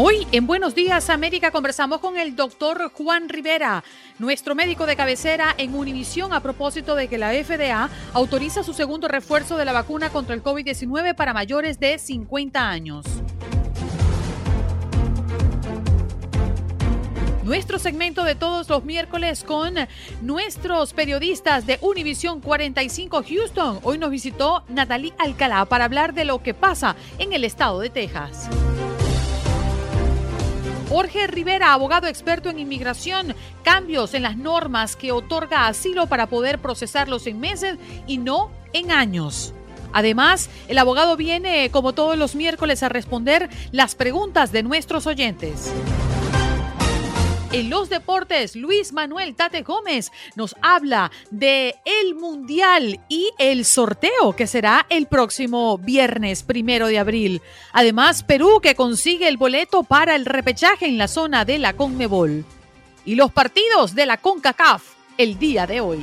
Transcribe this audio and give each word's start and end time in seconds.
Hoy 0.00 0.28
en 0.30 0.46
Buenos 0.46 0.76
Días 0.76 1.10
América 1.10 1.50
conversamos 1.50 1.98
con 1.98 2.16
el 2.16 2.36
doctor 2.36 2.92
Juan 2.92 3.28
Rivera, 3.28 3.82
nuestro 4.20 4.54
médico 4.54 4.86
de 4.86 4.94
cabecera 4.94 5.52
en 5.58 5.74
Univisión 5.74 6.32
a 6.32 6.38
propósito 6.38 6.94
de 6.94 7.08
que 7.08 7.18
la 7.18 7.32
FDA 7.32 7.90
autoriza 8.12 8.62
su 8.62 8.74
segundo 8.74 9.08
refuerzo 9.08 9.56
de 9.56 9.64
la 9.64 9.72
vacuna 9.72 10.10
contra 10.10 10.36
el 10.36 10.42
COVID-19 10.44 11.16
para 11.16 11.34
mayores 11.34 11.80
de 11.80 11.98
50 11.98 12.70
años. 12.70 13.06
Nuestro 17.42 17.80
segmento 17.80 18.22
de 18.22 18.36
todos 18.36 18.68
los 18.68 18.84
miércoles 18.84 19.42
con 19.42 19.74
nuestros 20.22 20.92
periodistas 20.92 21.66
de 21.66 21.76
Univisión 21.80 22.40
45 22.40 23.24
Houston. 23.28 23.80
Hoy 23.82 23.98
nos 23.98 24.10
visitó 24.10 24.62
Natalie 24.68 25.12
Alcalá 25.18 25.64
para 25.64 25.86
hablar 25.86 26.14
de 26.14 26.24
lo 26.24 26.40
que 26.40 26.54
pasa 26.54 26.94
en 27.18 27.32
el 27.32 27.42
estado 27.42 27.80
de 27.80 27.90
Texas. 27.90 28.48
Jorge 30.88 31.26
Rivera, 31.26 31.74
abogado 31.74 32.06
experto 32.06 32.48
en 32.48 32.58
inmigración, 32.58 33.34
cambios 33.62 34.14
en 34.14 34.22
las 34.22 34.38
normas 34.38 34.96
que 34.96 35.12
otorga 35.12 35.66
asilo 35.66 36.06
para 36.06 36.28
poder 36.28 36.60
procesarlos 36.60 37.26
en 37.26 37.40
meses 37.40 37.76
y 38.06 38.16
no 38.16 38.50
en 38.72 38.90
años. 38.90 39.52
Además, 39.92 40.48
el 40.66 40.78
abogado 40.78 41.16
viene, 41.16 41.70
como 41.70 41.92
todos 41.92 42.16
los 42.16 42.34
miércoles, 42.34 42.82
a 42.82 42.88
responder 42.88 43.50
las 43.70 43.94
preguntas 43.94 44.50
de 44.50 44.62
nuestros 44.62 45.06
oyentes. 45.06 45.70
En 47.50 47.70
los 47.70 47.88
deportes, 47.88 48.56
Luis 48.56 48.92
Manuel 48.92 49.34
Tate 49.34 49.62
Gómez 49.62 50.12
nos 50.36 50.54
habla 50.60 51.10
de 51.30 51.76
el 51.86 52.14
Mundial 52.14 53.00
y 53.08 53.30
el 53.38 53.64
sorteo 53.64 54.36
que 54.36 54.46
será 54.46 54.84
el 54.90 55.06
próximo 55.06 55.78
viernes 55.78 56.42
primero 56.42 56.88
de 56.88 56.98
abril. 56.98 57.40
Además, 57.72 58.22
Perú 58.22 58.60
que 58.62 58.74
consigue 58.74 59.28
el 59.28 59.38
boleto 59.38 59.82
para 59.82 60.14
el 60.14 60.26
repechaje 60.26 60.84
en 60.84 60.98
la 60.98 61.08
zona 61.08 61.46
de 61.46 61.58
la 61.58 61.72
Conmebol. 61.72 62.44
Y 63.06 63.14
los 63.14 63.32
partidos 63.32 63.94
de 63.94 64.04
la 64.04 64.18
CONCACAF 64.18 64.82
el 65.16 65.38
día 65.38 65.66
de 65.66 65.80
hoy. 65.80 66.00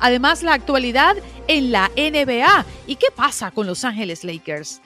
Además, 0.00 0.42
la 0.42 0.54
actualidad 0.54 1.14
en 1.46 1.72
la 1.72 1.90
NBA 1.94 2.64
y 2.86 2.96
qué 2.96 3.08
pasa 3.14 3.50
con 3.50 3.66
Los 3.66 3.84
Ángeles 3.84 4.24
Lakers. 4.24 4.80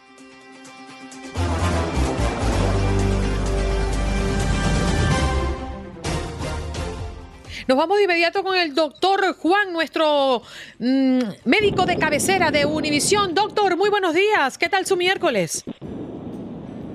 Nos 7.68 7.76
vamos 7.76 7.98
de 7.98 8.04
inmediato 8.04 8.42
con 8.42 8.56
el 8.56 8.74
doctor 8.74 9.36
Juan, 9.36 9.74
nuestro 9.74 10.40
mm, 10.78 11.18
médico 11.44 11.84
de 11.84 11.98
cabecera 11.98 12.50
de 12.50 12.64
Univisión. 12.64 13.34
Doctor, 13.34 13.76
muy 13.76 13.90
buenos 13.90 14.14
días. 14.14 14.56
¿Qué 14.56 14.70
tal 14.70 14.86
su 14.86 14.96
miércoles? 14.96 15.64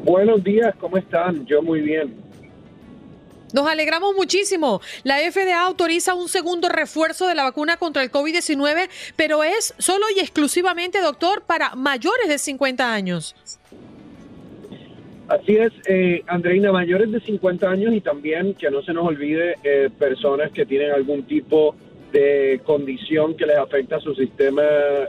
Buenos 0.04 0.44
días, 0.44 0.74
¿cómo 0.80 0.98
están? 0.98 1.46
Yo 1.46 1.62
muy 1.62 1.80
bien. 1.82 2.16
Nos 3.54 3.68
alegramos 3.68 4.16
muchísimo. 4.16 4.82
La 5.04 5.20
FDA 5.20 5.62
autoriza 5.62 6.16
un 6.16 6.28
segundo 6.28 6.70
refuerzo 6.70 7.28
de 7.28 7.36
la 7.36 7.44
vacuna 7.44 7.78
contra 7.78 8.02
el 8.02 8.12
COVID-19, 8.12 8.90
pero 9.16 9.44
es 9.44 9.76
solo 9.78 10.08
y 10.18 10.22
exclusivamente, 10.22 11.02
doctor, 11.02 11.44
para 11.44 11.76
mayores 11.76 12.28
de 12.28 12.40
50 12.40 12.92
años. 12.92 13.36
Así 15.28 15.56
es, 15.56 15.72
eh, 15.88 16.24
Andreina, 16.28 16.72
mayores 16.72 17.12
de 17.12 17.20
50 17.20 17.70
años 17.70 17.94
y 17.94 18.02
también 18.02 18.54
que 18.56 18.70
no 18.70 18.82
se 18.82 18.94
nos 18.94 19.08
olvide 19.08 19.56
eh, 19.64 19.90
personas 19.98 20.52
que 20.52 20.66
tienen 20.66 20.92
algún 20.92 21.24
tipo 21.24 21.76
de 22.12 22.62
condición 22.64 23.36
que 23.36 23.46
les 23.46 23.58
afecta 23.58 24.00
su 24.00 24.14
sistema 24.14 24.64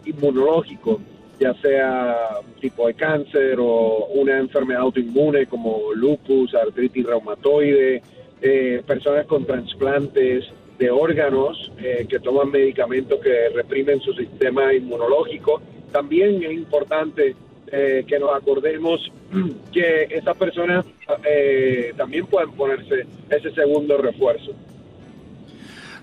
inmunológico, 0.06 1.00
ya 1.38 1.52
sea 1.54 2.40
tipo 2.60 2.86
de 2.86 2.94
cáncer 2.94 3.58
o 3.58 4.06
una 4.14 4.38
enfermedad 4.38 4.82
autoinmune 4.82 5.46
como 5.46 5.92
lupus, 5.94 6.54
artritis 6.54 7.04
reumatoide, 7.04 8.02
eh, 8.40 8.82
personas 8.86 9.26
con 9.26 9.44
trasplantes 9.44 10.44
de 10.78 10.90
órganos 10.90 11.72
eh, 11.78 12.06
que 12.08 12.18
toman 12.20 12.50
medicamentos 12.50 13.20
que 13.20 13.48
reprimen 13.50 14.00
su 14.00 14.12
sistema 14.14 14.72
inmunológico. 14.72 15.60
También 15.92 16.42
es 16.42 16.52
importante 16.52 17.36
eh, 17.72 18.04
que 18.06 18.18
nos 18.18 18.34
acordemos 18.34 19.00
que 19.72 20.04
esas 20.10 20.36
personas 20.36 20.84
eh, 21.24 21.94
también 21.96 22.26
pueden 22.26 22.52
ponerse 22.52 23.06
ese 23.30 23.50
segundo 23.52 23.96
refuerzo. 23.96 24.52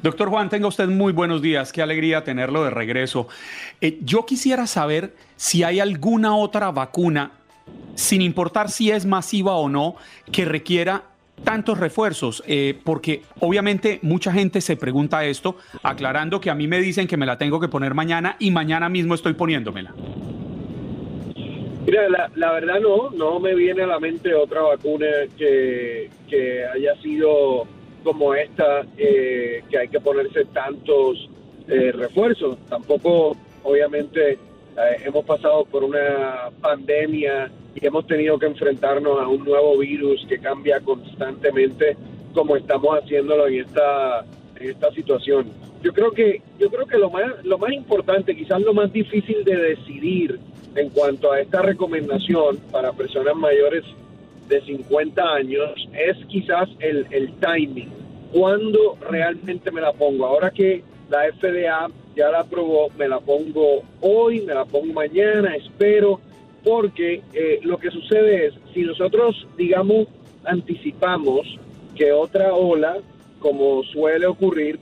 Doctor 0.01 0.29
Juan, 0.29 0.49
tenga 0.49 0.67
usted 0.67 0.87
muy 0.87 1.13
buenos 1.13 1.43
días. 1.43 1.71
Qué 1.71 1.83
alegría 1.83 2.23
tenerlo 2.23 2.63
de 2.63 2.71
regreso. 2.71 3.27
Eh, 3.79 3.99
yo 4.01 4.25
quisiera 4.25 4.65
saber 4.65 5.13
si 5.35 5.63
hay 5.63 5.79
alguna 5.79 6.35
otra 6.35 6.71
vacuna, 6.71 7.33
sin 7.93 8.23
importar 8.23 8.71
si 8.71 8.89
es 8.89 9.05
masiva 9.05 9.53
o 9.53 9.69
no, 9.69 9.95
que 10.31 10.45
requiera 10.45 11.03
tantos 11.43 11.79
refuerzos? 11.79 12.43
porque 12.83 13.23
obviamente 13.39 13.99
mucha 14.03 14.31
gente 14.31 14.61
se 14.61 14.75
pregunta 14.75 15.25
esto, 15.25 15.57
aclarando 15.81 16.39
que 16.39 16.51
a 16.51 16.55
mí 16.55 16.67
me 16.67 16.79
dicen 16.79 17.07
que 17.07 17.17
me 17.17 17.25
la 17.25 17.39
tengo 17.39 17.59
que 17.59 17.67
poner 17.67 17.95
mañana 17.95 18.35
y 18.37 18.51
mañana 18.51 18.89
mismo 18.89 19.15
estoy 19.15 19.33
poniéndomela. 19.33 19.91
Mira, 21.85 22.07
la, 22.35 22.51
verdad 22.53 22.79
no, 22.79 23.09
no 23.09 23.39
me 23.39 23.55
viene 23.55 23.83
a 23.83 23.87
la 23.87 23.99
mente 23.99 24.33
otra 24.35 24.61
vacuna 24.61 25.07
que, 25.37 26.09
haya 26.73 26.95
sido 27.01 27.65
como 28.03 28.33
esta, 28.33 28.85
eh, 28.97 29.63
que 29.69 29.77
hay 29.77 29.87
que 29.87 29.99
ponerse 29.99 30.45
tantos 30.45 31.29
eh, 31.67 31.91
refuerzos. 31.91 32.57
Tampoco, 32.69 33.35
obviamente, 33.63 34.33
eh, 34.33 34.37
hemos 35.05 35.25
pasado 35.25 35.65
por 35.65 35.83
una 35.83 36.49
pandemia 36.61 37.51
y 37.75 37.85
hemos 37.85 38.05
tenido 38.07 38.37
que 38.37 38.45
enfrentarnos 38.45 39.19
a 39.19 39.27
un 39.27 39.43
nuevo 39.43 39.77
virus 39.77 40.25
que 40.27 40.39
cambia 40.39 40.79
constantemente 40.81 41.97
como 42.33 42.55
estamos 42.55 42.97
haciéndolo 42.97 43.47
en 43.47 43.65
esta, 43.65 44.25
en 44.59 44.69
esta 44.69 44.91
situación. 44.91 45.49
Yo 45.81 45.91
creo 45.93 46.11
que, 46.11 46.41
yo 46.59 46.69
creo 46.69 46.85
que 46.85 46.97
lo 46.97 47.09
más, 47.09 47.43
lo 47.43 47.57
más 47.57 47.71
importante, 47.73 48.35
quizás 48.35 48.61
lo 48.61 48.73
más 48.73 48.93
difícil 48.93 49.43
de 49.43 49.55
decidir, 49.55 50.39
en 50.75 50.89
cuanto 50.89 51.31
a 51.31 51.39
esta 51.39 51.61
recomendación 51.61 52.57
para 52.71 52.93
personas 52.93 53.35
mayores 53.35 53.83
de 54.47 54.61
50 54.61 55.21
años 55.21 55.69
es 55.93 56.17
quizás 56.27 56.69
el, 56.79 57.07
el 57.11 57.33
timing. 57.39 57.89
¿Cuándo 58.31 58.97
realmente 59.09 59.71
me 59.71 59.81
la 59.81 59.91
pongo? 59.93 60.25
Ahora 60.25 60.51
que 60.51 60.83
la 61.09 61.23
FDA 61.31 61.87
ya 62.15 62.29
la 62.29 62.41
aprobó, 62.41 62.89
me 62.97 63.07
la 63.07 63.19
pongo 63.19 63.83
hoy, 64.01 64.41
me 64.41 64.53
la 64.53 64.65
pongo 64.65 64.93
mañana, 64.93 65.55
espero, 65.55 66.19
porque 66.63 67.21
eh, 67.33 67.59
lo 67.63 67.77
que 67.77 67.91
sucede 67.91 68.47
es, 68.47 68.53
si 68.73 68.81
nosotros, 68.81 69.47
digamos, 69.57 70.07
anticipamos 70.45 71.41
que 71.95 72.11
otra 72.11 72.53
ola, 72.53 72.97
como 73.39 73.83
suele 73.83 74.27
ocurrir, 74.27 74.79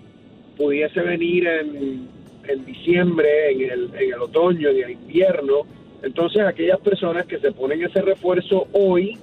pudiese 0.57 1.01
venir 1.01 1.47
en, 1.47 2.07
en 2.47 2.65
diciembre, 2.65 3.51
en 3.51 3.61
el, 3.61 3.89
en 3.95 4.13
el 4.13 4.21
otoño, 4.21 4.69
en 4.69 4.83
el 4.83 4.89
invierno, 4.91 5.65
entonces, 6.01 6.41
aquellas 6.41 6.79
personas 6.79 7.25
que 7.25 7.39
se 7.39 7.51
ponen 7.51 7.83
ese 7.83 8.01
refuerzo 8.01 8.67
hoy 8.71 9.17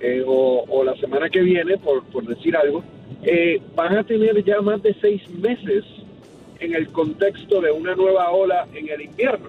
eh, 0.00 0.22
o, 0.26 0.82
la 0.84 0.94
semana 0.96 1.28
que 1.28 1.40
viene, 1.40 1.76
por, 1.78 2.02
decir 2.26 2.56
algo, 2.56 2.82
eh, 3.22 3.60
van 3.74 3.96
a 3.96 4.04
tener 4.04 4.42
ya 4.44 4.60
más 4.60 4.82
de 4.82 4.94
seis 5.00 5.28
meses 5.30 5.84
en 6.58 6.74
el 6.74 6.88
contexto 6.88 7.60
de 7.60 7.70
una 7.70 7.94
nueva 7.94 8.30
ola 8.30 8.66
en 8.74 8.88
el 8.88 9.02
invierno. 9.02 9.48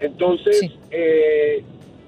Entonces, 0.00 0.70
eh, 0.90 1.62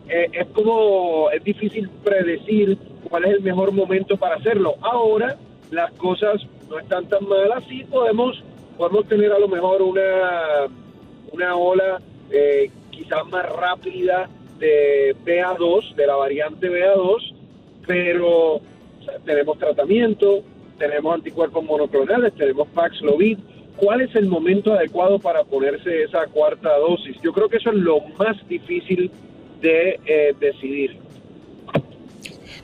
es 0.08 0.46
como, 0.54 1.30
es 1.30 1.44
difícil 1.44 1.90
predecir 2.02 2.78
cuál 3.08 3.24
es 3.24 3.32
el 3.32 3.42
mejor 3.42 3.72
momento 3.72 4.16
para 4.16 4.36
hacerlo. 4.36 4.76
Ahora, 4.80 5.36
las 5.70 5.92
cosas 5.92 6.46
no 6.70 6.78
están 6.78 7.06
tan 7.06 7.26
malas, 7.28 7.64
sí 7.68 7.84
podemos, 7.90 8.42
podemos 8.76 9.06
tener 9.06 9.32
a 9.32 9.38
lo 9.38 9.48
mejor 9.48 9.82
una, 9.82 10.66
una 11.32 11.56
ola 11.56 12.00
eh, 12.30 12.70
quizás 12.98 13.24
más 13.28 13.48
rápida 13.48 14.28
de 14.58 15.14
BA2, 15.24 15.94
de 15.94 16.06
la 16.06 16.16
variante 16.16 16.68
BA2, 16.68 17.32
pero 17.86 18.60
tenemos 19.24 19.56
tratamiento, 19.58 20.42
tenemos 20.78 21.14
anticuerpos 21.14 21.64
monoclonales, 21.64 22.34
tenemos 22.34 22.66
Paxlovid. 22.68 23.38
¿Cuál 23.76 24.00
es 24.00 24.14
el 24.16 24.26
momento 24.26 24.72
adecuado 24.72 25.20
para 25.20 25.44
ponerse 25.44 26.02
esa 26.02 26.26
cuarta 26.26 26.76
dosis? 26.78 27.16
Yo 27.22 27.32
creo 27.32 27.48
que 27.48 27.58
eso 27.58 27.70
es 27.70 27.76
lo 27.76 28.00
más 28.18 28.36
difícil 28.48 29.12
de 29.60 30.00
eh, 30.04 30.34
decidir. 30.40 30.96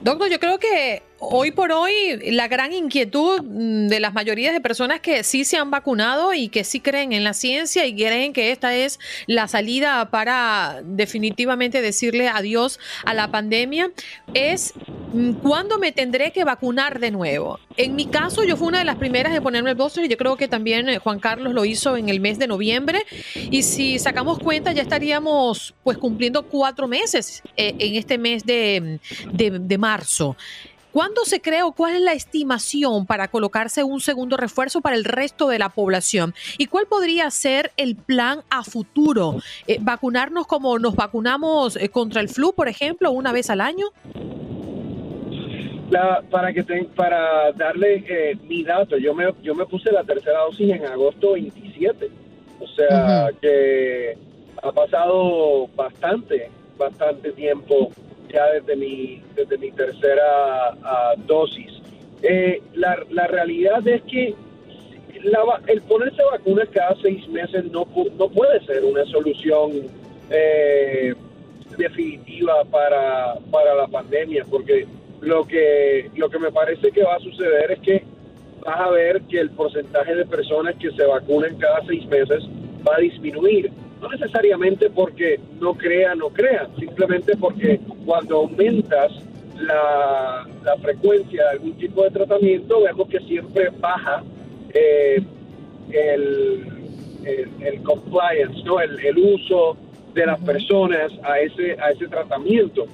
Doctor, 0.03 0.29
yo 0.29 0.41
creo 0.41 0.59
que 0.59 1.03
hoy 1.19 1.51
por 1.51 1.73
hoy 1.73 1.93
la 2.33 2.49
gran 2.49 2.73
inquietud 2.73 3.43
mm, 3.43 3.89
de 3.89 4.01
las 4.01 4.15
mayorías 4.15 4.53
de 4.53 4.61
personas 4.61 5.01
que 5.01 5.23
sí 5.25 5.45
se 5.45 5.57
han 5.57 5.71
vacunado 5.71 6.35
y 6.35 6.49
que 6.49 6.65
sí 6.65 6.81
creen 6.81 7.13
en 7.13 7.25
la 7.25 7.35
ciencia 7.35 7.87
y 7.87 7.95
creen 7.95 8.33
que 8.33 8.51
esta 8.53 8.75
es 8.75 8.99
la 9.27 9.49
salida 9.49 10.11
para 10.11 10.83
definitivamente 10.85 11.81
decirle 11.81 12.29
adiós 12.29 12.79
a 13.05 13.15
la 13.15 13.31
pandemia 13.31 13.91
es 14.35 14.75
mm, 15.13 15.33
cuándo 15.35 15.79
me 15.79 15.93
tendré 15.93 16.33
que 16.33 16.45
vacunar 16.45 16.99
de 16.99 17.11
nuevo. 17.11 17.59
En 17.77 17.97
mi 17.97 18.07
caso, 18.07 18.45
yo 18.45 18.57
fui 18.57 18.69
una 18.69 18.79
de 18.79 18.85
las 18.85 18.97
primeras 18.97 19.33
de 19.33 19.41
ponerme 19.41 19.71
el 19.71 19.77
booster 19.77 20.05
y 20.05 20.09
yo 20.09 20.17
creo 20.17 20.37
que 20.37 20.49
también 20.49 20.89
eh, 20.89 20.99
Juan 20.99 21.19
Carlos 21.19 21.55
lo 21.55 21.65
hizo 21.65 21.97
en 21.97 22.09
el 22.09 22.21
mes 22.21 22.39
de 22.39 22.47
noviembre 22.47 23.05
y 23.35 23.63
si 23.63 23.99
sacamos 23.99 24.39
cuenta 24.39 24.73
ya 24.73 24.83
estaríamos 24.83 25.75
pues 25.83 25.99
cumpliendo 25.99 26.45
cuatro 26.45 26.87
meses 26.89 27.43
eh, 27.57 27.75
en 27.79 27.97
este 27.97 28.19
mes 28.19 28.45
de, 28.45 29.01
de, 29.33 29.51
de 29.59 29.79
marzo. 29.79 30.37
¿Cuándo 30.95 31.25
se 31.25 31.41
cree 31.41 31.65
o 31.65 31.73
cuál 31.73 31.97
es 31.97 32.03
la 32.03 32.13
estimación 32.13 33.05
para 33.05 33.27
colocarse 33.27 33.83
un 33.83 33.99
segundo 33.99 34.37
refuerzo 34.37 34.81
para 34.81 34.95
el 34.95 35.03
resto 35.03 35.49
de 35.49 35.59
la 35.59 35.71
población? 35.71 36.35
¿Y 36.57 36.67
cuál 36.67 36.87
podría 36.87 37.29
ser 37.33 37.73
el 37.77 37.97
plan 37.97 38.43
a 38.49 38.63
futuro? 38.63 39.39
Eh, 39.67 39.79
¿Vacunarnos 39.81 40.47
como 40.47 40.79
nos 40.79 40.95
vacunamos 40.95 41.75
eh, 41.75 41.89
contra 41.89 42.21
el 42.21 42.29
flu, 42.29 42.53
por 42.53 42.69
ejemplo, 42.69 43.11
una 43.11 43.33
vez 43.33 43.51
al 43.51 43.61
año? 43.61 43.87
para 46.31 46.53
que 46.53 46.63
para 46.95 47.51
darle 47.53 48.05
eh, 48.09 48.37
mi 48.45 48.63
dato, 48.63 48.97
yo 48.97 49.15
me, 49.15 49.35
yo 49.43 49.57
me 49.57 49.67
puse 49.67 49.91
la 49.91 50.05
tercera 50.05 50.43
dosis 50.43 50.71
en 50.71 50.87
agosto 50.87 51.33
27. 51.33 52.09
O 52.61 52.69
sea 52.69 53.31
que 53.43 54.17
ha 54.63 54.71
pasado 54.71 55.67
bastante, 55.75 56.51
bastante 56.79 57.33
tiempo 57.33 57.91
ya 58.33 58.53
desde 58.53 58.77
mi, 58.77 59.23
desde 59.35 59.59
mi 59.59 59.71
tercera 59.73 60.77
ah, 60.83 61.15
dosis. 61.27 61.73
Eh, 62.23 62.63
la, 62.75 62.99
la, 63.11 63.27
realidad 63.27 63.87
es 63.87 64.03
que 64.03 64.35
el 65.67 65.83
ponerse 65.83 66.23
vacunas 66.31 66.69
cada 66.71 66.97
seis 67.03 67.27
meses 67.29 67.71
no, 67.71 67.87
no 68.19 68.29
puede 68.29 68.65
ser 68.65 68.85
una 68.85 69.05
solución 69.07 69.73
eh, 70.31 71.15
definitiva 71.77 72.65
para, 72.71 73.35
para 73.51 73.75
la 73.75 73.87
pandemia, 73.87 74.45
porque 74.51 74.87
lo 75.21 75.45
que, 75.45 76.11
lo 76.17 76.29
que 76.29 76.39
me 76.39 76.51
parece 76.51 76.91
que 76.91 77.03
va 77.03 77.17
a 77.17 77.21
suceder 77.21 77.73
es 77.73 77.81
que 77.81 78.05
vas 78.65 78.81
a 78.81 78.91
ver 78.91 79.23
que 79.23 79.41
el 79.41 79.51
porcentaje 79.51 80.15
de 80.15 80.25
personas 80.25 80.75
que 80.77 80.91
se 80.93 81.05
vacunen 81.05 81.57
cada 81.57 81.85
seis 81.87 82.07
meses 82.07 82.45
va 82.87 82.97
a 82.97 83.01
disminuir 83.01 83.71
no 84.05 84.11
necesariamente 84.11 84.91
porque 84.91 85.41
no 85.59 85.75
crea, 85.75 86.15
no 86.15 86.29
crea, 86.29 86.69
simplemente 86.79 87.37
porque 87.37 87.81
cuando 88.05 88.37
aumentas 88.37 89.13
la, 89.61 90.47
frecuencia 90.83 91.43
de 91.45 91.51
algún 91.51 91.75
tipo 91.75 92.03
de 92.03 92.11
tratamiento, 92.11 92.83
vemos 92.83 93.09
que 93.09 93.21
siempre 93.21 93.71
baja 93.81 94.23
eh, 94.75 95.23
el, 95.91 96.67
el, 97.61 97.83
compliance, 97.83 98.63
¿no? 98.65 98.81
El, 98.81 99.17
uso 99.17 99.77
de 100.13 100.27
las 100.27 100.41
personas 100.41 101.13
a 101.23 101.41
ese, 101.41 101.77
a 101.81 101.91
ese 101.91 102.07
tratamiento. 102.09 102.87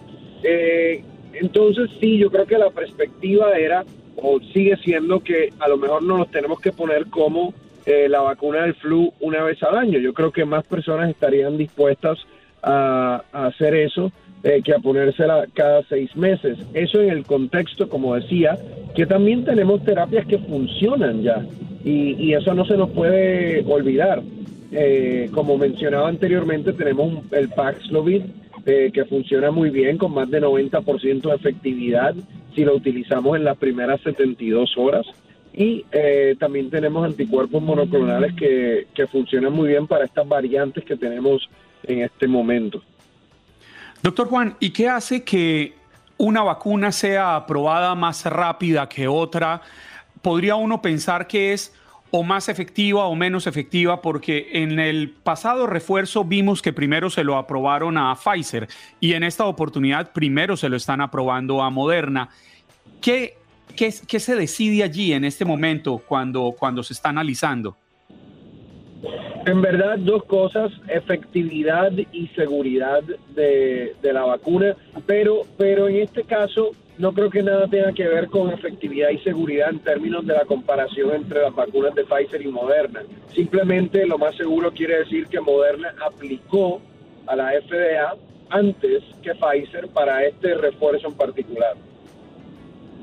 Eh, 0.45 1.03
entonces, 1.33 1.91
sí, 2.01 2.19
yo 2.19 2.31
creo 2.31 2.47
que 2.47 2.59
la 2.59 2.71
perspectiva 2.71 3.59
era, 3.59 3.85
o 4.17 4.39
sigue 4.53 4.77
siendo, 4.85 5.21
que 5.21 5.53
a 5.59 5.69
lo 5.69 5.77
mejor 5.77 6.03
no 6.03 6.19
nos 6.19 6.31
tenemos 6.31 6.61
que 6.61 6.71
poner 6.71 7.07
como 7.07 7.53
eh, 7.87 8.09
la 8.09 8.21
vacuna 8.21 8.63
del 8.63 8.75
flu 8.75 9.13
una 9.21 9.43
vez 9.43 9.63
al 9.63 9.77
año. 9.77 9.99
Yo 9.99 10.13
creo 10.13 10.31
que 10.31 10.45
más 10.45 10.67
personas 10.67 11.11
estarían 11.11 11.57
dispuestas 11.57 12.19
a, 12.63 13.23
hacer 13.33 13.75
eso 13.75 14.13
eh, 14.43 14.61
que 14.63 14.75
a 14.75 14.79
ponérsela 14.79 15.47
cada 15.55 15.83
seis 15.85 16.15
meses. 16.15 16.59
Eso 16.75 17.01
en 17.01 17.11
el 17.11 17.25
contexto, 17.25 17.89
como 17.89 18.15
decía, 18.15 18.59
que 18.95 19.07
también 19.07 19.45
tenemos 19.45 19.83
terapias 19.85 20.27
que 20.27 20.39
funcionan 20.39 21.23
ya 21.23 21.45
y, 21.85 22.35
eso 22.35 22.55
no 22.55 22.65
se 22.65 22.77
nos 22.77 22.91
puede 22.91 23.65
olvidar. 23.67 24.23
Eh, 24.73 25.31
como 25.33 25.59
mencionaba 25.59 26.09
anteriormente, 26.09 26.73
tenemos 26.73 27.25
el 27.33 27.49
Paxlovid 27.49 28.23
que 28.65 29.05
funciona 29.07 29.51
muy 29.51 29.71
bien 29.71 29.99
con 29.99 30.13
más 30.13 30.31
de 30.31 30.41
90% 30.41 31.23
de 31.23 31.35
efectividad 31.35 32.15
si 32.55 32.65
lo 32.65 32.77
utilizamos 32.77 33.37
en 33.37 33.45
las 33.45 33.57
primeras 33.57 34.01
72 34.03 34.77
horas. 34.77 35.07
Y 35.53 35.85
eh, 35.91 36.37
también 36.39 36.71
tenemos 36.71 37.05
anticuerpos 37.05 37.63
monoclonales 37.63 38.35
que, 38.35 38.87
que 38.95 39.07
funcionan 39.07 39.53
muy 39.53 39.69
bien 39.69 39.87
para 39.87 40.05
estas 40.05 40.27
variantes 40.27 40.85
que 40.85 40.97
tenemos 40.97 41.49
en 41.83 42.03
este 42.03 42.29
momento. 42.29 42.83
Doctor 44.03 44.29
Juan, 44.29 44.57
¿y 44.61 44.71
qué 44.71 44.89
hace 44.89 45.25
que 45.25 45.75
una 46.17 46.43
vacuna 46.43 46.93
sea 46.93 47.37
aprobada 47.37 47.95
más 47.95 48.25
rápida 48.25 48.89
que 48.89 49.09
otra? 49.09 49.61
¿Podría 50.23 50.55
uno 50.57 50.81
pensar 50.81 51.27
que 51.27 51.53
es 51.53 51.75
o 52.11 52.23
más 52.23 52.49
efectiva 52.49 53.07
o 53.07 53.15
menos 53.15 53.47
efectiva? 53.47 54.01
Porque 54.01 54.49
en 54.53 54.79
el 54.79 55.11
pasado 55.11 55.67
refuerzo 55.67 56.25
vimos 56.25 56.63
que 56.63 56.73
primero 56.73 57.11
se 57.11 57.25
lo 57.25 57.37
aprobaron 57.37 57.99
a 57.99 58.15
Pfizer 58.15 58.69
y 59.01 59.13
en 59.13 59.23
esta 59.23 59.45
oportunidad 59.45 60.13
primero 60.13 60.57
se 60.57 60.69
lo 60.69 60.77
están 60.77 61.01
aprobando 61.01 61.63
a 61.63 61.71
Moderna. 61.71 62.29
¿Qué 63.01 63.40
¿Qué, 63.77 63.91
se 63.93 64.35
decide 64.35 64.83
allí 64.83 65.13
en 65.13 65.25
este 65.25 65.45
momento 65.45 66.03
cuando, 66.07 66.55
cuando 66.59 66.83
se 66.83 66.93
está 66.93 67.09
analizando? 67.09 67.77
En 69.47 69.63
verdad, 69.63 69.99
dos 69.99 70.25
cosas, 70.25 70.71
efectividad 70.89 71.91
y 72.13 72.29
seguridad 72.29 73.03
de, 73.35 73.95
la 74.03 74.23
vacuna, 74.23 74.77
pero, 75.07 75.43
pero 75.57 75.89
en 75.89 75.97
este 75.97 76.25
caso 76.25 76.73
no 76.99 77.13
creo 77.15 77.31
que 77.31 77.43
nada 77.43 77.67
tenga 77.67 77.93
que 77.93 78.07
ver 78.07 78.29
con 78.29 78.51
efectividad 78.51 79.09
y 79.09 79.19
seguridad 79.19 79.71
en 79.71 79.79
términos 79.79 80.27
de 80.27 80.35
la 80.35 80.45
comparación 80.45 81.15
entre 81.15 81.41
las 81.41 81.55
vacunas 81.55 81.95
de 81.95 82.05
Pfizer 82.05 82.43
y 82.43 82.49
Moderna. 82.49 83.03
Simplemente 83.35 84.07
lo 84.07 84.19
más 84.19 84.37
seguro 84.37 84.71
quiere 84.73 84.99
decir 84.99 85.27
que 85.27 85.41
Moderna 85.41 85.95
aplicó 86.07 86.83
a 87.27 87.37
la 87.37 87.53
FDA 87.53 88.15
antes 88.51 89.03
que 89.23 89.33
Pfizer 89.35 89.89
para 89.89 90.25
este 90.27 90.55
refuerzo 90.55 91.09
en 91.09 91.15
particular. 91.15 91.75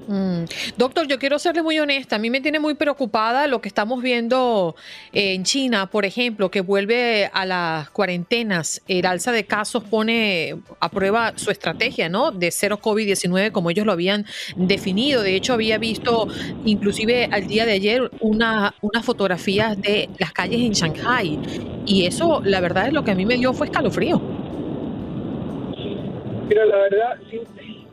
Mm. 0.08 0.46
Doctor, 0.78 1.06
yo 1.08 1.20
quiero 1.20 1.38
serle 1.38 1.62
muy 1.62 1.80
honesta. 1.80 2.16
A 2.16 2.20
mí 2.20 2.30
me 2.30 2.40
tiene 2.42 2.60
muy 2.60 2.76
preocupada 2.76 3.48
lo 3.48 3.62
que 3.62 3.68
estamos 3.68 4.02
viendo 4.02 4.76
eh, 5.12 5.34
en 5.34 5.44
China, 5.44 5.88
por 5.88 6.06
ejemplo, 6.06 6.50
que 6.50 6.62
vuelve 6.62 7.30
a 7.34 7.46
las 7.46 7.90
cuarentenas. 7.90 8.82
El 8.88 9.06
alza 9.06 9.32
de 9.32 9.46
casos 9.46 9.84
pone 9.84 10.56
a 10.80 10.90
prueba 10.90 11.34
su 11.36 11.52
estrategia, 11.52 12.10
¿no? 12.10 12.32
De 12.32 12.52
cero 12.52 12.80
COVID-19, 12.82 13.52
como 13.52 13.70
ellos 13.70 13.86
lo 13.86 13.92
habían 13.92 14.26
definido. 14.56 15.22
De 15.22 15.36
hecho, 15.36 15.54
había 15.54 15.78
visto, 15.78 16.28
inclusive 16.64 17.28
al 17.32 17.48
día 17.48 17.66
de 17.66 17.74
ayer, 17.74 18.10
una, 18.22 18.74
unas 18.82 19.06
fotografías 19.06 19.80
de 19.82 20.10
las 20.20 20.32
calles 20.32 20.62
en 20.62 20.72
Shanghai. 20.72 21.40
Y 21.86 22.06
eso, 22.06 22.42
la 22.44 22.62
verdad, 22.62 22.88
es 22.88 22.94
lo 22.94 23.04
que 23.04 23.12
a 23.12 23.16
mí 23.16 23.26
me 23.26 23.36
dio 23.36 23.54
fue 23.54 23.68
escalofrío. 23.68 24.22
Mira, 26.48 26.66
la 26.66 26.78
verdad, 26.78 27.18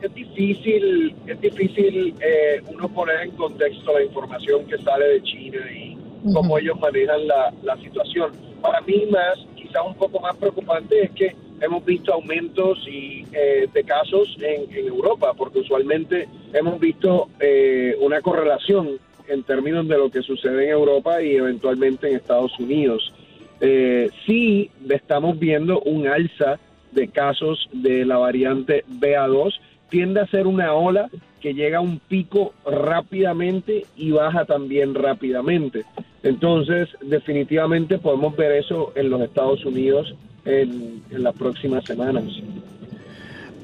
es 0.05 0.13
difícil, 0.13 1.15
es 1.27 1.41
difícil 1.41 2.13
eh, 2.21 2.61
uno 2.67 2.89
poner 2.89 3.21
en 3.21 3.31
contexto 3.31 3.93
la 3.93 4.03
información 4.03 4.65
que 4.65 4.77
sale 4.79 5.05
de 5.07 5.23
China 5.23 5.59
y 5.71 5.97
cómo 6.33 6.57
ellos 6.57 6.79
manejan 6.79 7.27
la, 7.27 7.53
la 7.63 7.77
situación. 7.77 8.31
Para 8.61 8.81
mí 8.81 9.05
más, 9.11 9.37
quizás 9.55 9.83
un 9.85 9.95
poco 9.95 10.19
más 10.19 10.35
preocupante 10.37 11.03
es 11.03 11.11
que 11.11 11.35
hemos 11.61 11.83
visto 11.85 12.13
aumentos 12.13 12.79
y, 12.87 13.25
eh, 13.31 13.67
de 13.71 13.83
casos 13.83 14.37
en, 14.39 14.73
Europa, 14.87 15.33
porque 15.35 15.59
usualmente 15.59 16.27
hemos 16.53 16.79
visto 16.79 17.29
eh, 17.39 17.95
una 17.99 18.21
correlación 18.21 18.99
en 19.27 19.43
términos 19.43 19.87
de 19.87 19.97
lo 19.97 20.09
que 20.09 20.21
sucede 20.21 20.65
en 20.65 20.71
Europa 20.71 21.21
y 21.21 21.35
eventualmente 21.35 22.09
en 22.09 22.17
Estados 22.17 22.57
Unidos. 22.59 23.13
Eh, 23.61 24.09
sí 24.25 24.69
estamos 24.89 25.39
viendo 25.39 25.79
un 25.81 26.07
alza 26.07 26.59
de 26.91 27.07
casos 27.07 27.69
de 27.73 28.05
la 28.05 28.17
variante 28.17 28.83
BA2 28.99 29.53
tiende 29.95 30.19
a 30.19 30.27
ser 30.27 30.45
una 30.45 30.73
ola 30.73 31.09
que 31.39 31.53
llega 31.53 31.77
a 31.77 31.81
un 31.81 31.99
pico 31.99 32.53
rápidamente 32.69 33.85
y 33.95 34.11
baja 34.11 34.43
también 34.43 34.93
rápidamente. 34.93 35.85
Entonces, 36.21 36.89
definitivamente 37.01 37.97
podemos 37.97 38.35
ver 38.35 38.51
eso 38.51 38.91
en 38.97 39.09
los 39.09 39.21
Estados 39.21 39.63
Unidos 39.63 40.13
en, 40.43 41.01
las 41.11 41.33
próximas 41.33 41.85
semanas. 41.85 42.25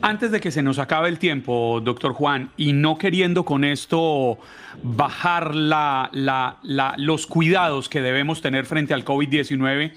Antes 0.02 0.32
de 0.32 0.40
que 0.40 0.52
se 0.52 0.64
nos 0.64 0.80
acabe 0.80 1.10
el 1.10 1.20
tiempo, 1.20 1.82
doctor 1.84 2.14
Juan, 2.14 2.52
y 2.56 2.72
no 2.72 2.98
queriendo 2.98 3.44
con 3.44 3.66
esto 3.66 4.38
bajar 4.84 5.54
los 5.54 7.28
cuidados 7.28 7.90
que 7.90 8.02
debemos 8.02 8.42
tener 8.42 8.66
frente 8.66 8.94
al 8.94 9.04
COVID-19, 9.04 9.92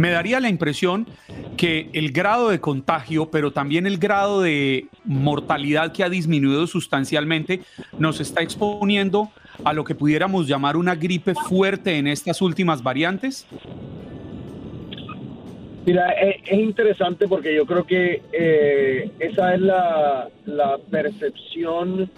me 0.00 0.10
daría 0.10 0.40
la 0.40 0.48
impresión 0.48 1.06
que 1.58 1.90
el 1.92 2.10
grado 2.10 2.48
de 2.48 2.58
contagio, 2.58 3.30
pero 3.30 3.52
también 3.52 3.86
el 3.86 3.98
grado 3.98 4.40
de 4.40 4.86
mortalidad 5.04 5.92
que 5.92 6.02
ha 6.02 6.08
disminuido 6.08 6.66
sustancialmente, 6.66 7.60
nos 7.98 8.18
está 8.18 8.40
exponiendo 8.40 9.30
a 9.62 9.74
lo 9.74 9.84
que 9.84 9.94
pudiéramos 9.94 10.48
llamar 10.48 10.78
una 10.78 10.94
gripe 10.94 11.34
fuerte 11.34 11.98
en 11.98 12.06
estas 12.06 12.40
últimas 12.40 12.82
variantes. 12.82 13.46
Mira, 15.84 16.12
es, 16.12 16.50
interesante 16.50 17.28
porque 17.28 17.54
yo 17.54 17.66
creo 17.66 17.84
que 17.84 18.22
eh, 18.32 19.10
esa 19.18 19.54
es 19.54 19.60
la, 19.60 20.30
percepción 20.90 22.10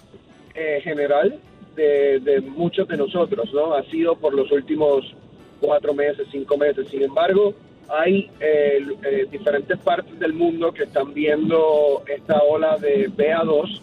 eh, 0.54 0.80
general 0.84 1.36
de, 1.74 2.44
muchos 2.56 2.86
de 2.86 2.96
nosotros, 2.96 3.52
¿no? 3.52 3.74
Ha 3.74 3.82
sido 3.90 4.14
por 4.14 4.34
los 4.34 4.52
últimos 4.52 5.16
cuatro 5.60 5.92
meses, 5.94 6.28
cinco 6.30 6.56
meses. 6.56 6.86
Sin 6.88 7.02
embargo, 7.02 7.54
hay 7.88 8.30
eh, 8.40 8.80
diferentes 9.30 9.78
partes 9.78 10.18
del 10.18 10.32
mundo 10.32 10.72
que 10.72 10.84
están 10.84 11.12
viendo 11.12 12.02
esta 12.06 12.42
ola 12.42 12.76
de 12.78 13.10
BA2 13.10 13.80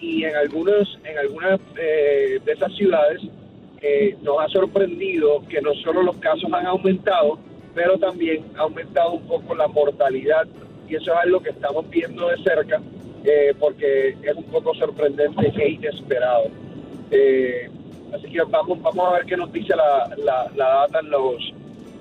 y 0.00 0.24
en 0.24 0.36
algunos, 0.36 0.98
en 1.04 1.18
algunas 1.18 1.60
de 1.74 2.40
esas 2.46 2.72
ciudades 2.76 3.20
nos 4.22 4.40
ha 4.40 4.48
sorprendido 4.48 5.42
que 5.48 5.60
no 5.60 5.74
solo 5.74 6.02
los 6.02 6.16
casos 6.18 6.52
han 6.52 6.66
aumentado, 6.66 7.38
pero 7.74 7.98
también 7.98 8.44
ha 8.56 8.62
aumentado 8.62 9.12
un 9.12 9.26
poco 9.26 9.54
la 9.54 9.68
mortalidad 9.68 10.46
y 10.88 10.96
eso 10.96 11.12
es 11.12 11.18
algo 11.18 11.40
que 11.40 11.50
estamos 11.50 11.88
viendo 11.90 12.28
de 12.28 12.36
cerca 12.42 12.80
eh, 13.24 13.54
porque 13.58 14.16
es 14.22 14.34
un 14.34 14.44
poco 14.44 14.74
sorprendente 14.74 15.52
e 15.56 15.70
inesperado. 15.70 16.44
Eh, 17.10 17.68
así 18.14 18.30
que 18.30 18.42
vamos, 18.42 18.80
vamos 18.80 19.08
a 19.08 19.12
ver 19.14 19.26
qué 19.26 19.36
nos 19.36 19.52
dice 19.52 19.74
la, 19.76 20.08
la, 20.16 20.50
data 20.56 21.00
en, 21.00 21.10
los, 21.10 21.52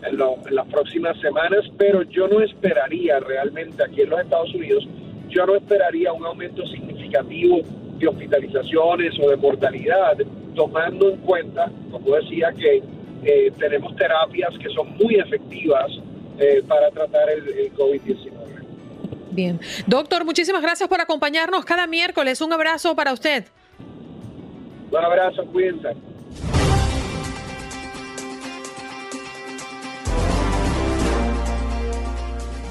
en, 0.08 0.56
las 0.56 0.68
próximas 0.68 1.20
semanas, 1.20 1.66
pero 1.78 2.04
yo 2.04 2.28
no 2.28 2.42
esperaría 2.42 3.20
realmente 3.20 3.84
aquí 3.84 4.02
en 4.02 4.10
los 4.10 4.20
Estados 4.22 4.54
Unidos, 4.54 4.88
yo 5.30 5.46
no 5.46 5.56
esperaría 5.56 6.14
un 6.14 6.26
aumento 6.26 6.66
significativo 6.68 7.62
de 7.98 8.08
hospitalizaciones 8.08 9.14
o 9.20 9.30
de 9.30 9.36
mortalidad, 9.38 10.18
tomando 10.56 11.10
en 11.10 11.18
cuenta, 11.18 11.72
como 11.92 12.16
decía, 12.16 12.52
que 12.54 12.82
eh, 13.24 13.52
tenemos 13.58 13.96
terapias 13.96 14.58
que 14.60 14.70
son 14.70 14.96
muy 14.98 15.16
efectivas 15.16 15.92
eh, 16.40 16.64
para 16.68 16.90
tratar 16.92 17.30
el, 17.30 17.74
COVID-19. 17.74 18.32
Bien. 19.32 19.60
Doctor, 19.86 20.26
muchísimas 20.26 20.62
gracias 20.62 20.88
por 20.88 21.02
acompañarnos 21.02 21.66
cada 21.66 21.88
miércoles. 21.88 22.42
Un 22.42 22.54
abrazo 22.54 22.96
para 22.96 23.14
usted. 23.14 23.46
Un 24.92 24.98
abrazo, 24.98 25.46
cuídense. 25.46 25.90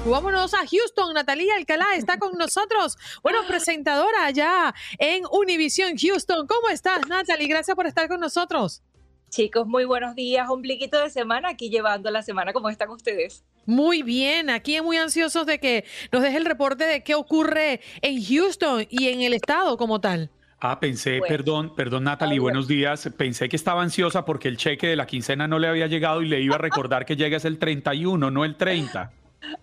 Vámonos 0.09 0.53
a 0.53 0.65
Houston. 0.65 1.13
Natalia 1.13 1.55
Alcalá 1.57 1.95
está 1.97 2.17
con 2.17 2.37
nosotros. 2.37 2.97
Bueno, 3.21 3.39
presentadora 3.45 4.25
allá 4.25 4.73
en 4.99 5.23
Univision 5.29 5.97
Houston. 5.97 6.47
¿Cómo 6.47 6.69
estás, 6.69 7.05
Natalie? 7.09 7.47
Gracias 7.47 7.75
por 7.75 7.87
estar 7.87 8.07
con 8.07 8.21
nosotros. 8.21 8.81
Chicos, 9.29 9.67
muy 9.67 9.83
buenos 9.83 10.15
días. 10.15 10.49
Un 10.49 10.61
pliquito 10.61 11.01
de 11.03 11.09
semana 11.09 11.49
aquí 11.49 11.69
llevando 11.69 12.09
la 12.09 12.21
semana. 12.21 12.53
¿Cómo 12.53 12.69
están 12.69 12.89
ustedes? 12.89 13.43
Muy 13.65 14.01
bien, 14.01 14.49
aquí 14.49 14.79
muy 14.79 14.95
ansiosos 14.95 15.45
de 15.45 15.59
que 15.59 15.83
nos 16.13 16.21
deje 16.21 16.37
el 16.37 16.45
reporte 16.45 16.85
de 16.85 17.03
qué 17.03 17.13
ocurre 17.13 17.81
en 18.01 18.23
Houston 18.23 18.87
y 18.89 19.09
en 19.09 19.21
el 19.21 19.33
estado 19.33 19.75
como 19.75 19.99
tal. 19.99 20.31
Ah, 20.61 20.79
pensé, 20.79 21.19
perdón, 21.27 21.75
perdón 21.75 22.05
Natalie, 22.05 22.39
buenos 22.39 22.67
días. 22.67 23.09
Pensé 23.17 23.49
que 23.49 23.57
estaba 23.57 23.83
ansiosa 23.83 24.23
porque 24.23 24.47
el 24.47 24.55
cheque 24.55 24.87
de 24.87 24.95
la 24.95 25.05
quincena 25.05 25.47
no 25.49 25.59
le 25.59 25.67
había 25.67 25.87
llegado 25.87 26.21
y 26.21 26.29
le 26.29 26.39
iba 26.39 26.55
a 26.55 26.59
recordar 26.59 27.05
que 27.05 27.17
llega 27.17 27.35
es 27.35 27.45
el 27.45 27.59
31, 27.59 28.31
no 28.31 28.45
el 28.45 28.55
30. 28.55 29.11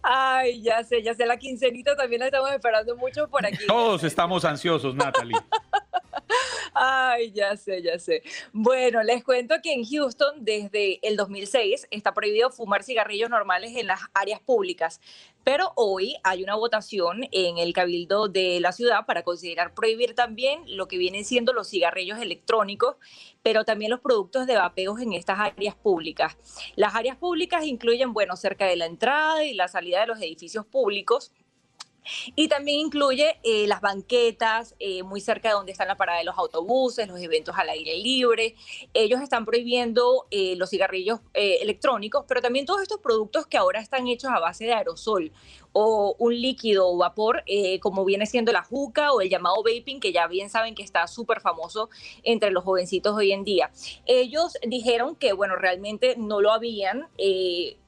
Ay, 0.02 0.62
ya 0.62 0.83
sé, 0.85 1.02
ya 1.02 1.14
sé, 1.14 1.26
la 1.26 1.37
quincenita 1.37 1.97
también 1.97 2.21
la 2.21 2.26
estamos 2.26 2.50
esperando 2.50 2.97
mucho 2.97 3.28
por 3.28 3.45
aquí. 3.45 3.66
Todos 3.66 4.04
estamos 4.04 4.45
ansiosos, 4.45 4.95
Natalie. 4.95 5.37
Ay, 6.75 7.31
ya 7.31 7.57
sé, 7.57 7.83
ya 7.83 8.00
sé. 8.00 8.23
Bueno, 8.52 9.00
les 9.04 9.23
cuento 9.23 9.54
que 9.62 9.73
en 9.73 9.85
Houston 9.85 10.45
desde 10.45 10.99
el 11.07 11.16
2006 11.16 11.87
está 11.93 12.12
prohibido 12.12 12.50
fumar 12.50 12.83
cigarrillos 12.83 13.31
normales 13.31 13.76
en 13.76 13.87
las 13.87 14.00
áreas 14.12 14.40
públicas, 14.40 15.00
pero 15.45 15.73
hoy 15.76 16.16
hay 16.25 16.43
una 16.43 16.57
votación 16.57 17.28
en 17.31 17.59
el 17.59 17.73
cabildo 17.75 18.26
de 18.26 18.59
la 18.59 18.73
ciudad 18.73 19.07
para 19.07 19.23
considerar 19.23 19.73
prohibir 19.73 20.16
también 20.16 20.62
lo 20.66 20.88
que 20.88 20.99
vienen 20.99 21.25
siendo 21.25 21.52
los 21.52 21.69
cigarrillos 21.69 22.19
electrónicos, 22.19 22.97
pero 23.45 23.64
también 23.64 23.93
los 23.93 24.00
productos 24.00 24.49
de 24.49 24.57
vapeos 24.57 25.00
en 25.00 25.12
estas 25.12 25.38
áreas 25.38 25.76
públicas. 25.76 26.37
Las 26.75 26.97
áreas 26.97 27.16
públicas 27.16 27.64
incluyen, 27.64 28.12
bueno, 28.12 28.35
cerca 28.35 28.66
de 28.66 28.75
la 28.75 28.87
entrada 28.87 29.45
y 29.45 29.54
la 29.54 29.69
salida 29.69 30.00
de 30.00 30.09
los 30.09 30.19
edificios 30.19 30.66
públicos 30.66 31.31
y 32.37 32.49
también 32.49 32.81
incluye 32.81 33.39
eh, 33.43 33.67
las 33.67 33.81
banquetas, 33.81 34.75
eh, 34.79 35.03
muy 35.03 35.21
cerca 35.21 35.49
de 35.49 35.55
donde 35.55 35.73
están 35.73 35.89
la 35.89 35.97
parada 35.97 36.19
de 36.19 36.25
los 36.25 36.37
autobuses, 36.37 37.09
los 37.09 37.21
eventos 37.21 37.57
al 37.57 37.69
aire 37.69 37.97
libre. 37.97 38.55
Ellos 38.93 39.21
están 39.21 39.45
prohibiendo 39.45 40.27
eh, 40.31 40.55
los 40.57 40.71
cigarrillos 40.71 41.21
electrónicos, 41.35 42.25
pero 42.29 42.41
también 42.41 42.67
todos 42.67 42.83
estos 42.83 43.01
productos 43.01 43.47
que 43.47 43.57
ahora 43.57 43.81
están 43.81 44.07
hechos 44.09 44.31
a 44.31 44.39
base 44.39 44.65
de 44.65 44.75
aerosol 44.75 45.33
o 45.73 46.15
un 46.19 46.41
líquido 46.41 46.89
o 46.89 46.97
vapor, 46.97 47.43
como 47.81 48.05
viene 48.05 48.27
siendo 48.27 48.53
la 48.53 48.63
juca 48.63 49.13
o 49.13 49.21
el 49.21 49.29
llamado 49.29 49.57
vaping, 49.57 49.99
que 49.99 50.13
ya 50.13 50.29
bien 50.29 50.49
saben 50.49 50.77
que 50.77 50.85
está 50.85 51.07
súper 51.09 51.41
famoso 51.41 51.91
entre 52.23 52.53
los 52.53 52.63
jovencitos 52.63 53.17
hoy 53.17 53.33
en 53.33 53.43
día. 53.43 53.73
Ellos 54.07 54.57
dijeron 54.67 55.17
que, 55.17 55.33
bueno, 55.33 55.57
realmente 55.57 56.15
no 56.17 56.41
lo 56.41 56.53
habían 56.53 57.09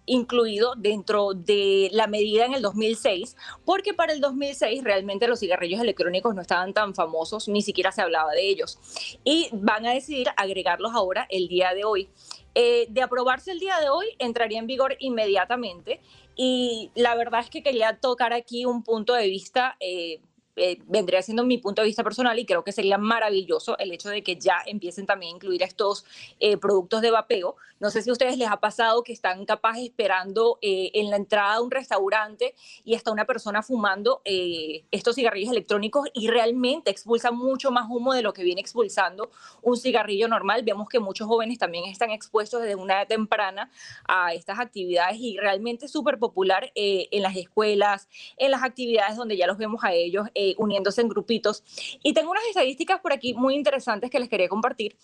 incluido 0.06 0.74
dentro 0.76 1.34
de 1.34 1.90
la 1.92 2.06
medida 2.06 2.46
en 2.46 2.54
el 2.54 2.62
2006, 2.62 3.36
porque 3.64 3.92
para 3.92 4.12
el 4.12 4.20
2006 4.20 4.82
realmente 4.84 5.28
los 5.28 5.40
cigarrillos 5.40 5.80
electrónicos 5.80 6.34
no 6.34 6.40
estaban 6.40 6.72
tan 6.72 6.94
famosos, 6.94 7.48
ni 7.48 7.62
siquiera 7.62 7.92
se 7.92 8.02
hablaba 8.02 8.32
de 8.32 8.48
ellos. 8.48 8.78
Y 9.24 9.48
van 9.52 9.86
a 9.86 9.92
decidir 9.92 10.28
agregarlos 10.36 10.92
ahora 10.94 11.26
el 11.28 11.48
día 11.48 11.74
de 11.74 11.84
hoy. 11.84 12.08
Eh, 12.54 12.86
de 12.88 13.02
aprobarse 13.02 13.50
el 13.50 13.58
día 13.58 13.78
de 13.80 13.90
hoy, 13.90 14.06
entraría 14.18 14.58
en 14.58 14.66
vigor 14.66 14.96
inmediatamente. 14.98 16.00
Y 16.36 16.90
la 16.94 17.14
verdad 17.14 17.40
es 17.40 17.50
que 17.50 17.62
quería 17.62 17.98
tocar 17.98 18.32
aquí 18.32 18.64
un 18.64 18.82
punto 18.82 19.12
de 19.12 19.26
vista. 19.26 19.76
Eh, 19.80 20.20
eh, 20.56 20.78
vendría 20.86 21.22
siendo 21.22 21.44
mi 21.44 21.58
punto 21.58 21.82
de 21.82 21.86
vista 21.86 22.02
personal 22.02 22.38
y 22.38 22.46
creo 22.46 22.64
que 22.64 22.72
sería 22.72 22.98
maravilloso 22.98 23.76
el 23.78 23.92
hecho 23.92 24.08
de 24.08 24.22
que 24.22 24.36
ya 24.36 24.58
empiecen 24.66 25.06
también 25.06 25.34
a 25.34 25.36
incluir 25.36 25.62
estos 25.62 26.04
eh, 26.40 26.56
productos 26.56 27.02
de 27.02 27.10
vapeo. 27.10 27.56
No 27.78 27.90
sé 27.90 28.02
si 28.02 28.08
a 28.08 28.12
ustedes 28.12 28.38
les 28.38 28.48
ha 28.48 28.56
pasado 28.56 29.02
que 29.02 29.12
están 29.12 29.44
capaz 29.44 29.78
esperando 29.78 30.58
eh, 30.62 30.90
en 30.94 31.10
la 31.10 31.16
entrada 31.16 31.56
de 31.56 31.62
un 31.62 31.70
restaurante 31.70 32.54
y 32.84 32.94
está 32.94 33.10
una 33.10 33.26
persona 33.26 33.62
fumando 33.62 34.22
estos 34.24 35.14
cigarrillos 35.14 35.52
electrónicos 35.52 36.08
y 36.14 36.28
realmente 36.28 36.90
expulsa 36.90 37.30
mucho 37.30 37.70
más 37.70 37.86
humo 37.88 38.14
de 38.14 38.22
lo 38.22 38.32
que 38.32 38.42
viene 38.42 38.60
expulsando 38.60 39.30
un 39.62 39.76
cigarrillo 39.76 40.26
normal. 40.28 40.62
Vemos 40.64 40.88
que 40.88 41.00
muchos 41.00 41.26
jóvenes 41.26 41.58
también 41.58 41.84
están 41.84 42.10
expuestos 42.10 42.62
desde 42.62 42.76
una 42.76 42.94
edad 42.94 43.08
temprana 43.08 43.70
a 44.08 44.32
estas 44.32 44.58
actividades 44.58 45.18
y 45.18 45.36
realmente 45.36 45.86
es 45.86 45.92
súper 45.92 46.18
popular 46.18 46.72
en 46.74 47.22
las 47.22 47.36
escuelas, 47.36 48.08
en 48.38 48.50
las 48.50 48.62
actividades 48.62 49.16
donde 49.16 49.36
ya 49.36 49.46
los 49.46 49.58
vemos 49.58 49.84
a 49.84 49.92
ellos 49.92 50.28
eh, 50.34 50.45
uniéndose 50.58 51.00
en 51.00 51.08
grupitos. 51.08 51.64
Y 52.02 52.12
tengo 52.14 52.30
unas 52.30 52.44
estadísticas 52.44 53.00
por 53.00 53.12
aquí 53.12 53.34
muy 53.34 53.54
interesantes 53.54 54.10
que 54.10 54.20
les 54.20 54.28
quería 54.28 54.48
compartir 54.48 54.96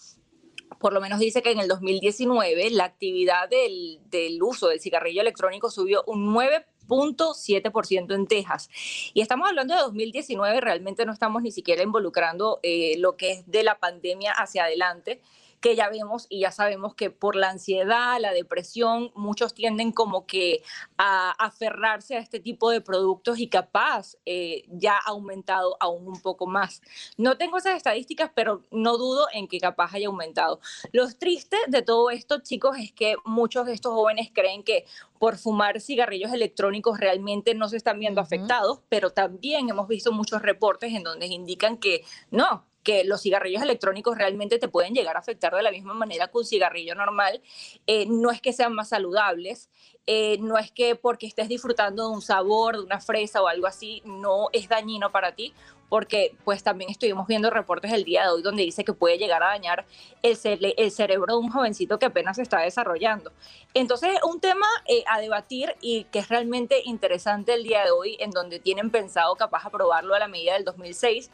por 0.78 0.92
lo 0.92 1.00
menos 1.00 1.20
dice 1.20 1.42
que 1.42 1.52
en 1.52 1.60
el 1.60 1.68
2019 1.68 2.70
la 2.70 2.84
actividad 2.84 3.48
del, 3.48 4.00
del, 4.10 4.42
uso 4.42 4.68
del 4.68 4.80
cigarrillo 4.80 5.20
electrónico 5.20 5.70
subió 5.70 6.02
un 6.06 6.34
9.7% 6.34 8.14
en 8.14 8.26
Texas. 8.26 8.68
Y 9.14 9.20
estamos 9.20 9.48
hablando 9.48 9.74
de 9.74 9.80
2019, 9.80 10.60
realmente 10.60 11.06
no 11.06 11.12
estamos 11.12 11.42
ni 11.42 11.52
siquiera 11.52 11.82
involucrando 11.82 12.58
eh, 12.62 12.96
lo 12.98 13.16
que 13.16 13.32
es 13.32 13.50
de 13.50 13.62
la 13.62 13.78
pandemia 13.78 14.32
hacia 14.32 14.64
adelante 14.64 15.20
que 15.62 15.76
ya 15.76 15.88
vemos 15.88 16.26
y 16.28 16.40
ya 16.40 16.50
sabemos 16.50 16.94
que 16.94 17.10
por 17.10 17.36
la 17.36 17.48
ansiedad, 17.48 18.20
la 18.20 18.32
depresión, 18.32 19.12
muchos 19.14 19.54
tienden 19.54 19.92
como 19.92 20.26
que 20.26 20.62
a 20.98 21.30
aferrarse 21.30 22.16
a 22.16 22.18
este 22.18 22.40
tipo 22.40 22.70
de 22.70 22.80
productos 22.80 23.38
y 23.38 23.48
capaz 23.48 24.16
eh, 24.26 24.64
ya 24.68 24.96
ha 24.96 25.10
aumentado 25.10 25.76
aún 25.80 26.08
un 26.08 26.20
poco 26.20 26.46
más. 26.46 26.82
No 27.16 27.38
tengo 27.38 27.58
esas 27.58 27.76
estadísticas, 27.76 28.30
pero 28.34 28.62
no 28.72 28.98
dudo 28.98 29.28
en 29.32 29.46
que 29.46 29.60
capaz 29.60 29.94
haya 29.94 30.08
aumentado. 30.08 30.60
Lo 30.90 31.08
triste 31.12 31.56
de 31.68 31.82
todo 31.82 32.10
esto, 32.10 32.40
chicos, 32.40 32.76
es 32.78 32.92
que 32.92 33.14
muchos 33.24 33.64
de 33.66 33.72
estos 33.72 33.94
jóvenes 33.94 34.30
creen 34.34 34.64
que 34.64 34.84
por 35.20 35.38
fumar 35.38 35.80
cigarrillos 35.80 36.32
electrónicos 36.32 36.98
realmente 36.98 37.54
no 37.54 37.68
se 37.68 37.76
están 37.76 38.00
viendo 38.00 38.20
afectados, 38.20 38.80
pero 38.88 39.10
también 39.10 39.68
hemos 39.68 39.86
visto 39.86 40.10
muchos 40.10 40.42
reportes 40.42 40.92
en 40.92 41.04
donde 41.04 41.26
indican 41.26 41.78
que 41.78 42.04
no, 42.32 42.66
que 42.82 43.04
los 43.04 43.22
cigarrillos 43.22 43.62
electrónicos 43.62 44.16
realmente 44.16 44.58
te 44.58 44.68
pueden 44.68 44.94
llegar 44.94 45.16
a 45.16 45.20
afectar 45.20 45.54
de 45.54 45.62
la 45.62 45.70
misma 45.70 45.94
manera 45.94 46.28
que 46.28 46.38
un 46.38 46.44
cigarrillo 46.44 46.94
normal. 46.94 47.40
Eh, 47.86 48.06
no 48.06 48.30
es 48.30 48.40
que 48.40 48.52
sean 48.52 48.74
más 48.74 48.88
saludables, 48.88 49.70
eh, 50.06 50.38
no 50.40 50.58
es 50.58 50.72
que 50.72 50.96
porque 50.96 51.26
estés 51.26 51.48
disfrutando 51.48 52.08
de 52.08 52.14
un 52.14 52.22
sabor, 52.22 52.76
de 52.76 52.82
una 52.82 53.00
fresa 53.00 53.42
o 53.42 53.48
algo 53.48 53.66
así, 53.66 54.02
no 54.04 54.48
es 54.52 54.68
dañino 54.68 55.12
para 55.12 55.34
ti, 55.34 55.54
porque 55.92 56.34
pues 56.44 56.62
también 56.62 56.90
estuvimos 56.90 57.26
viendo 57.26 57.50
reportes 57.50 57.92
el 57.92 58.04
día 58.04 58.22
de 58.22 58.30
hoy 58.30 58.40
donde 58.40 58.62
dice 58.62 58.82
que 58.82 58.94
puede 58.94 59.18
llegar 59.18 59.42
a 59.42 59.48
dañar 59.48 59.84
el, 60.22 60.38
el 60.78 60.90
cerebro 60.90 61.34
de 61.34 61.40
un 61.40 61.50
jovencito 61.50 61.98
que 61.98 62.06
apenas 62.06 62.36
se 62.36 62.42
está 62.42 62.60
desarrollando. 62.60 63.30
Entonces, 63.74 64.10
un 64.26 64.40
tema 64.40 64.66
eh, 64.86 65.04
a 65.06 65.20
debatir 65.20 65.76
y 65.82 66.04
que 66.04 66.20
es 66.20 66.30
realmente 66.30 66.80
interesante 66.86 67.52
el 67.52 67.62
día 67.62 67.84
de 67.84 67.90
hoy, 67.90 68.16
en 68.20 68.30
donde 68.30 68.58
tienen 68.58 68.90
pensado 68.90 69.36
capaz 69.36 69.66
aprobarlo 69.66 70.14
a 70.14 70.18
la 70.18 70.28
medida 70.28 70.54
del 70.54 70.64
2006. 70.64 71.30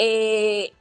Eh, 0.00 0.72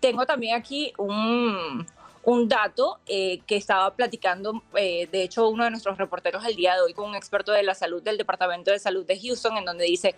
tengo 0.00 0.26
también 0.26 0.56
aquí 0.56 0.92
un, 0.98 1.86
un 2.22 2.48
dato 2.48 2.98
eh, 3.06 3.40
que 3.46 3.56
estaba 3.56 3.94
platicando, 3.94 4.62
de 4.72 5.08
hecho, 5.12 5.48
uno 5.48 5.64
de 5.64 5.70
nuestros 5.70 5.98
reporteros 5.98 6.44
el 6.44 6.56
día 6.56 6.74
de 6.74 6.80
hoy 6.80 6.92
con 6.92 7.08
un 7.08 7.16
experto 7.16 7.52
de 7.52 7.62
la 7.62 7.74
salud 7.74 8.02
del 8.02 8.18
Departamento 8.18 8.70
de 8.70 8.78
Salud 8.78 9.06
de 9.06 9.20
Houston, 9.20 9.56
en 9.56 9.64
donde 9.64 9.84
dice, 9.84 10.14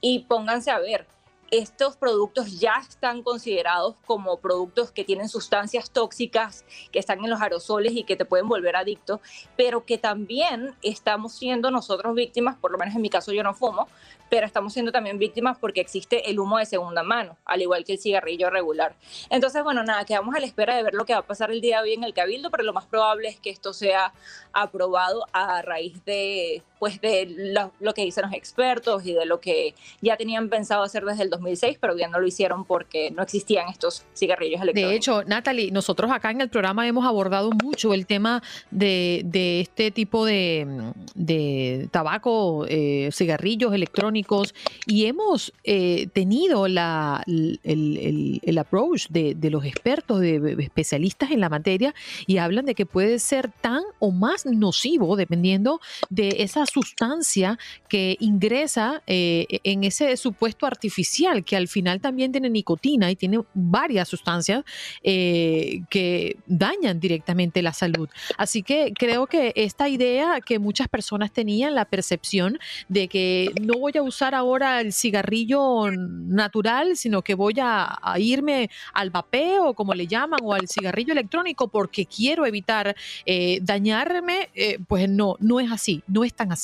y 0.00 0.20
pónganse 0.20 0.70
a 0.70 0.78
ver, 0.78 1.06
estos 1.52 1.98
productos 1.98 2.58
ya 2.58 2.76
están 2.80 3.22
considerados 3.22 3.96
como 4.06 4.38
productos 4.38 4.90
que 4.90 5.04
tienen 5.04 5.28
sustancias 5.28 5.90
tóxicas, 5.90 6.64
que 6.90 6.98
están 6.98 7.22
en 7.22 7.28
los 7.28 7.42
aerosoles 7.42 7.92
y 7.92 8.04
que 8.04 8.16
te 8.16 8.24
pueden 8.24 8.48
volver 8.48 8.74
adicto, 8.74 9.20
pero 9.54 9.84
que 9.84 9.98
también 9.98 10.74
estamos 10.80 11.34
siendo 11.34 11.70
nosotros 11.70 12.14
víctimas, 12.14 12.56
por 12.56 12.72
lo 12.72 12.78
menos 12.78 12.94
en 12.94 13.02
mi 13.02 13.10
caso 13.10 13.32
yo 13.32 13.42
no 13.42 13.52
fumo, 13.52 13.86
pero 14.30 14.46
estamos 14.46 14.72
siendo 14.72 14.92
también 14.92 15.18
víctimas 15.18 15.58
porque 15.58 15.82
existe 15.82 16.30
el 16.30 16.40
humo 16.40 16.56
de 16.56 16.64
segunda 16.64 17.02
mano, 17.02 17.36
al 17.44 17.60
igual 17.60 17.84
que 17.84 17.92
el 17.92 17.98
cigarrillo 17.98 18.48
regular. 18.48 18.96
Entonces, 19.28 19.62
bueno, 19.62 19.84
nada, 19.84 20.06
quedamos 20.06 20.34
a 20.34 20.40
la 20.40 20.46
espera 20.46 20.74
de 20.74 20.82
ver 20.82 20.94
lo 20.94 21.04
que 21.04 21.12
va 21.12 21.18
a 21.18 21.26
pasar 21.26 21.50
el 21.50 21.60
día 21.60 21.82
de 21.82 21.90
hoy 21.90 21.92
en 21.92 22.04
el 22.04 22.14
Cabildo, 22.14 22.50
pero 22.50 22.62
lo 22.62 22.72
más 22.72 22.86
probable 22.86 23.28
es 23.28 23.38
que 23.38 23.50
esto 23.50 23.74
sea 23.74 24.14
aprobado 24.54 25.26
a 25.34 25.60
raíz 25.60 26.02
de, 26.06 26.62
pues, 26.82 27.00
de 27.00 27.54
lo, 27.78 27.94
que 27.94 28.02
dicen 28.02 28.24
los 28.24 28.32
expertos 28.32 29.06
y 29.06 29.12
de 29.12 29.24
lo 29.24 29.38
que 29.38 29.76
ya 30.00 30.16
tenían 30.16 30.48
pensado 30.48 30.82
hacer 30.82 31.04
desde 31.04 31.22
el 31.22 31.30
2006, 31.30 31.78
pero 31.80 31.96
ya 31.96 32.08
no 32.08 32.18
lo 32.18 32.26
hicieron 32.26 32.64
porque 32.64 33.12
no 33.12 33.22
existían 33.22 33.68
estos 33.68 34.04
cigarrillos 34.16 34.60
electrónicos. 34.60 34.90
De 34.90 34.96
hecho, 34.96 35.22
Natalie, 35.22 35.70
nosotros 35.70 36.10
acá 36.10 36.32
en 36.32 36.40
el 36.40 36.48
programa 36.48 36.88
hemos 36.88 37.06
abordado 37.06 37.52
mucho 37.52 37.94
el 37.94 38.06
tema 38.06 38.42
de, 38.72 39.60
este 39.60 39.92
tipo 39.92 40.26
de, 40.26 41.86
tabaco, 41.92 42.66
eh, 42.68 43.10
cigarrillos 43.12 43.72
electrónicos 43.72 44.52
y 44.84 45.06
hemos 45.06 45.52
eh, 45.62 46.08
tenido 46.12 46.66
la, 46.66 47.22
el, 47.28 48.58
approach 48.58 49.06
de, 49.08 49.36
los 49.50 49.64
expertos, 49.64 50.18
de 50.18 50.56
especialistas 50.58 51.30
en 51.30 51.38
la 51.38 51.48
materia 51.48 51.94
y 52.26 52.38
hablan 52.38 52.66
de 52.66 52.74
que 52.74 52.86
puede 52.86 53.20
ser 53.20 53.52
tan 53.60 53.84
o 54.00 54.10
más 54.10 54.46
nocivo 54.46 55.14
dependiendo 55.14 55.80
de 56.10 56.38
esa 56.40 56.66
sustancia 56.72 57.58
que 57.88 58.16
ingresa 58.20 59.02
eh, 59.06 59.46
en 59.64 59.84
ese 59.84 60.16
supuesto 60.16 60.64
artificial 60.66 61.44
que 61.44 61.56
al 61.56 61.68
final 61.68 62.00
también 62.00 62.32
tiene 62.32 62.48
nicotina 62.48 63.10
y 63.10 63.16
tiene 63.16 63.40
varias 63.52 64.08
sustancias 64.08 64.64
eh, 65.02 65.82
que 65.90 66.36
dañan 66.46 66.98
directamente 66.98 67.60
la 67.60 67.74
salud. 67.74 68.08
Así 68.38 68.62
que 68.62 68.92
creo 68.96 69.26
que 69.26 69.52
esta 69.54 69.88
idea 69.88 70.40
que 70.40 70.58
muchas 70.58 70.88
personas 70.88 71.30
tenían, 71.32 71.74
la 71.74 71.84
percepción 71.84 72.58
de 72.88 73.08
que 73.08 73.50
no 73.60 73.78
voy 73.78 73.92
a 73.96 74.02
usar 74.02 74.34
ahora 74.34 74.80
el 74.80 74.92
cigarrillo 74.92 75.90
natural, 75.90 76.96
sino 76.96 77.22
que 77.22 77.34
voy 77.34 77.54
a, 77.60 77.98
irme 78.16 78.70
al 78.94 79.10
vapeo, 79.10 79.74
como 79.74 79.92
le 79.94 80.06
llaman, 80.06 80.40
o 80.42 80.54
al 80.54 80.68
cigarrillo 80.68 81.12
electrónico 81.12 81.68
porque 81.68 82.06
quiero 82.06 82.46
evitar 82.46 82.96
eh, 83.26 83.58
dañarme, 83.62 84.48
pues 84.88 85.08
no, 85.08 85.36
no 85.40 85.60
es 85.60 85.70
así, 85.70 86.02
no 86.06 86.24
es 86.24 86.32
tan 86.32 86.52
así. 86.52 86.61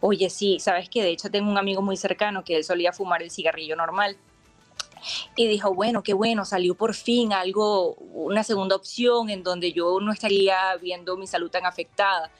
Oye, 0.00 0.30
sí, 0.30 0.58
sabes 0.60 0.88
que 0.88 1.02
de 1.02 1.10
hecho 1.10 1.30
tengo 1.30 1.50
un 1.50 1.58
amigo 1.58 1.82
muy 1.82 1.96
cercano 1.96 2.44
que 2.44 2.56
él 2.56 2.64
solía 2.64 2.92
fumar 2.92 3.22
el 3.22 3.30
cigarrillo 3.30 3.76
normal. 3.76 4.16
Y 5.36 5.46
dijo, 5.46 5.74
bueno, 5.74 6.02
qué 6.02 6.14
bueno, 6.14 6.44
salió 6.44 6.74
por 6.74 6.94
fin 6.94 7.32
algo, 7.32 7.94
una 7.94 8.42
segunda 8.42 8.76
opción 8.76 9.30
en 9.30 9.42
donde 9.42 9.72
yo 9.72 10.00
no 10.00 10.12
estaría 10.12 10.76
viendo 10.80 11.16
mi 11.16 11.26
salud 11.26 11.50
tan 11.50 11.64
afectada. 11.64 12.30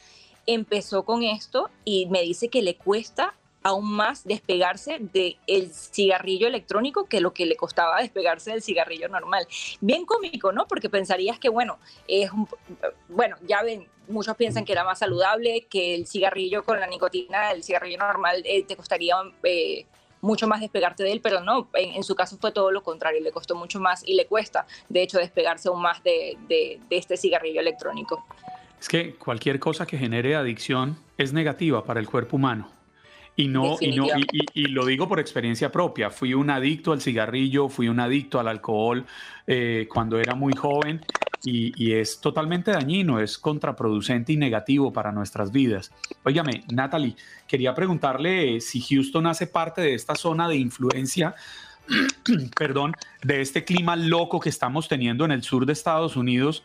Empezó 0.46 1.04
con 1.04 1.22
esto 1.22 1.70
y 1.84 2.06
me 2.06 2.22
dice 2.22 2.48
que 2.48 2.62
le 2.62 2.76
cuesta 2.76 3.34
aún 3.66 3.90
más 3.90 4.22
despegarse 4.22 4.98
del 5.00 5.72
cigarrillo 5.72 6.46
electrónico 6.46 7.06
que 7.06 7.20
lo 7.20 7.32
que 7.32 7.46
le 7.46 7.56
costaba 7.56 8.00
despegarse 8.00 8.52
del 8.52 8.62
cigarrillo 8.62 9.08
normal. 9.08 9.48
Bien 9.80 10.06
cómico, 10.06 10.52
¿no? 10.52 10.68
Porque 10.68 10.88
pensarías 10.88 11.40
que, 11.40 11.48
bueno, 11.48 11.80
es 12.06 12.30
bueno, 13.08 13.34
ya 13.44 13.64
ven, 13.64 13.88
muchos 14.06 14.36
piensan 14.36 14.64
que 14.64 14.70
era 14.70 14.84
más 14.84 15.00
saludable, 15.00 15.66
que 15.68 15.96
el 15.96 16.06
cigarrillo 16.06 16.64
con 16.64 16.78
la 16.78 16.86
nicotina, 16.86 17.50
el 17.50 17.64
cigarrillo 17.64 17.98
normal, 17.98 18.40
eh, 18.44 18.62
te 18.62 18.76
costaría 18.76 19.16
eh, 19.42 19.84
mucho 20.20 20.46
más 20.46 20.60
despegarte 20.60 21.02
de 21.02 21.10
él, 21.10 21.20
pero 21.20 21.40
no, 21.40 21.68
en, 21.74 22.04
su 22.04 22.14
caso 22.14 22.38
fue 22.40 22.52
todo 22.52 22.70
lo 22.70 22.84
contrario, 22.84 23.20
le 23.20 23.32
costó 23.32 23.56
mucho 23.56 23.80
más 23.80 24.06
y 24.06 24.14
le 24.14 24.26
cuesta, 24.26 24.68
de 24.88 25.02
hecho, 25.02 25.18
despegarse 25.18 25.70
aún 25.70 25.82
más 25.82 26.04
de, 26.04 26.38
de 26.48 26.78
este 26.90 27.16
cigarrillo 27.16 27.60
electrónico. 27.60 28.24
Es 28.80 28.88
que 28.88 29.16
cualquier 29.16 29.58
cosa 29.58 29.86
que 29.86 29.98
genere 29.98 30.36
adicción 30.36 31.00
es 31.18 31.32
negativa 31.32 31.82
para 31.84 31.98
el 31.98 32.06
cuerpo 32.06 32.36
humano. 32.36 32.75
Y 33.38 33.48
no, 33.48 33.76
y 33.80 33.94
no, 33.94 34.06
y, 34.54 34.64
lo 34.68 34.86
digo 34.86 35.06
por 35.06 35.20
experiencia 35.20 35.70
propia. 35.70 36.10
Fui 36.10 36.32
un 36.32 36.48
adicto 36.48 36.92
al 36.92 37.02
cigarrillo, 37.02 37.68
fui 37.68 37.88
un 37.88 38.00
adicto 38.00 38.40
al 38.40 38.48
alcohol 38.48 39.04
eh, 39.46 39.86
cuando 39.92 40.18
era 40.18 40.34
muy 40.34 40.54
joven 40.54 41.02
y, 41.44 41.92
es 41.92 42.20
totalmente 42.20 42.72
dañino, 42.72 43.20
es 43.20 43.38
contraproducente 43.38 44.32
y 44.32 44.36
negativo 44.36 44.92
para 44.92 45.12
nuestras 45.12 45.52
vidas. 45.52 45.92
Óigame, 46.24 46.64
Natalie, 46.72 47.14
quería 47.46 47.74
preguntarle 47.74 48.60
si 48.60 48.80
Houston 48.80 49.26
hace 49.26 49.46
parte 49.46 49.80
de 49.80 49.94
esta 49.94 50.14
zona 50.14 50.48
de 50.48 50.56
influencia, 50.56 51.34
perdón, 52.58 52.94
de 53.22 53.40
este 53.42 53.64
clima 53.64 53.94
loco 53.96 54.40
que 54.40 54.48
estamos 54.48 54.88
teniendo 54.88 55.24
en 55.24 55.30
el 55.30 55.42
sur 55.42 55.66
de 55.66 55.72
Estados 55.72 56.16
Unidos. 56.16 56.64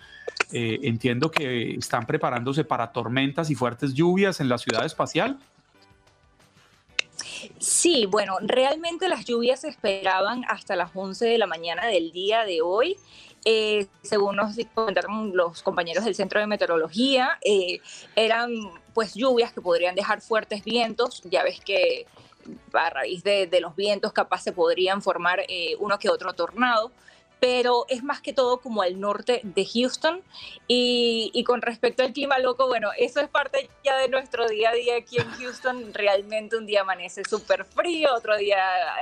Eh, 0.52 0.80
entiendo 0.84 1.30
que 1.30 1.76
están 1.76 2.06
preparándose 2.06 2.64
para 2.64 2.92
tormentas 2.92 3.50
y 3.52 3.56
fuertes 3.56 3.94
lluvias 3.94 4.40
en 4.40 4.50
la 4.50 4.58
ciudad 4.58 4.86
espacial. 4.86 5.38
Sí, 7.60 8.06
bueno, 8.06 8.38
realmente 8.42 9.08
las 9.10 9.26
lluvias 9.26 9.62
se 9.62 9.70
esperaban 9.70 10.44
hasta 10.48 10.76
las 10.76 10.92
11 10.94 11.26
de 11.26 11.38
la 11.38 11.48
mañana 11.48 11.88
del 11.88 12.12
día 12.12 12.46
de 12.46 12.62
hoy. 12.62 12.98
Eh, 13.44 13.88
según 14.04 14.36
nos 14.36 14.56
comentaron 14.76 15.36
los 15.36 15.64
compañeros 15.64 16.06
del 16.06 16.14
Centro 16.14 16.40
de 16.40 16.48
Meteorología, 16.48 17.40
eh, 17.44 17.80
eran 18.16 18.52
pues 18.94 19.16
lluvias 19.16 19.52
que 19.52 19.62
podrían 19.62 19.96
dejar 19.96 20.22
fuertes 20.22 20.64
vientos. 20.64 21.22
Ya 21.24 21.44
ves 21.44 21.60
que 21.60 22.06
a 22.74 22.90
raíz 22.90 23.24
de, 23.24 23.50
los 23.62 23.76
vientos 23.76 24.14
capaz 24.14 24.42
se 24.42 24.52
podrían 24.52 25.02
formar 25.02 25.42
eh, 25.48 25.76
uno 25.80 25.98
que 26.00 26.10
otro 26.10 26.34
tornado 26.34 26.92
pero 27.42 27.88
es 27.90 28.04
más 28.04 28.22
que 28.22 28.34
todo 28.34 28.62
como 28.62 28.84
al 28.84 29.00
norte 29.00 29.42
de 29.44 29.66
Houston. 29.66 30.22
Y, 30.68 31.44
con 31.44 31.64
respecto 31.64 32.04
al 32.04 32.14
clima 32.14 32.38
loco, 32.38 32.68
bueno, 32.68 32.92
eso 33.00 33.20
es 33.20 33.28
parte 33.30 33.68
ya 33.84 33.98
de 33.98 34.10
nuestro 34.10 34.48
día 34.48 34.70
a 34.70 34.74
día 34.74 34.96
aquí 34.98 35.18
en 35.18 35.28
Houston. 35.40 35.92
Realmente 35.92 36.56
un 36.56 36.68
día 36.68 36.82
amanece 36.82 37.24
súper 37.28 37.66
frío, 37.66 38.14
otro 38.16 38.38
día 38.38 38.60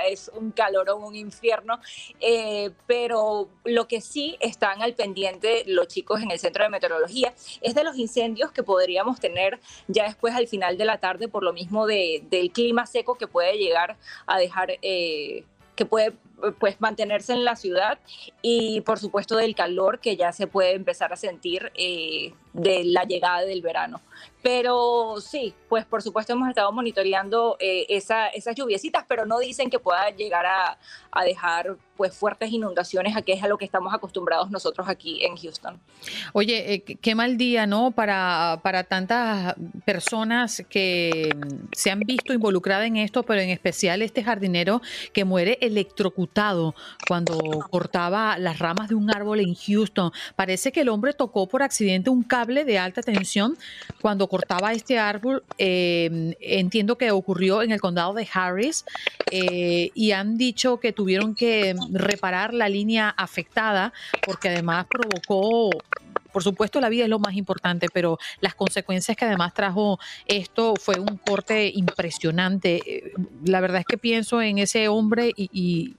es 0.08 0.30
un 0.34 0.52
calorón, 0.52 1.04
un 1.04 1.14
infierno. 1.14 1.80
Eh, 2.18 2.70
pero 2.86 3.50
lo 3.64 3.86
que 3.86 4.00
sí 4.00 4.38
están 4.40 4.80
al 4.80 4.94
pendiente 4.94 5.64
los 5.66 5.88
chicos 5.88 6.22
en 6.22 6.30
el 6.30 6.38
centro 6.38 6.64
de 6.64 6.70
meteorología 6.70 7.34
es 7.60 7.74
de 7.74 7.84
los 7.84 7.98
incendios 7.98 8.52
que 8.52 8.62
podríamos 8.62 9.20
tener 9.20 9.60
ya 9.86 10.04
después 10.04 10.34
al 10.34 10.48
final 10.48 10.78
de 10.78 10.86
la 10.86 10.96
tarde 10.96 11.28
por 11.28 11.42
lo 11.42 11.52
mismo 11.52 11.86
de, 11.86 12.24
del 12.30 12.52
clima 12.52 12.86
seco 12.86 13.16
que 13.16 13.26
puede 13.26 13.58
llegar 13.58 13.98
a 14.26 14.38
dejar... 14.38 14.78
Eh, 14.80 15.44
que 15.76 15.86
puede 15.86 16.12
pues 16.58 16.80
mantenerse 16.80 17.32
en 17.32 17.44
la 17.44 17.56
ciudad 17.56 17.98
y 18.42 18.80
por 18.82 18.98
supuesto 18.98 19.36
del 19.36 19.54
calor 19.54 20.00
que 20.00 20.16
ya 20.16 20.32
se 20.32 20.46
puede 20.46 20.74
empezar 20.74 21.12
a 21.12 21.16
sentir 21.16 21.72
eh, 21.74 22.32
de 22.52 22.84
la 22.84 23.04
llegada 23.04 23.42
del 23.42 23.62
verano. 23.62 24.00
Pero 24.42 25.16
sí, 25.20 25.54
pues 25.68 25.84
por 25.84 26.02
supuesto 26.02 26.32
hemos 26.32 26.48
estado 26.48 26.72
monitoreando 26.72 27.56
eh, 27.60 27.86
esas 27.88 28.56
lluviecitas, 28.56 29.04
pero 29.06 29.26
no 29.26 29.38
dicen 29.38 29.68
que 29.68 29.78
pueda 29.78 30.10
llegar 30.10 30.46
a, 30.46 30.78
dejar 31.24 31.76
pues 31.96 32.16
fuertes 32.16 32.50
inundaciones, 32.50 33.14
a 33.16 33.22
que 33.22 33.34
es 33.34 33.42
a 33.42 33.48
lo 33.48 33.58
que 33.58 33.66
estamos 33.66 33.92
acostumbrados 33.92 34.50
nosotros 34.50 34.88
aquí 34.88 35.22
en 35.24 35.36
Houston. 35.36 35.78
Oye, 36.32 36.72
eh, 36.72 36.82
qué 36.82 37.14
mal 37.14 37.36
día, 37.36 37.66
¿no? 37.66 37.90
Para, 37.90 38.60
para 38.62 38.84
tantas 38.84 39.54
personas 39.84 40.62
que 40.70 41.28
se 41.72 41.90
han 41.90 42.00
visto 42.00 42.32
involucradas 42.32 42.86
en 42.86 42.96
esto, 42.96 43.22
pero 43.22 43.42
en 43.42 43.50
especial 43.50 44.00
este 44.00 44.24
jardinero 44.24 44.80
que 45.12 45.24
muere 45.24 45.58
electrocutado 45.60 46.29
cuando 47.06 47.38
cortaba 47.70 48.38
las 48.38 48.58
ramas 48.58 48.88
de 48.88 48.94
un 48.94 49.10
árbol 49.10 49.40
en 49.40 49.54
Houston. 49.54 50.12
Parece 50.36 50.72
que 50.72 50.82
el 50.82 50.88
hombre 50.88 51.12
tocó 51.12 51.46
por 51.48 51.62
accidente 51.62 52.10
un 52.10 52.22
cable 52.22 52.64
de 52.64 52.78
alta 52.78 53.02
tensión 53.02 53.56
cuando 54.00 54.28
cortaba 54.28 54.72
este 54.72 54.98
árbol, 54.98 55.42
em, 55.58 56.34
entiendo 56.40 56.96
que 56.96 57.10
ocurrió 57.10 57.62
en 57.62 57.72
el 57.72 57.80
condado 57.80 58.14
de 58.14 58.28
Harris, 58.32 58.84
eh, 59.30 59.90
y 59.94 60.12
han 60.12 60.36
dicho 60.36 60.78
que 60.80 60.92
tuvieron 60.92 61.34
que 61.34 61.74
reparar 61.92 62.54
la 62.54 62.68
línea 62.68 63.10
afectada, 63.10 63.92
porque 64.24 64.48
además 64.48 64.86
provocó 64.88 65.70
por 66.32 66.42
supuesto 66.42 66.80
la 66.80 66.88
vida 66.88 67.04
es 67.04 67.10
lo 67.10 67.18
más 67.18 67.34
importante, 67.34 67.88
pero 67.92 68.18
las 68.40 68.54
consecuencias 68.54 69.16
que 69.16 69.24
además 69.24 69.54
trajo 69.54 69.98
esto 70.26 70.74
fue 70.76 70.98
un 70.98 71.16
corte 71.16 71.70
impresionante. 71.74 73.12
La 73.44 73.60
verdad 73.60 73.80
es 73.80 73.86
que 73.86 73.98
pienso 73.98 74.40
en 74.40 74.58
ese 74.58 74.88
hombre 74.88 75.32
y, 75.36 75.96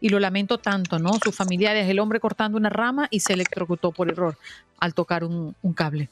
lo 0.00 0.18
lamento 0.18 0.58
tanto, 0.58 0.98
¿no? 0.98 1.12
Sus 1.22 1.34
familiares, 1.34 1.88
el 1.88 1.98
hombre 1.98 2.20
cortando 2.20 2.58
una 2.58 2.68
rama 2.68 3.08
y 3.10 3.20
se 3.20 3.32
electrocutó 3.32 3.92
por 3.92 4.10
error 4.10 4.36
al 4.78 4.94
tocar 4.94 5.24
un, 5.24 5.54
cable. 5.74 6.08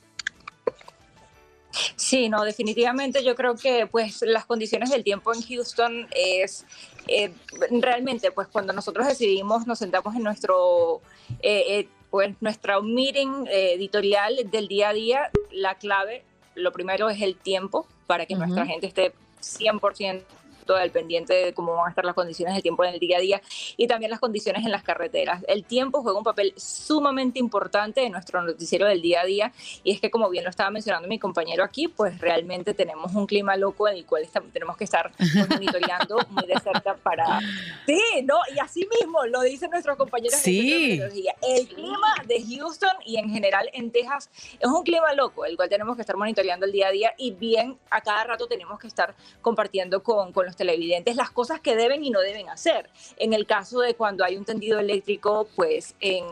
Sí, 1.97 2.29
no, 2.29 2.45
definitivamente 2.45 3.25
yo 3.25 3.35
creo 3.35 3.57
que 3.57 3.87
pues 3.87 4.23
las 4.23 4.45
condiciones 4.47 4.91
del 4.91 5.03
tiempo 5.03 5.35
en 5.35 5.43
Houston 5.43 6.07
es 6.15 6.65
eh, 7.09 7.33
realmente 7.71 8.31
pues 8.31 8.47
cuando 8.47 8.73
nosotros 8.73 9.09
decidimos 9.09 9.67
nos 9.67 9.81
sentamos 9.81 10.15
en 10.15 10.23
nuestro 10.23 11.01
eh, 11.43 11.65
eh, 11.69 11.89
pues 12.11 12.37
nuestra 12.41 12.81
meeting 12.81 13.47
editorial 13.49 14.37
del 14.51 14.69
día 14.69 14.91
a 14.91 14.93
día, 14.93 15.31
la 15.51 15.75
clave, 15.75 16.23
lo 16.55 16.73
primero 16.73 17.11
es 17.11 17.21
el 17.21 17.35
tiempo 17.35 17.89
para 18.07 18.25
que 18.27 18.37
nuestra 18.37 18.65
gente 18.67 18.87
esté 18.87 19.13
100% 19.41 20.23
al 20.73 20.91
pendiente 20.91 21.35
de 21.35 21.53
cómo 21.53 21.75
van 21.75 21.87
a 21.87 21.89
estar 21.91 22.05
las 22.05 22.15
condiciones 22.15 22.55
del 22.55 22.63
tiempo 22.63 22.85
en 22.85 22.95
el 22.95 23.01
día 23.01 23.19
a 23.19 23.21
día 23.21 23.43
y 23.77 23.87
también 23.87 24.11
las 24.11 24.21
condiciones 24.21 24.65
en 24.65 24.71
las 24.71 24.83
carreteras. 24.83 25.45
El 25.49 25.65
tiempo 25.65 26.03
juega 26.03 26.19
un 26.19 26.25
papel 26.25 26.55
sumamente 26.57 27.39
importante 27.39 28.05
en 28.05 28.13
nuestro 28.13 28.43
noticiero 28.43 28.87
del 28.87 29.03
día 29.03 29.21
a 29.21 29.25
día 29.25 29.53
y 29.83 29.93
es 29.93 30.01
que 30.01 30.11
como 30.11 30.31
bien 30.31 30.45
lo 30.45 30.51
estaba 30.51 30.71
mencionando 30.71 31.09
mi 31.09 31.19
compañero 31.19 31.63
aquí, 31.65 31.89
pues 31.89 32.19
realmente 32.19 32.75
tenemos 32.75 33.15
un 33.15 33.27
clima 33.27 33.57
loco 33.57 33.89
en 33.89 33.97
el 33.97 34.07
cual 34.07 34.27
tenemos 34.53 34.77
que 34.77 34.85
estar 34.85 35.13
monitoreando 35.51 36.19
muy 36.31 36.47
de 36.47 36.59
cerca 36.61 36.95
para... 36.97 37.41
Sí, 37.87 38.01
no, 38.25 38.37
y 38.55 38.59
así 38.59 38.89
mismo 38.99 39.25
lo 39.27 39.43
dicen 39.43 39.71
nuestros 39.71 39.97
compañeros. 39.97 40.39
Sí. 40.41 41.01
El 41.43 41.69
clima 41.69 42.15
de 42.27 42.43
Houston 42.43 42.97
y 43.05 43.17
en 43.17 43.29
general 43.29 43.69
en 43.73 43.91
Texas 43.91 44.31
es 44.59 44.67
un 44.67 44.83
clima 44.83 45.13
loco, 45.13 45.45
el 45.45 45.57
cual 45.57 45.69
tenemos 45.69 45.97
que 45.97 46.03
estar 46.03 46.17
monitoreando 46.17 46.67
el 46.67 46.73
día 46.73 46.89
a 46.89 46.91
día 46.91 47.15
y 47.19 47.33
bien 47.33 47.79
a 47.91 48.01
cada 48.01 48.25
rato 48.25 48.47
tenemos 48.47 48.79
que 48.79 48.87
estar 48.87 49.15
compartiendo 49.43 50.03
con, 50.03 50.33
con 50.33 50.47
los 50.47 50.54
televidentes 50.57 51.17
las 51.17 51.31
cosas 51.31 51.61
que 51.61 51.77
deben 51.77 52.05
y 52.05 52.11
no 52.11 52.21
deben 52.21 52.49
hacer. 52.49 52.91
En 53.17 53.33
el 53.33 53.47
caso 53.47 53.81
de 53.81 53.95
cuando 53.95 54.25
hay 54.25 54.37
un 54.37 54.45
tendido 54.45 54.79
eléctrico, 54.79 55.49
pues 55.55 55.95
en 56.01 56.25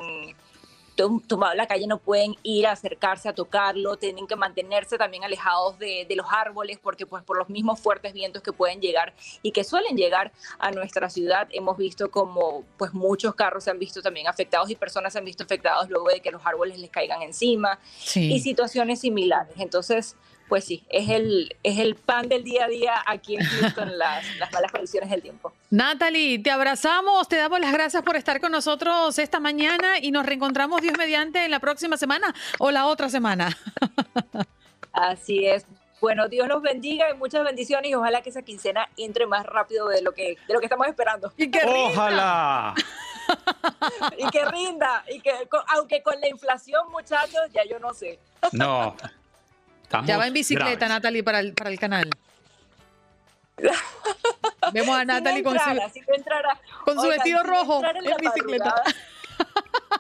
tomado 1.27 1.55
la 1.55 1.67
calle 1.67 1.87
no 1.87 1.99
pueden 1.99 2.37
ir 2.43 2.67
a 2.67 2.73
acercarse 2.73 3.29
a 3.29 3.35
tocarlo, 3.35 3.97
tienen 3.97 4.27
que 4.27 4.37
mantenerse 4.37 4.99
también 4.99 5.25
alejados 5.25 5.79
de, 5.79 6.07
de, 6.09 6.17
los 6.17 6.27
árboles 6.31 6.79
porque 6.83 7.07
pues 7.07 7.23
por 7.25 7.39
los 7.39 7.49
mismos 7.49 7.81
fuertes 7.81 8.13
vientos 8.13 8.43
que 8.43 8.53
pueden 8.53 8.81
llegar 8.81 9.15
y 9.43 9.53
que 9.53 9.65
suelen 9.65 9.97
llegar 9.97 10.33
a 10.59 10.71
nuestra 10.71 11.09
ciudad 11.09 11.49
hemos 11.51 11.77
visto 11.77 12.11
como 12.11 12.65
pues 12.77 12.93
muchos 12.93 13.35
carros 13.35 13.65
se 13.65 13.71
han 13.71 13.79
visto 13.79 14.03
también 14.03 14.29
afectados 14.29 14.71
y 14.71 14.77
personas 14.77 15.13
se 15.13 15.19
han 15.19 15.25
visto 15.25 15.45
afectados 15.45 15.89
luego 15.89 16.09
de 16.09 16.21
que 16.21 16.31
los 16.31 16.45
árboles 16.45 16.79
les 16.79 16.91
caigan 16.91 17.23
encima 17.23 17.79
y 18.15 18.41
situaciones 18.41 19.01
similares. 19.01 19.55
Entonces, 19.59 20.17
pues 20.53 20.67
sí, 20.67 20.85
es 20.91 21.09
el, 21.09 21.57
es 21.63 21.79
el 21.79 21.95
pan 21.95 22.29
del 22.29 22.45
día 22.45 22.67
a 22.67 22.69
día 22.69 23.03
aquí 23.07 23.37
en 23.37 23.43
Houston, 23.43 23.89
las, 23.99 24.37
las 24.37 24.53
malas 24.53 24.71
condiciones 24.71 25.09
del 25.09 25.23
tiempo. 25.23 25.51
Natalie, 25.71 26.41
te 26.41 26.51
abrazamos, 26.51 27.27
te 27.27 27.37
damos 27.37 27.59
las 27.59 27.73
gracias 27.73 28.03
por 28.03 28.17
estar 28.17 28.39
con 28.39 28.53
nosotros 28.53 29.19
esta 29.19 29.41
mañana 29.41 29.99
y 29.99 30.11
nos 30.11 30.27
reencontramos 30.27 30.83
Dios 30.83 30.99
mediante 30.99 31.47
en 31.47 31.51
la 31.51 31.59
próxima 31.59 31.97
semana 31.97 32.35
o 32.59 32.71
la 32.71 32.85
otra 32.85 33.09
semana. 33.09 33.57
Así 34.93 35.47
es. 35.47 35.65
Bueno, 36.03 36.29
Dios 36.29 36.47
los 36.49 36.61
bendiga 36.61 37.11
y 37.11 37.15
muchas 37.15 37.45
bendiciones 37.45 37.91
y 37.91 37.95
ojalá 37.95 38.21
que 38.21 38.29
esa 38.29 38.43
quincena 38.43 38.91
entre 38.99 39.25
más 39.25 39.47
rápido 39.47 39.89
de 39.89 40.03
lo 40.03 40.13
que, 40.13 40.37
de 40.47 40.53
lo 40.53 40.61
que 40.61 40.67
estamos 40.67 40.87
esperando. 40.87 41.33
Y 41.39 41.51
que 41.51 41.63
ojalá. 41.65 42.75
y 44.19 44.29
que 44.29 44.45
rinda. 44.45 45.03
Y 45.09 45.21
que, 45.21 45.33
aunque 45.69 46.03
con 46.03 46.21
la 46.21 46.29
inflación, 46.29 46.91
muchachos, 46.91 47.41
ya 47.55 47.65
yo 47.65 47.79
no 47.79 47.95
sé. 47.95 48.19
No, 48.53 48.95
ya 50.05 50.19
va 50.19 50.27
en 50.27 50.33
bicicleta, 50.33 50.89
Natalie, 50.89 51.23
para 51.23 51.41
el, 51.41 51.53
para 51.55 51.71
el 51.71 51.79
canal. 51.79 52.11
Vemos 54.73 54.97
a 54.97 55.05
Natalie 55.05 55.43
con 55.43 55.57
su, 55.59 57.09
vestido 57.09 57.43
rojo 57.43 57.83
en, 57.85 58.17
bicicleta. 58.21 58.75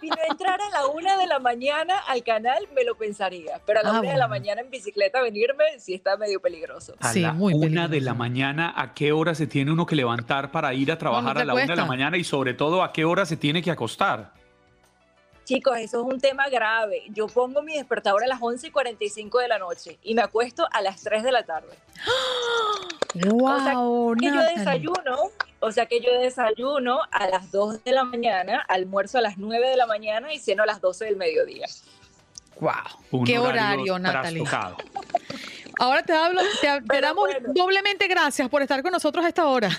Si 0.00 0.08
no 0.08 0.16
entrara 0.28 0.64
a 0.66 0.70
la 0.70 0.86
una 0.86 1.16
de 1.16 1.26
la 1.26 1.38
mañana 1.38 1.98
al 2.08 2.22
canal, 2.24 2.66
me 2.74 2.84
lo 2.84 2.96
pensaría. 2.96 3.60
Pero 3.66 3.80
a 3.80 3.82
la 3.82 3.90
ah, 3.90 4.00
una 4.00 4.12
de 4.12 4.18
la 4.18 4.28
mañana 4.28 4.60
en 4.60 4.70
bicicleta 4.70 5.20
venirme 5.20 5.64
sí 5.78 5.94
está 5.94 6.16
medio 6.16 6.40
peligroso. 6.40 6.94
A 7.00 7.12
la 7.14 7.32
una 7.32 7.88
de 7.88 8.00
la 8.00 8.14
mañana, 8.14 8.72
¿a 8.76 8.94
qué 8.94 9.12
hora 9.12 9.34
se 9.34 9.46
tiene 9.46 9.70
uno 9.70 9.86
que 9.86 9.96
levantar 9.96 10.50
para 10.50 10.74
ir 10.74 10.90
a 10.90 10.98
trabajar 10.98 11.38
a 11.38 11.44
la 11.44 11.54
una 11.54 11.66
de 11.66 11.76
la 11.76 11.84
mañana? 11.84 12.16
Y 12.16 12.24
sobre 12.24 12.54
todo, 12.54 12.82
¿a 12.82 12.92
qué 12.92 13.04
hora 13.04 13.26
se 13.26 13.36
tiene 13.36 13.62
que 13.62 13.70
acostar? 13.70 14.32
Chicos, 15.44 15.76
eso 15.78 16.00
es 16.00 16.14
un 16.14 16.20
tema 16.20 16.48
grave. 16.48 17.02
Yo 17.10 17.26
pongo 17.26 17.62
mi 17.62 17.74
despertador 17.76 18.22
a 18.24 18.26
las 18.26 18.40
11 18.40 18.68
y 18.68 18.70
45 18.70 19.38
de 19.40 19.48
la 19.48 19.58
noche 19.58 19.98
y 20.02 20.14
me 20.14 20.22
acuesto 20.22 20.66
a 20.70 20.80
las 20.80 21.02
3 21.02 21.22
de 21.22 21.32
la 21.32 21.42
tarde. 21.44 21.76
¡Wow! 23.14 23.52
O 24.14 24.14
sea, 24.14 24.30
que 24.30 24.36
yo 24.36 24.42
desayuno, 24.56 25.30
o 25.60 25.72
sea 25.72 25.86
que 25.86 26.00
yo 26.00 26.18
desayuno 26.18 27.00
a 27.10 27.26
las 27.28 27.50
2 27.50 27.84
de 27.84 27.92
la 27.92 28.04
mañana, 28.04 28.64
almuerzo 28.68 29.18
a 29.18 29.20
las 29.20 29.36
9 29.36 29.68
de 29.68 29.76
la 29.76 29.86
mañana 29.86 30.32
y 30.32 30.38
ceno 30.38 30.62
a 30.62 30.66
las 30.66 30.80
12 30.80 31.04
del 31.06 31.16
mediodía. 31.16 31.66
¡Wow! 32.60 33.24
¡Qué 33.24 33.38
horario, 33.38 33.98
Natalie! 33.98 34.44
Ahora 35.78 36.02
te 36.02 36.12
hablo, 36.12 36.40
te, 36.60 37.00
damos 37.00 37.28
doblemente 37.54 38.06
gracias 38.06 38.48
por 38.48 38.62
estar 38.62 38.82
con 38.82 38.92
nosotros 38.92 39.24
a 39.24 39.28
esta 39.28 39.46
hora. 39.46 39.70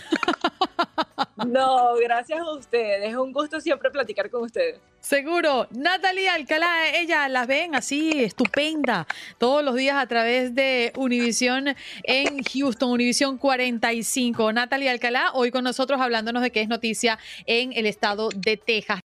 No, 1.47 1.95
gracias 1.95 2.39
a 2.39 2.51
ustedes. 2.51 3.09
Es 3.09 3.15
un 3.15 3.33
gusto 3.33 3.59
siempre 3.59 3.89
platicar 3.91 4.29
con 4.29 4.43
ustedes. 4.43 4.79
Seguro. 4.99 5.67
Natalie 5.71 6.29
Alcalá, 6.29 6.89
ella 6.95 7.27
la 7.27 7.45
ven 7.45 7.75
así, 7.75 8.23
estupenda, 8.23 9.07
todos 9.37 9.63
los 9.63 9.75
días 9.75 9.97
a 9.97 10.07
través 10.07 10.55
de 10.55 10.93
Univisión 10.95 11.75
en 12.03 12.43
Houston, 12.43 12.91
Univisión 12.91 13.37
45. 13.37 14.53
Natalie 14.53 14.89
Alcalá, 14.89 15.31
hoy 15.33 15.51
con 15.51 15.63
nosotros 15.63 15.99
hablándonos 15.99 16.41
de 16.41 16.51
qué 16.51 16.61
es 16.61 16.69
noticia 16.69 17.19
en 17.45 17.73
el 17.73 17.85
estado 17.85 18.29
de 18.29 18.57
Texas. 18.57 19.01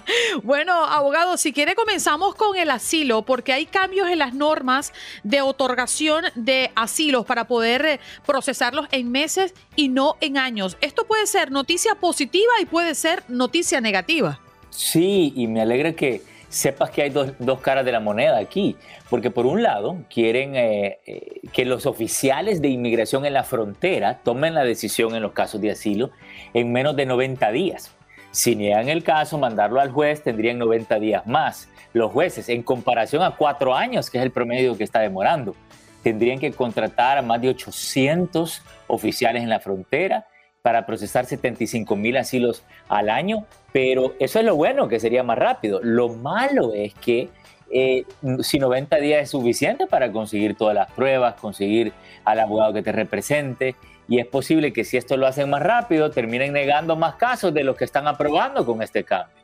bueno, 0.42 0.72
abogado, 0.72 1.36
si 1.36 1.52
quiere 1.52 1.74
comenzamos 1.74 2.34
con 2.34 2.56
el 2.56 2.70
asilo, 2.70 3.22
porque 3.22 3.52
hay 3.52 3.66
cambios 3.66 4.08
en 4.08 4.18
las 4.18 4.32
normas 4.32 4.94
de 5.22 5.42
otorgación 5.42 6.24
de 6.34 6.70
asilos 6.74 7.26
para 7.26 7.46
poder 7.46 7.84
eh, 7.84 8.00
procesarlos 8.24 8.86
en 8.90 9.10
meses 9.10 9.54
y 9.76 9.88
no 9.88 10.16
en 10.22 10.38
años. 10.38 10.78
Esto 10.80 11.06
puede 11.06 11.26
ser 11.26 11.50
noticia 11.50 11.94
positiva 11.94 12.52
y 12.62 12.64
puede 12.64 12.94
ser 12.94 13.22
noticia 13.28 13.82
negativa. 13.82 14.40
Sí, 14.70 15.32
y 15.36 15.46
me 15.46 15.60
alegra 15.60 15.92
que 15.92 16.22
sepas 16.56 16.90
que 16.90 17.02
hay 17.02 17.10
dos, 17.10 17.60
caras 17.60 17.84
de 17.84 17.92
la 17.92 18.00
moneda 18.00 18.38
aquí, 18.38 18.76
porque 19.10 19.30
por 19.30 19.46
un 19.46 19.62
lado 19.62 19.98
quieren 20.12 20.56
eh, 20.56 20.98
eh, 21.06 21.40
que 21.52 21.64
los 21.64 21.84
oficiales 21.86 22.62
de 22.62 22.68
inmigración 22.68 23.26
en 23.26 23.34
la 23.34 23.44
frontera 23.44 24.20
tomen 24.24 24.54
la 24.54 24.64
decisión 24.64 25.14
en 25.14 25.22
los 25.22 25.32
casos 25.32 25.60
de 25.60 25.70
asilo 25.70 26.10
en 26.54 26.72
menos 26.72 26.96
de 26.96 27.06
90 27.06 27.52
días. 27.52 27.94
Si 28.30 28.56
niegan 28.56 28.88
el 28.88 29.02
caso, 29.02 29.38
mandarlo 29.38 29.80
al 29.80 29.90
juez 29.90 30.22
tendrían 30.22 30.58
90 30.58 30.98
días 30.98 31.26
más. 31.26 31.68
Los 31.92 32.10
jueces, 32.12 32.48
en 32.48 32.62
comparación 32.62 33.22
a 33.22 33.36
cuatro 33.36 33.74
años, 33.74 34.10
que 34.10 34.18
es 34.18 34.24
el 34.24 34.30
promedio 34.30 34.76
que 34.76 34.84
está 34.84 35.00
demorando, 35.00 35.54
tendrían 36.02 36.38
que 36.38 36.52
contratar 36.52 37.18
a 37.18 37.22
más 37.22 37.40
de 37.40 37.50
800 37.50 38.62
oficiales 38.88 39.42
en 39.42 39.48
la 39.48 39.60
frontera 39.60 40.26
para 40.66 40.84
procesar 40.84 41.26
75 41.26 41.94
mil 41.94 42.16
asilos 42.16 42.64
al 42.88 43.08
año, 43.08 43.46
pero 43.72 44.16
eso 44.18 44.40
es 44.40 44.44
lo 44.44 44.56
bueno, 44.56 44.88
que 44.88 44.98
sería 44.98 45.22
más 45.22 45.38
rápido. 45.38 45.78
Lo 45.80 46.08
malo 46.08 46.74
es 46.74 46.92
que 46.94 47.28
eh, 47.70 48.04
si 48.40 48.58
90 48.58 48.96
días 48.96 49.22
es 49.22 49.30
suficiente 49.30 49.86
para 49.86 50.10
conseguir 50.10 50.56
todas 50.56 50.74
las 50.74 50.90
pruebas, 50.90 51.36
conseguir 51.36 51.92
al 52.24 52.40
abogado 52.40 52.72
que 52.72 52.82
te 52.82 52.90
represente, 52.90 53.76
y 54.08 54.18
es 54.18 54.26
posible 54.26 54.72
que 54.72 54.82
si 54.82 54.96
esto 54.96 55.16
lo 55.16 55.28
hacen 55.28 55.50
más 55.50 55.62
rápido, 55.62 56.10
terminen 56.10 56.52
negando 56.52 56.96
más 56.96 57.14
casos 57.14 57.54
de 57.54 57.62
los 57.62 57.76
que 57.76 57.84
están 57.84 58.08
aprobando 58.08 58.66
con 58.66 58.82
este 58.82 59.04
cambio. 59.04 59.36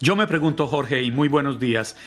Yo 0.00 0.16
me 0.16 0.26
pregunto, 0.26 0.66
Jorge, 0.66 1.02
y 1.02 1.10
muy 1.10 1.28
buenos 1.28 1.60
días. 1.60 1.98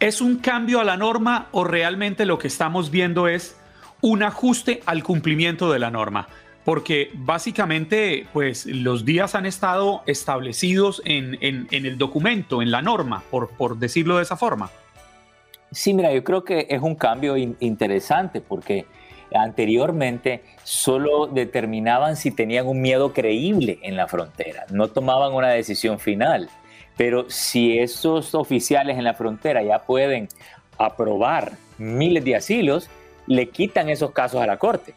¿Es 0.00 0.22
un 0.22 0.38
cambio 0.38 0.80
a 0.80 0.84
la 0.84 0.96
norma 0.96 1.48
o 1.50 1.64
realmente 1.64 2.24
lo 2.24 2.38
que 2.38 2.48
estamos 2.48 2.90
viendo 2.90 3.28
es 3.28 3.58
un 4.00 4.22
ajuste 4.22 4.80
al 4.86 5.02
cumplimiento 5.02 5.70
de 5.70 5.80
la 5.80 5.90
norma? 5.90 6.28
Porque 6.64 7.10
básicamente, 7.14 8.26
pues 8.32 8.66
los 8.66 9.04
días 9.04 9.34
han 9.34 9.46
estado 9.46 10.02
establecidos 10.06 11.02
en, 11.04 11.36
el 11.40 11.98
documento, 11.98 12.62
en 12.62 12.70
la 12.70 12.82
norma, 12.82 13.24
por, 13.30 13.50
por 13.50 13.78
decirlo 13.78 14.18
de 14.18 14.22
esa 14.22 14.36
forma. 14.36 14.70
Sí, 15.72 15.94
mira, 15.94 16.12
yo 16.12 16.22
creo 16.22 16.44
que 16.44 16.66
es 16.68 16.80
un 16.80 16.94
cambio 16.94 17.36
interesante 17.36 18.40
porque 18.40 18.86
anteriormente 19.34 20.42
solo 20.62 21.26
determinaban 21.26 22.16
si 22.16 22.30
tenían 22.30 22.66
un 22.66 22.80
miedo 22.80 23.12
creíble 23.12 23.78
en 23.82 23.96
la 23.96 24.06
frontera, 24.06 24.66
no 24.70 24.88
tomaban 24.88 25.32
una 25.32 25.48
decisión 25.48 25.98
final. 25.98 26.48
Pero 26.96 27.28
si 27.30 27.78
esos 27.78 28.34
oficiales 28.34 28.98
en 28.98 29.04
la 29.04 29.14
frontera 29.14 29.62
ya 29.62 29.80
pueden 29.80 30.28
aprobar 30.78 31.52
miles 31.78 32.24
de 32.24 32.36
asilos, 32.36 32.90
le 33.26 33.48
quitan 33.48 33.88
esos 33.88 34.10
casos 34.10 34.42
a 34.42 34.46
la 34.46 34.58
Corte. 34.58 34.94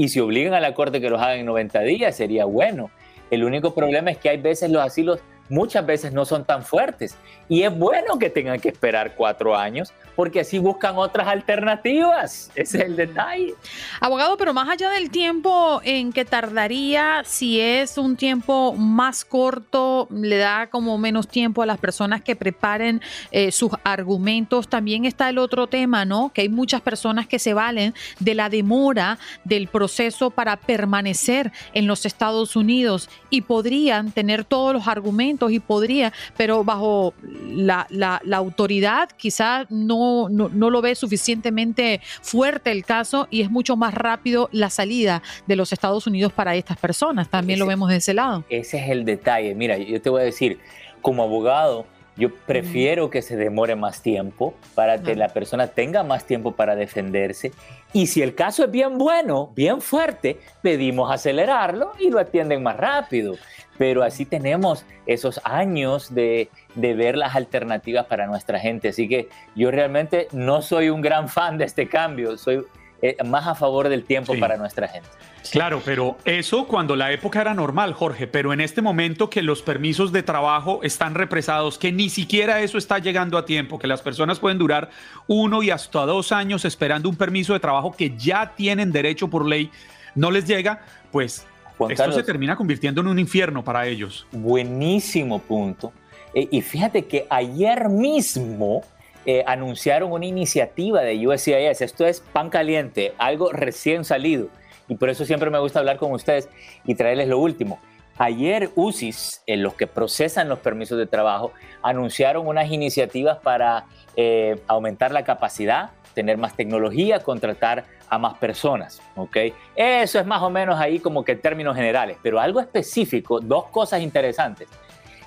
Y 0.00 0.10
si 0.10 0.20
obligan 0.20 0.54
a 0.54 0.60
la 0.60 0.74
Corte 0.74 1.00
que 1.00 1.10
los 1.10 1.20
hagan 1.20 1.40
en 1.40 1.46
90 1.46 1.80
días, 1.80 2.16
sería 2.16 2.44
bueno. 2.44 2.88
El 3.32 3.42
único 3.42 3.74
problema 3.74 4.12
es 4.12 4.18
que 4.18 4.28
hay 4.28 4.36
veces 4.36 4.70
los 4.70 4.80
asilos 4.80 5.18
muchas 5.48 5.84
veces 5.84 6.12
no 6.12 6.24
son 6.24 6.44
tan 6.44 6.62
fuertes. 6.62 7.16
Y 7.48 7.62
es 7.62 7.76
bueno 7.76 8.18
que 8.18 8.30
tengan 8.30 8.60
que 8.60 8.68
esperar 8.68 9.14
cuatro 9.14 9.56
años 9.56 9.92
porque 10.14 10.40
así 10.40 10.58
buscan 10.58 10.98
otras 10.98 11.28
alternativas. 11.28 12.50
Ese 12.56 12.78
es 12.78 12.84
el 12.84 12.96
detalle. 12.96 13.54
Abogado, 14.00 14.36
pero 14.36 14.52
más 14.52 14.68
allá 14.68 14.90
del 14.90 15.10
tiempo 15.10 15.80
en 15.84 16.12
que 16.12 16.24
tardaría, 16.24 17.22
si 17.24 17.60
es 17.60 17.96
un 17.96 18.16
tiempo 18.16 18.74
más 18.74 19.24
corto, 19.24 20.08
le 20.10 20.38
da 20.38 20.68
como 20.70 20.98
menos 20.98 21.28
tiempo 21.28 21.62
a 21.62 21.66
las 21.66 21.78
personas 21.78 22.20
que 22.20 22.34
preparen 22.34 23.00
eh, 23.30 23.52
sus 23.52 23.70
argumentos. 23.84 24.68
También 24.68 25.04
está 25.04 25.28
el 25.28 25.38
otro 25.38 25.68
tema, 25.68 26.04
¿no? 26.04 26.32
Que 26.34 26.40
hay 26.42 26.48
muchas 26.48 26.80
personas 26.80 27.28
que 27.28 27.38
se 27.38 27.54
valen 27.54 27.94
de 28.18 28.34
la 28.34 28.48
demora 28.48 29.18
del 29.44 29.68
proceso 29.68 30.30
para 30.30 30.56
permanecer 30.56 31.52
en 31.74 31.86
los 31.86 32.04
Estados 32.04 32.56
Unidos 32.56 33.08
y 33.30 33.42
podrían 33.42 34.10
tener 34.10 34.44
todos 34.44 34.74
los 34.74 34.88
argumentos 34.88 35.37
y 35.50 35.60
podría, 35.60 36.12
pero 36.36 36.64
bajo 36.64 37.14
la, 37.22 37.86
la, 37.90 38.20
la 38.24 38.36
autoridad 38.36 39.08
quizás 39.16 39.70
no 39.70 40.18
no, 40.28 40.70
lo 40.70 40.82
ve 40.82 40.94
suficientemente 40.94 42.00
fuerte 42.22 42.70
el 42.70 42.84
caso 42.84 43.28
y 43.30 43.42
es 43.42 43.50
mucho 43.50 43.76
más 43.76 43.94
rápido 43.94 44.48
la 44.52 44.70
salida 44.70 45.22
de 45.46 45.56
los 45.56 45.72
Estados 45.72 46.06
Unidos 46.06 46.32
para 46.32 46.54
estas 46.56 46.78
personas. 46.78 47.28
También 47.28 47.58
lo 47.58 47.66
vemos 47.66 47.90
de 47.90 47.96
ese 47.96 48.14
lado. 48.14 48.44
Ese 48.48 48.78
es 48.78 48.90
el 48.90 49.04
detalle. 49.04 49.54
Mira, 49.54 49.78
yo 49.78 50.00
te 50.00 50.10
voy 50.10 50.22
a 50.22 50.24
decir, 50.24 50.58
como 51.00 51.22
abogado, 51.22 51.86
yo 52.18 52.34
prefiero 52.34 53.10
que 53.10 53.22
se 53.22 53.36
demore 53.36 53.76
más 53.76 54.02
tiempo 54.02 54.54
para 54.74 55.00
que 55.00 55.14
la 55.14 55.28
persona 55.28 55.68
tenga 55.68 56.02
más 56.02 56.24
tiempo 56.24 56.52
para 56.52 56.74
defenderse. 56.74 57.52
Y 57.92 58.08
si 58.08 58.22
el 58.22 58.34
caso 58.34 58.64
es 58.64 58.70
bien 58.72 58.98
bueno, 58.98 59.52
bien 59.54 59.80
fuerte, 59.80 60.40
pedimos 60.60 61.12
acelerarlo 61.12 61.92
y 62.00 62.10
lo 62.10 62.18
atienden 62.18 62.62
más 62.62 62.76
rápido. 62.76 63.36
Pero 63.78 64.02
así 64.02 64.24
tenemos 64.24 64.84
esos 65.06 65.40
años 65.44 66.12
de, 66.12 66.50
ver 66.74 67.16
las 67.16 67.36
alternativas 67.36 68.06
para 68.06 68.26
nuestra 68.26 68.58
gente. 68.58 68.88
Así 68.88 69.08
que 69.08 69.28
yo 69.54 69.70
realmente 69.70 70.26
no 70.32 70.60
soy 70.60 70.90
un 70.90 71.00
gran 71.00 71.28
fan 71.28 71.56
de 71.56 71.66
este 71.66 71.88
cambio, 71.88 72.36
soy 72.36 72.64
eh, 73.00 73.16
más 73.24 73.46
a 73.46 73.54
favor 73.54 73.88
del 73.88 74.02
tiempo 74.02 74.34
para 74.40 74.56
nuestra 74.56 74.88
gente. 74.88 75.08
Claro, 75.50 75.82
pero 75.84 76.16
eso 76.24 76.66
cuando 76.66 76.96
la 76.96 77.12
época 77.12 77.40
era 77.40 77.54
normal, 77.54 77.94
Jorge, 77.94 78.26
pero 78.26 78.52
en 78.52 78.60
este 78.60 78.82
momento 78.82 79.30
que 79.30 79.42
los 79.42 79.62
permisos 79.62 80.12
de 80.12 80.22
trabajo 80.22 80.80
están 80.82 81.14
represados, 81.14 81.78
que 81.78 81.92
ni 81.92 82.10
siquiera 82.10 82.60
eso 82.60 82.78
está 82.78 82.98
llegando 82.98 83.38
a 83.38 83.44
tiempo, 83.44 83.78
que 83.78 83.86
las 83.86 84.02
personas 84.02 84.38
pueden 84.38 84.58
durar 84.58 84.90
uno 85.26 85.62
y 85.62 85.70
hasta 85.70 86.00
dos 86.06 86.32
años 86.32 86.64
esperando 86.64 87.08
un 87.08 87.16
permiso 87.16 87.52
de 87.52 87.60
trabajo 87.60 87.92
que 87.92 88.16
ya 88.16 88.54
tienen 88.54 88.92
derecho 88.92 89.28
por 89.28 89.46
ley, 89.46 89.70
no 90.14 90.30
les 90.30 90.46
llega, 90.46 90.82
pues 91.12 91.46
esto 91.88 92.12
se 92.12 92.22
termina 92.22 92.56
convirtiendo 92.56 93.00
en 93.00 93.06
un 93.06 93.18
infierno 93.18 93.62
para 93.62 93.86
ellos. 93.86 94.26
Buenísimo 94.32 95.38
punto. 95.38 95.92
Eh, 96.34 96.48
y 96.50 96.60
fíjate 96.60 97.06
que 97.06 97.26
ayer 97.30 97.88
mismo 97.88 98.82
eh, 99.24 99.44
anunciaron 99.46 100.12
una 100.12 100.26
iniciativa 100.26 101.02
de 101.02 101.26
USCIS. 101.26 101.80
Esto 101.80 102.04
es 102.06 102.20
pan 102.20 102.50
caliente, 102.50 103.14
algo 103.18 103.52
recién 103.52 104.04
salido 104.04 104.48
y 104.88 104.94
por 104.96 105.10
eso 105.10 105.24
siempre 105.24 105.50
me 105.50 105.58
gusta 105.58 105.78
hablar 105.78 105.98
con 105.98 106.12
ustedes 106.12 106.48
y 106.84 106.94
traerles 106.94 107.28
lo 107.28 107.38
último. 107.38 107.78
Ayer 108.18 108.70
UCIS, 108.74 109.42
en 109.46 109.62
los 109.62 109.74
que 109.74 109.86
procesan 109.86 110.48
los 110.48 110.58
permisos 110.58 110.98
de 110.98 111.06
trabajo, 111.06 111.52
anunciaron 111.82 112.48
unas 112.48 112.70
iniciativas 112.70 113.38
para 113.38 113.84
eh, 114.16 114.60
aumentar 114.66 115.12
la 115.12 115.22
capacidad, 115.22 115.90
tener 116.14 116.36
más 116.36 116.56
tecnología, 116.56 117.20
contratar 117.20 117.84
a 118.08 118.18
más 118.18 118.36
personas. 118.38 119.00
¿ok? 119.14 119.36
Eso 119.76 120.18
es 120.18 120.26
más 120.26 120.42
o 120.42 120.50
menos 120.50 120.80
ahí 120.80 120.98
como 120.98 121.24
que 121.24 121.36
términos 121.36 121.76
generales, 121.76 122.16
pero 122.20 122.40
algo 122.40 122.58
específico, 122.58 123.38
dos 123.38 123.66
cosas 123.66 124.02
interesantes. 124.02 124.68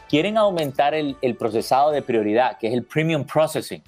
Quieren 0.10 0.38
aumentar 0.38 0.94
el, 0.94 1.16
procesado 1.40 1.92
de 1.92 2.02
prioridad, 2.02 2.58
que 2.58 2.68
es 2.68 2.74
el 2.74 2.84
premium 2.84 3.24
processing, 3.24 3.82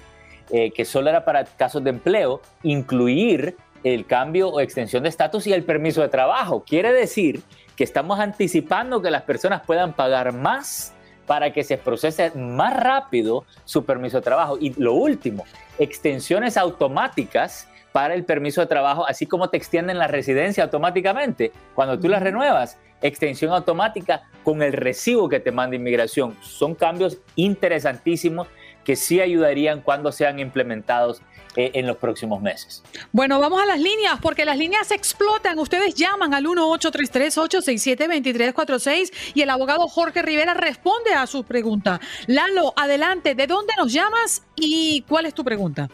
eh, 0.49 0.71
que 0.71 0.85
solo 0.85 1.09
era 1.09 1.25
para 1.25 1.43
casos 1.43 1.83
de 1.83 1.89
empleo, 1.89 2.41
incluir 2.63 3.57
el 3.83 4.05
cambio 4.05 4.49
o 4.49 4.59
extensión 4.59 5.03
de 5.03 5.09
estatus 5.09 5.47
y 5.47 5.53
el 5.53 5.63
permiso 5.63 6.01
de 6.01 6.09
trabajo. 6.09 6.63
Quiere 6.63 6.93
decir 6.93 7.41
que 7.75 7.83
estamos 7.83 8.19
anticipando 8.19 9.01
que 9.01 9.11
las 9.11 9.23
personas 9.23 9.61
puedan 9.65 9.93
pagar 9.93 10.33
más 10.33 10.93
para 11.25 11.53
que 11.53 11.63
se 11.63 11.77
procese 11.77 12.31
más 12.35 12.75
rápido 12.75 13.45
su 13.65 13.85
permiso 13.85 14.17
de 14.17 14.23
trabajo. 14.23 14.57
Y 14.59 14.73
lo 14.81 14.93
último, 14.93 15.45
extensiones 15.79 16.57
automáticas 16.57 17.67
para 17.91 18.15
el 18.15 18.25
permiso 18.25 18.61
de 18.61 18.67
trabajo, 18.67 19.05
así 19.07 19.25
como 19.25 19.49
te 19.49 19.57
extienden 19.57 19.99
la 19.99 20.07
residencia 20.07 20.63
automáticamente. 20.63 21.51
Cuando 21.75 21.99
tú 21.99 22.09
la 22.09 22.19
renuevas, 22.19 22.77
extensión 23.01 23.51
automática 23.53 24.23
con 24.43 24.61
el 24.61 24.73
recibo 24.73 25.29
que 25.29 25.39
te 25.39 25.51
manda 25.51 25.75
inmigración. 25.75 26.35
Son 26.41 26.73
cambios 26.73 27.19
interesantísimos 27.35 28.47
que 28.83 28.95
sí 28.95 29.21
ayudarían 29.21 29.81
cuando 29.81 30.11
sean 30.11 30.39
implementados 30.39 31.21
eh, 31.55 31.71
en 31.73 31.87
los 31.87 31.97
próximos 31.97 32.41
meses. 32.41 32.83
Bueno, 33.11 33.39
vamos 33.39 33.61
a 33.61 33.65
las 33.65 33.79
líneas, 33.79 34.19
porque 34.21 34.45
las 34.45 34.57
líneas 34.57 34.91
explotan. 34.91 35.57
Ustedes 35.59 35.95
llaman 35.95 36.33
al 36.33 36.45
1-833-867-2346 36.45 39.33
y 39.35 39.41
el 39.41 39.49
abogado 39.49 39.87
Jorge 39.87 40.21
Rivera 40.21 40.53
responde 40.53 41.13
a 41.13 41.27
su 41.27 41.43
pregunta. 41.43 41.99
Lalo, 42.27 42.73
adelante, 42.75 43.35
¿de 43.35 43.47
dónde 43.47 43.73
nos 43.77 43.93
llamas 43.93 44.43
y 44.55 45.03
cuál 45.07 45.25
es 45.25 45.33
tu 45.33 45.43
pregunta? 45.43 45.89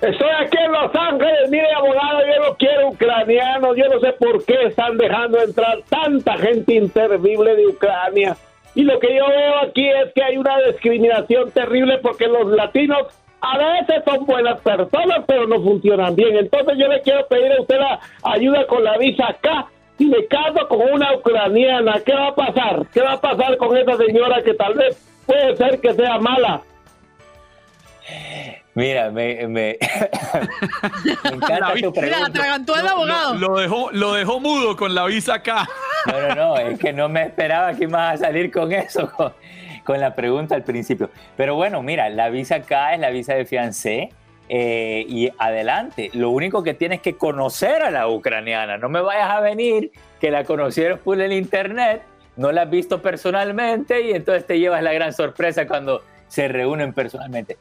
Estoy 0.00 0.28
aquí 0.40 0.56
en 0.64 0.70
Los 0.70 0.94
Ángeles, 0.94 1.50
mire 1.50 1.66
abogado, 1.74 2.20
yo 2.20 2.48
no 2.48 2.56
quiero 2.56 2.88
ucranianos, 2.90 3.76
yo 3.76 3.88
no 3.88 3.98
sé 3.98 4.12
por 4.12 4.44
qué 4.44 4.66
están 4.66 4.96
dejando 4.96 5.42
entrar 5.42 5.78
tanta 5.88 6.38
gente 6.38 6.74
inservible 6.74 7.56
de 7.56 7.66
Ucrania. 7.66 8.36
Y 8.76 8.82
lo 8.82 9.00
que 9.00 9.16
yo 9.16 9.26
veo 9.26 9.58
aquí 9.64 9.88
es 9.88 10.12
que 10.14 10.22
hay 10.22 10.36
una 10.36 10.56
discriminación 10.68 11.50
terrible 11.50 11.98
porque 11.98 12.28
los 12.28 12.46
latinos 12.46 13.08
a 13.40 13.58
veces 13.58 14.02
son 14.04 14.26
buenas 14.26 14.60
personas, 14.60 15.20
pero 15.26 15.46
no 15.46 15.62
funcionan 15.62 16.14
bien. 16.16 16.36
Entonces 16.36 16.74
yo 16.78 16.88
le 16.88 17.00
quiero 17.02 17.26
pedir 17.28 17.52
a 17.52 17.60
usted 17.60 17.78
la 17.78 18.00
ayuda 18.24 18.66
con 18.66 18.82
la 18.82 18.98
visa 18.98 19.28
acá. 19.28 19.66
Si 19.96 20.06
me 20.06 20.26
caso 20.26 20.68
con 20.68 20.80
una 20.92 21.14
ucraniana, 21.16 22.00
¿qué 22.04 22.14
va 22.14 22.28
a 22.28 22.34
pasar? 22.34 22.86
¿Qué 22.92 23.00
va 23.00 23.14
a 23.14 23.20
pasar 23.20 23.56
con 23.56 23.76
esa 23.76 23.96
señora 23.96 24.42
que 24.42 24.54
tal 24.54 24.74
vez 24.74 24.96
puede 25.26 25.56
ser 25.56 25.80
que 25.80 25.92
sea 25.94 26.18
mala? 26.18 26.62
Mira, 28.74 29.10
me, 29.10 29.46
me, 29.48 29.70
encanta 31.24 31.74
tu 31.82 31.92
pregunta. 31.92 32.80
el 32.80 32.86
abogado. 32.86 33.34
Lo, 33.34 33.56
dejó, 33.56 33.90
lo 33.90 34.12
dejó 34.12 34.38
mudo 34.38 34.76
con 34.76 34.94
la 34.94 35.04
visa 35.06 35.34
acá. 35.34 35.68
No, 36.06 36.20
no, 36.20 36.34
no, 36.34 36.56
es 36.58 36.78
que 36.78 36.92
no 36.92 37.08
me 37.08 37.24
esperaba 37.24 37.74
que 37.74 37.84
ibas 37.84 38.14
a 38.14 38.26
salir 38.26 38.52
con 38.52 38.72
eso 38.72 39.10
con 39.16 39.32
la 39.96 40.14
pregunta 40.14 40.54
al 40.54 40.64
principio. 40.64 41.10
Pero 41.36 41.54
bueno, 41.54 41.82
mira, 41.82 42.10
la 42.10 42.28
visa 42.28 42.56
acá 42.56 42.94
es 42.94 43.00
la 43.00 43.10
visa 43.10 43.34
de 43.34 43.46
fiancé. 43.46 44.10
Eh, 44.50 45.04
y 45.06 45.30
adelante, 45.38 46.10
lo 46.14 46.30
único 46.30 46.62
que 46.62 46.72
tienes 46.72 47.02
que 47.02 47.16
conocer 47.16 47.82
a 47.82 47.90
la 47.90 48.08
ucraniana. 48.08 48.78
No 48.78 48.88
me 48.88 49.00
vayas 49.00 49.30
a 49.30 49.40
venir 49.40 49.92
que 50.20 50.30
la 50.30 50.44
conocieron 50.44 50.98
por 51.00 51.20
el 51.20 51.32
internet, 51.32 52.02
no 52.36 52.50
la 52.50 52.62
has 52.62 52.70
visto 52.70 53.02
personalmente 53.02 54.00
y 54.00 54.12
entonces 54.12 54.46
te 54.46 54.58
llevas 54.58 54.82
la 54.82 54.92
gran 54.92 55.12
sorpresa 55.12 55.66
cuando 55.66 56.02
se 56.28 56.48
reúnen 56.48 56.92
personalmente. 56.94 57.58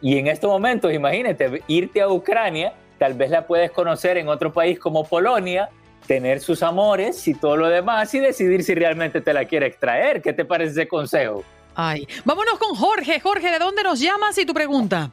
Y 0.00 0.18
en 0.18 0.26
estos 0.26 0.50
momentos, 0.50 0.92
imagínate, 0.92 1.62
irte 1.66 2.00
a 2.00 2.08
Ucrania, 2.08 2.74
tal 2.98 3.14
vez 3.14 3.30
la 3.30 3.46
puedes 3.46 3.70
conocer 3.70 4.16
en 4.18 4.28
otro 4.28 4.52
país 4.52 4.78
como 4.78 5.04
Polonia, 5.04 5.70
tener 6.06 6.40
sus 6.40 6.62
amores 6.62 7.26
y 7.28 7.34
todo 7.34 7.56
lo 7.56 7.68
demás 7.68 8.12
y 8.14 8.20
decidir 8.20 8.62
si 8.62 8.74
realmente 8.74 9.20
te 9.20 9.32
la 9.32 9.44
quiere 9.44 9.66
extraer. 9.66 10.20
¿Qué 10.20 10.32
te 10.32 10.44
parece 10.44 10.72
ese 10.72 10.88
consejo? 10.88 11.44
Ay, 11.74 12.06
vámonos 12.24 12.58
con 12.58 12.74
Jorge. 12.74 13.20
Jorge, 13.20 13.50
¿de 13.50 13.58
dónde 13.58 13.82
nos 13.82 14.00
llamas 14.00 14.36
y 14.38 14.46
tu 14.46 14.52
pregunta? 14.54 15.10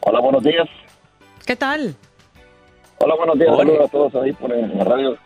Hola, 0.00 0.20
buenos 0.20 0.42
días. 0.42 0.68
¿Qué 1.46 1.56
tal? 1.56 1.94
Hola, 2.98 3.14
buenos 3.14 3.38
días. 3.38 3.56
Saludos 3.56 3.88
a 3.88 3.88
todos 3.88 4.14
ahí 4.16 4.32
por 4.32 4.50
la 4.50 4.84
radio. 4.84 5.16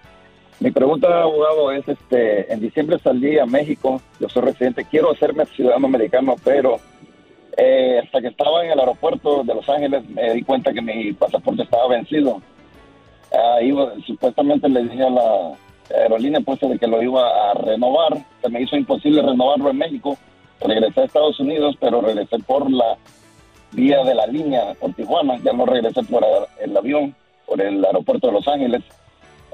Mi 0.61 0.71
pregunta, 0.71 1.23
abogado, 1.23 1.73
es, 1.73 1.87
este, 1.87 2.53
en 2.53 2.61
diciembre 2.61 2.99
salí 2.99 3.39
a 3.39 3.45
México, 3.45 4.01
yo 4.19 4.29
soy 4.29 4.43
residente, 4.43 4.87
quiero 4.91 5.11
hacerme 5.13 5.45
ciudadano 5.47 5.87
americano, 5.87 6.37
pero 6.43 6.79
Eh, 7.59 7.99
hasta 8.05 8.21
que 8.21 8.29
estaba 8.29 8.63
en 8.63 8.73
el 8.73 8.79
aeropuerto 8.79 9.43
de 9.43 9.55
Los 9.55 9.67
Ángeles 9.67 10.07
me 10.11 10.35
di 10.35 10.43
cuenta 10.43 10.75
que 10.75 10.83
mi 10.83 11.15
pasaporte 11.15 11.63
estaba 11.63 11.89
vencido. 11.89 12.43
Ahí 13.33 13.73
supuestamente 14.07 14.69
le 14.69 14.83
dije 14.83 15.03
a 15.03 15.09
la 15.09 15.53
aerolínea 15.95 16.41
puesto 16.41 16.69
de 16.69 16.79
que 16.79 16.87
lo 16.87 17.03
iba 17.03 17.51
a 17.51 17.55
renovar. 17.55 18.19
Se 18.43 18.49
me 18.49 18.63
hizo 18.63 18.77
imposible 18.77 19.23
renovarlo 19.23 19.71
en 19.71 19.79
México. 19.79 20.17
Regresé 20.61 21.03
a 21.03 21.05
Estados 21.05 21.39
Unidos, 21.41 21.77
pero 21.81 22.01
regresé 22.01 22.39
por 22.41 22.71
la 22.71 22.97
vía 23.73 24.03
de 24.05 24.15
la 24.15 24.27
línea 24.27 24.75
por 24.81 24.95
Tijuana. 24.95 25.39
Ya 25.45 25.53
no 25.53 25.67
regresé 25.67 26.03
por 26.05 26.25
el 26.61 26.77
avión, 26.77 27.15
por 27.47 27.61
el 27.61 27.85
aeropuerto 27.85 28.29
de 28.29 28.33
Los 28.33 28.49
Ángeles. 28.49 28.83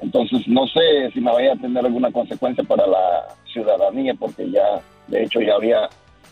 Entonces 0.00 0.46
no 0.48 0.66
sé 0.66 1.10
si 1.12 1.20
me 1.20 1.32
vaya 1.32 1.52
a 1.52 1.56
tener 1.56 1.84
alguna 1.84 2.10
consecuencia 2.10 2.64
para 2.64 2.86
la 2.86 3.28
ciudadanía, 3.52 4.14
porque 4.14 4.50
ya, 4.50 4.80
de 5.06 5.24
hecho, 5.24 5.40
ya 5.40 5.54
había 5.54 5.88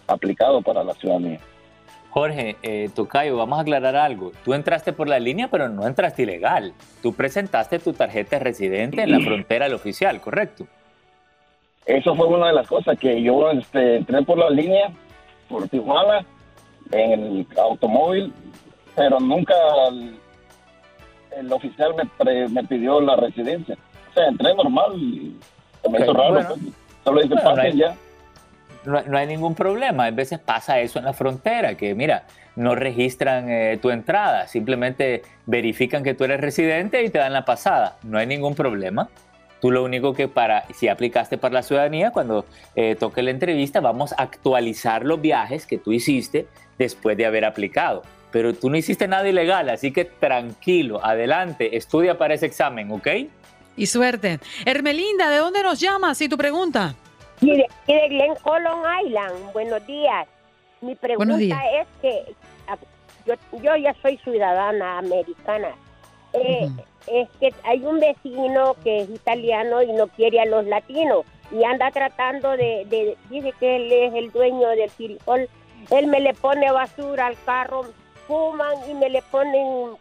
aplicado 0.08 0.60
para 0.60 0.82
la 0.82 0.94
ciudadanía. 0.94 1.38
Jorge, 2.10 2.56
eh, 2.62 2.90
Tocayo, 2.94 3.36
vamos 3.36 3.58
a 3.58 3.62
aclarar 3.62 3.94
algo. 3.94 4.32
Tú 4.44 4.52
entraste 4.52 4.92
por 4.92 5.08
la 5.08 5.20
línea, 5.20 5.48
pero 5.48 5.68
no 5.68 5.86
entraste 5.86 6.24
ilegal. 6.24 6.74
Tú 7.02 7.14
presentaste 7.14 7.78
tu 7.78 7.92
tarjeta 7.92 8.36
de 8.36 8.44
residente 8.44 9.02
en 9.02 9.12
la 9.12 9.20
frontera 9.20 9.66
del 9.66 9.74
oficial, 9.74 10.20
¿correcto? 10.20 10.66
Eso 11.86 12.14
fue 12.16 12.26
una 12.26 12.48
de 12.48 12.52
las 12.54 12.66
cosas 12.66 12.98
que 12.98 13.22
yo 13.22 13.50
este, 13.52 13.96
entré 13.96 14.22
por 14.22 14.38
la 14.38 14.50
línea, 14.50 14.90
por 15.48 15.68
Tijuana, 15.68 16.26
en 16.90 17.12
el 17.12 17.46
automóvil, 17.56 18.32
pero 18.96 19.20
nunca 19.20 19.54
el, 21.36 21.52
oficial 21.52 21.94
me, 21.94 22.48
me, 22.48 22.64
pidió 22.64 23.00
la 23.00 23.14
residencia. 23.16 23.76
O 24.10 24.14
sea, 24.14 24.26
entré 24.26 24.52
normal 24.54 24.96
y 24.96 25.36
me 25.88 26.00
hizo 26.00 26.12
raro. 26.12 26.34
Pues. 26.34 26.60
Solo 27.04 27.22
dice, 27.22 27.34
bueno, 27.42 27.68
ya 27.70 27.96
no, 28.84 29.16
hay 29.16 29.26
ningún 29.26 29.54
problema. 29.54 30.06
A 30.06 30.10
veces 30.10 30.38
pasa 30.38 30.80
eso 30.80 30.98
en 30.98 31.04
la 31.04 31.12
frontera, 31.12 31.76
que 31.76 31.94
mira, 31.94 32.24
no 32.56 32.74
registran 32.74 33.48
eh, 33.48 33.78
tu 33.80 33.90
entrada, 33.90 34.46
simplemente 34.46 35.22
verifican 35.46 36.02
que 36.02 36.14
tú 36.14 36.24
eres 36.24 36.40
residente 36.40 37.02
y 37.02 37.10
te 37.10 37.18
dan 37.18 37.32
la 37.32 37.44
pasada. 37.44 37.96
No 38.02 38.18
hay 38.18 38.26
ningún 38.26 38.54
problema. 38.54 39.08
Tú 39.60 39.70
lo 39.70 39.84
único 39.84 40.14
que 40.14 40.26
para, 40.26 40.64
si 40.74 40.88
aplicaste 40.88 41.36
para 41.36 41.54
la 41.54 41.62
ciudadanía, 41.62 42.12
cuando 42.12 42.46
eh, 42.74 42.96
toque 42.98 43.22
la 43.22 43.30
entrevista, 43.30 43.80
vamos 43.80 44.12
a 44.12 44.22
actualizar 44.22 45.04
los 45.04 45.20
viajes 45.20 45.66
que 45.66 45.76
tú 45.76 45.92
hiciste 45.92 46.46
después 46.78 47.16
de 47.16 47.26
haber 47.26 47.44
aplicado. 47.44 48.02
Pero 48.32 48.54
tú 48.54 48.70
no 48.70 48.76
hiciste 48.76 49.06
nada 49.06 49.28
ilegal, 49.28 49.68
así 49.68 49.92
que 49.92 50.06
tranquilo, 50.06 51.04
adelante, 51.04 51.76
estudia 51.76 52.16
para 52.16 52.34
ese 52.34 52.46
examen, 52.46 52.90
¿ok? 52.90 53.08
Y 53.76 53.86
suerte. 53.86 54.40
Hermelinda, 54.64 55.28
¿de 55.28 55.38
dónde 55.38 55.62
nos 55.62 55.78
llamas? 55.78 56.20
¿Y 56.22 56.28
tu 56.28 56.38
pregunta? 56.38 56.94
Mire, 57.40 57.66
de 57.86 58.08
Glen 58.08 58.34
Colon 58.42 58.82
Island, 59.04 59.52
buenos 59.52 59.86
días. 59.86 60.28
Mi 60.82 60.94
pregunta 60.94 61.36
es 61.80 61.86
que 62.02 62.34
ah, 62.68 62.76
yo, 63.26 63.76
ya 63.76 63.94
soy 64.02 64.18
ciudadana 64.18 64.98
americana. 64.98 65.70
Eh, 66.34 66.68
es 67.06 67.28
que 67.40 67.52
hay 67.64 67.84
un 67.84 67.98
vecino 67.98 68.76
que 68.84 69.00
es 69.00 69.10
italiano 69.10 69.82
y 69.82 69.92
no 69.92 70.06
quiere 70.08 70.40
a 70.40 70.44
los 70.44 70.66
latinos 70.66 71.24
y 71.50 71.64
anda 71.64 71.90
tratando 71.90 72.56
de, 72.56 73.16
dice 73.30 73.52
que 73.58 73.76
él 73.76 73.90
es 73.90 74.14
el 74.14 74.30
dueño 74.32 74.68
del 74.68 74.90
frijol. 74.90 75.48
Él 75.90 76.06
me 76.08 76.20
le 76.20 76.34
pone 76.34 76.70
basura 76.70 77.26
al 77.26 77.36
carro, 77.44 77.86
fuman 78.28 78.76
y 78.88 78.94
me 78.94 79.08
le 79.08 79.22
ponen, 79.22 79.96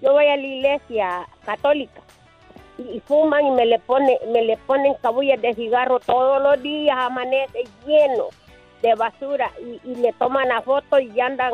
yo 0.00 0.12
voy 0.12 0.26
a 0.26 0.36
la 0.36 0.42
iglesia 0.42 1.28
católica 1.44 2.00
y 2.80 3.00
fuman 3.00 3.46
y 3.46 3.50
me 3.50 3.66
le 3.66 3.78
pone 3.78 4.18
me 4.32 4.42
le 4.42 4.56
ponen 4.56 4.94
cabullas 5.02 5.40
de 5.40 5.54
cigarro 5.54 6.00
todos 6.00 6.42
los 6.42 6.62
días 6.62 6.96
amanece 6.98 7.64
lleno 7.86 8.28
de 8.82 8.94
basura 8.94 9.50
y, 9.60 9.80
y 9.88 9.94
le 9.96 10.12
toman 10.14 10.48
la 10.48 10.62
foto 10.62 10.98
y 10.98 11.12
ya 11.12 11.26
andan 11.26 11.52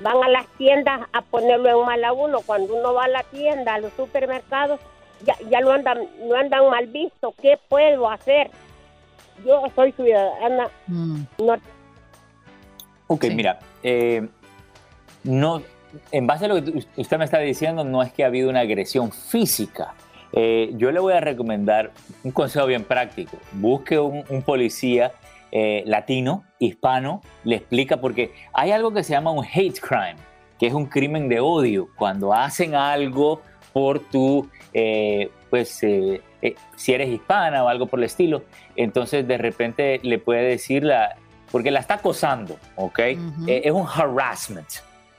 van 0.00 0.22
a 0.22 0.28
las 0.28 0.46
tiendas 0.58 1.00
a 1.12 1.22
ponerlo 1.22 1.68
en 1.68 1.86
mal 1.86 2.04
a 2.04 2.12
uno. 2.12 2.40
Cuando 2.44 2.74
uno 2.74 2.94
va 2.94 3.04
a 3.04 3.08
la 3.08 3.22
tienda 3.24 3.74
a 3.74 3.80
los 3.80 3.92
supermercados 3.94 4.78
ya, 5.24 5.34
ya 5.48 5.60
lo 5.60 5.72
andan 5.72 6.06
no 6.22 6.34
andan 6.36 6.68
mal 6.70 6.86
visto. 6.86 7.34
Qué 7.40 7.58
puedo 7.68 8.08
hacer 8.08 8.50
yo 9.44 9.62
soy 9.74 9.92
ciudadana 9.92 10.68
mm. 10.86 11.22
ok 13.06 13.24
mira 13.32 13.58
eh, 13.82 14.26
no 15.24 15.62
en 16.12 16.26
base 16.26 16.44
a 16.44 16.48
lo 16.48 16.62
que 16.62 16.86
usted 16.96 17.18
me 17.18 17.24
está 17.24 17.38
diciendo 17.38 17.84
no 17.84 18.02
es 18.02 18.12
que 18.12 18.24
ha 18.24 18.26
habido 18.26 18.50
una 18.50 18.60
agresión 18.60 19.10
física 19.10 19.94
eh, 20.32 20.72
yo 20.76 20.92
le 20.92 21.00
voy 21.00 21.12
a 21.12 21.20
recomendar 21.20 21.90
un 22.22 22.30
consejo 22.30 22.66
bien 22.66 22.84
práctico. 22.84 23.36
Busque 23.52 23.98
un, 23.98 24.42
policía 24.42 25.12
eh, 25.50 25.82
latino, 25.86 26.44
hispano, 26.58 27.22
le 27.44 27.56
explica 27.56 27.96
porque 27.98 28.32
hay 28.52 28.70
algo 28.70 28.92
que 28.92 29.02
se 29.02 29.12
llama 29.12 29.32
un 29.32 29.44
hate 29.44 29.80
crime, 29.80 30.16
que 30.58 30.66
es 30.66 30.74
un 30.74 30.86
crimen 30.86 31.28
de 31.28 31.40
odio. 31.40 31.88
Cuando 31.96 32.32
hacen 32.32 32.74
algo 32.74 33.42
por 33.72 34.00
tu, 34.00 34.48
eh, 34.72 35.30
pues, 35.48 35.68
si 35.68 36.92
eres 36.92 37.08
hispana 37.08 37.64
o 37.64 37.68
algo 37.68 37.86
por 37.86 37.98
el 37.98 38.04
estilo, 38.04 38.44
entonces 38.76 39.26
de 39.26 39.38
repente 39.38 40.00
le 40.02 40.18
puede 40.18 40.42
decir 40.42 40.84
la, 40.84 41.16
porque 41.50 41.70
la 41.70 41.80
está 41.80 41.94
acosando, 41.94 42.56
¿ok? 42.76 42.98
es 43.46 43.72
un 43.72 43.86
harassment. 43.86 44.68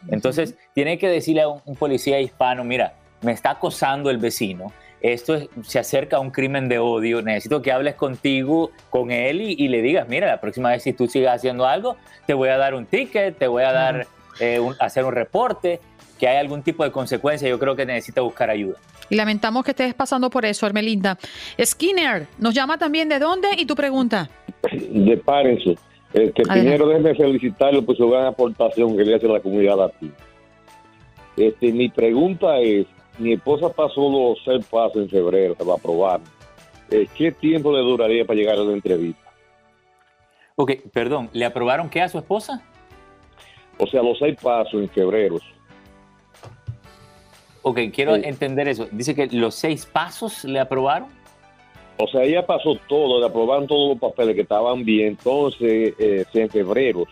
Entonces 0.08 0.56
tiene 0.74 0.98
que 0.98 1.08
decirle 1.08 1.42
a 1.42 1.48
un 1.48 1.76
policía 1.76 2.20
hispano, 2.20 2.64
mira, 2.64 2.96
me 3.22 3.34
está 3.34 3.52
acosando 3.52 4.10
el 4.10 4.18
vecino 4.18 4.72
esto 5.02 5.40
se 5.64 5.80
acerca 5.80 6.18
a 6.18 6.20
un 6.20 6.30
crimen 6.30 6.70
de 6.70 6.80
odio, 6.80 7.22
necesito 7.22 7.62
que 7.62 7.72
hables 7.72 7.96
contigo, 7.96 8.72
con 8.90 9.12
él 9.12 9.42
y, 9.42 9.68
le 9.68 9.82
digas, 9.82 10.08
mira, 10.08 10.28
la 10.28 10.40
próxima 10.40 10.70
vez 10.70 10.84
si 10.84 10.94
tú 10.94 11.08
sigas 11.08 11.36
haciendo 11.36 11.66
algo, 11.66 11.98
te 12.28 12.34
voy 12.34 12.50
a 12.50 12.58
dar 12.58 12.76
un 12.76 12.86
ticket, 12.86 13.38
te 13.38 13.48
voy 13.48 13.64
a 13.64 13.72
dar, 13.72 14.08
eh, 14.40 14.60
hacer 14.80 15.06
un 15.06 15.14
reporte, 15.14 15.80
que 16.20 16.28
hay 16.28 16.38
algún 16.38 16.62
tipo 16.62 16.84
de 16.84 16.92
consecuencia, 16.92 17.50
yo 17.50 17.58
creo 17.58 17.76
que 17.76 17.86
necesita 17.86 18.22
buscar 18.22 18.50
ayuda. 18.52 18.78
Y 19.10 19.16
lamentamos 19.16 19.66
que 19.66 19.72
estés 19.72 19.94
pasando 19.94 20.30
por 20.30 20.46
eso, 20.46 20.66
Hermelinda. 20.68 21.18
Skinner, 21.62 22.28
nos 22.38 22.54
llama 22.54 22.78
también 22.78 23.10
de 23.10 23.20
dónde 23.20 23.50
y 23.58 23.66
tu 23.66 23.76
pregunta. 23.76 24.30
De 24.72 25.18
Párense. 25.18 25.76
Este, 26.14 26.44
primero 26.44 26.88
déjeme 26.88 27.16
felicitarlo 27.16 27.84
por 27.84 27.96
su 27.96 28.10
gran 28.10 28.26
aportación 28.26 28.96
que 28.96 29.04
le 29.04 29.16
hace 29.16 29.26
a 29.28 29.30
la 29.30 29.40
comunidad 29.40 29.92
ti. 30.00 30.12
Este, 31.38 31.72
mi 31.72 31.90
pregunta 31.90 32.60
es, 32.60 32.86
mi 33.22 33.34
esposa 33.34 33.70
pasó 33.70 34.10
los 34.10 34.40
seis 34.44 34.66
pasos 34.66 34.98
en 34.98 35.10
febrero, 35.10 35.56
se 35.58 35.64
va 35.64 35.74
a 35.74 35.78
aprobar. 35.78 36.22
Eh, 36.90 37.08
¿Qué 37.16 37.32
tiempo 37.32 37.72
le 37.72 37.80
duraría 37.80 38.26
para 38.26 38.38
llegar 38.38 38.56
a 38.56 38.64
la 38.64 38.74
entrevista? 38.74 39.32
Ok, 40.56 40.74
perdón, 40.92 41.30
¿le 41.32 41.46
aprobaron 41.46 41.90
qué 41.90 42.02
a 42.02 42.10
su 42.10 42.18
esposa? 42.18 42.62
O 43.78 43.88
sea, 43.88 44.04
los 44.04 44.20
seis 44.20 44.38
pasos 44.42 44.74
en 44.74 44.90
febrero. 44.90 45.40
Ok, 47.64 47.80
quiero 47.94 48.16
entender 48.16 48.68
eso. 48.68 48.88
Dice 48.92 49.16
que 49.16 49.28
los 49.28 49.56
seis 49.56 49.86
pasos 49.86 50.44
le 50.44 50.60
aprobaron. 50.60 51.10
O 51.98 52.08
sea, 52.08 52.24
ella 52.24 52.46
pasó 52.46 52.76
todo, 52.88 53.20
le 53.20 53.28
aprobaron 53.28 53.68
todos 53.68 53.90
los 53.90 54.00
papeles 54.00 54.36
que 54.36 54.42
estaban 54.42 54.84
bien. 54.84 55.10
Entonces, 55.10 55.94
eh, 56.00 56.26
en 56.34 56.50
febrero, 56.50 57.06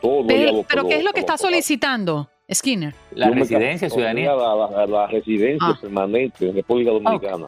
todo. 0.00 0.26
Pero, 0.26 0.64
pero 0.66 0.88
¿qué 0.88 0.96
es 0.96 1.04
lo 1.04 1.12
que 1.12 1.20
está 1.20 1.36
solicitando? 1.36 2.29
Skinner. 2.52 2.94
La 3.12 3.30
residencia, 3.30 3.88
ciudadanía. 3.88 4.34
La, 4.34 5.06
residencia 5.06 5.68
ah. 5.68 5.78
permanente 5.80 6.48
en 6.48 6.54
República 6.54 6.90
Dominicana. 6.90 7.46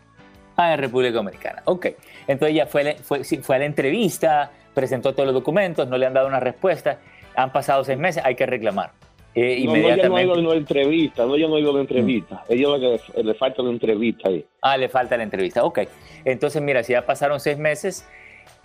Ah, 0.57 0.75
en 0.75 0.81
República 0.81 1.15
Dominicana. 1.15 1.63
Ok. 1.65 1.87
Entonces 2.27 2.57
ya 2.57 2.67
fue, 2.67 2.97
fue, 3.03 3.25
fue 3.25 3.57
a 3.57 3.59
la 3.59 3.65
entrevista, 3.65 4.51
presentó 4.75 5.13
todos 5.13 5.27
los 5.27 5.35
documentos, 5.35 5.89
no 5.89 5.99
le 5.99 6.07
han 6.07 6.15
dado 6.15 6.29
una 6.29 6.41
respuesta. 6.41 6.99
Han 7.35 7.53
pasado 7.53 7.83
seis 7.85 7.99
meses, 7.99 8.23
hay 8.25 8.35
que 8.35 8.47
reclamar. 8.47 8.93
Eh, 9.35 9.65
no, 9.65 9.71
inmediatamente. 9.71 10.09
no, 10.09 10.19
ella 10.19 10.27
no 10.27 10.35
ha 10.35 10.41
ido 10.41 10.51
a 10.51 10.55
la 10.55 10.61
entrevista, 10.61 11.25
no, 11.25 11.35
ella 11.37 11.49
no 11.49 11.57
ha 11.57 11.61
ido 11.61 11.71
a 11.71 11.75
la 11.75 11.81
entrevista. 11.81 12.45
Mm. 12.49 12.53
Ella 12.53 12.69
le, 12.77 13.23
le 13.25 13.35
falta 13.35 13.63
la 13.63 13.71
entrevista 13.71 14.29
ahí. 14.29 14.45
Ah, 14.61 14.77
le 14.77 14.89
falta 14.89 15.17
la 15.17 15.23
entrevista, 15.23 15.65
ok. 15.65 15.81
Entonces, 16.25 16.61
mira, 16.61 16.83
si 16.83 16.93
ya 16.93 17.07
pasaron 17.07 17.41
seis 17.41 17.57
meses, 17.57 18.07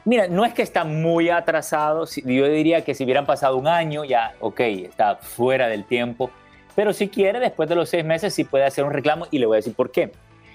Mira, 0.08 0.30
no 0.30 0.46
es 0.46 0.54
que 0.54 0.62
está 0.62 0.86
muy 0.86 1.30
atrasado, 1.30 2.06
yo 2.24 2.48
diría 2.48 2.86
que 2.86 2.96
si 2.96 3.04
hubieran 3.04 3.26
pasado 3.26 3.58
un 3.58 3.68
año, 3.68 4.06
ya, 4.06 4.36
ok, 4.40 4.62
está 4.62 5.18
fuera 5.18 5.68
del 5.68 5.84
tiempo, 5.84 6.32
pero 6.78 6.94
si 6.94 7.10
quiere, 7.10 7.42
después 7.42 7.68
de 7.68 7.76
los 7.76 7.90
seis 7.90 8.06
meses, 8.06 8.34
sí 8.34 8.46
puede 8.46 8.64
hacer 8.64 8.86
un 8.86 8.94
reclamo 8.94 9.28
y 9.32 9.40
le 9.40 9.48
voy 9.48 9.56
a 9.56 9.60
decir 9.60 9.76
por 9.76 9.92
qué. 9.92 10.14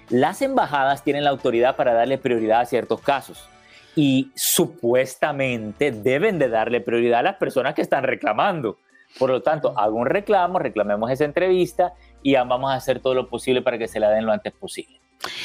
Las 0.08 0.40
embajadas 0.40 1.04
tienen 1.04 1.24
la 1.24 1.28
autoridad 1.28 1.76
para 1.76 1.92
darle 1.92 2.16
prioridad 2.16 2.62
a 2.62 2.64
ciertos 2.64 3.02
casos 3.02 3.46
y 3.94 4.30
supuestamente 4.34 5.92
deben 5.92 6.38
de 6.38 6.48
darle 6.48 6.80
prioridad 6.80 7.20
a 7.20 7.24
las 7.24 7.36
personas 7.36 7.74
que 7.74 7.82
están 7.82 8.04
reclamando. 8.04 8.78
Por 9.18 9.28
lo 9.28 9.42
tanto, 9.42 9.78
hago 9.78 9.98
un 9.98 10.06
reclamo, 10.06 10.60
reclamemos 10.60 11.10
esa 11.10 11.26
entrevista 11.26 11.92
y 12.22 12.36
vamos 12.36 12.72
a 12.72 12.76
hacer 12.76 13.00
todo 13.00 13.12
lo 13.12 13.28
posible 13.28 13.60
para 13.60 13.76
que 13.76 13.86
se 13.86 14.00
la 14.00 14.08
den 14.08 14.24
lo 14.24 14.32
antes 14.32 14.54
posible. 14.54 14.98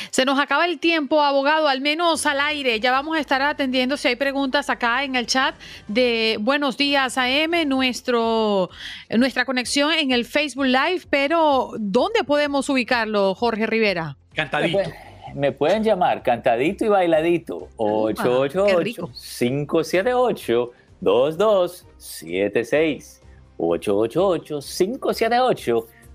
Se 0.09 0.25
nos 0.25 0.39
acaba 0.39 0.65
el 0.65 0.79
tiempo, 0.79 1.21
abogado, 1.21 1.67
al 1.67 1.81
menos 1.81 2.25
al 2.25 2.39
aire. 2.39 2.79
Ya 2.79 2.91
vamos 2.91 3.17
a 3.17 3.19
estar 3.19 3.41
atendiendo 3.41 3.97
si 3.97 4.07
hay 4.07 4.15
preguntas 4.15 4.69
acá 4.69 5.03
en 5.03 5.15
el 5.15 5.27
chat 5.27 5.55
de 5.87 6.37
Buenos 6.39 6.77
Días 6.77 7.17
AM, 7.17 7.67
nuestro, 7.67 8.69
nuestra 9.09 9.45
conexión 9.45 9.91
en 9.93 10.11
el 10.11 10.25
Facebook 10.25 10.65
Live, 10.65 11.01
pero 11.09 11.71
¿dónde 11.77 12.23
podemos 12.23 12.69
ubicarlo, 12.69 13.35
Jorge 13.35 13.67
Rivera? 13.67 14.17
Cantadito. 14.33 14.79
Me 15.35 15.51
pueden 15.51 15.83
llamar 15.83 16.23
cantadito 16.23 16.85
y 16.85 16.87
bailadito 16.87 17.67
888 17.77 19.11
578 19.13 20.71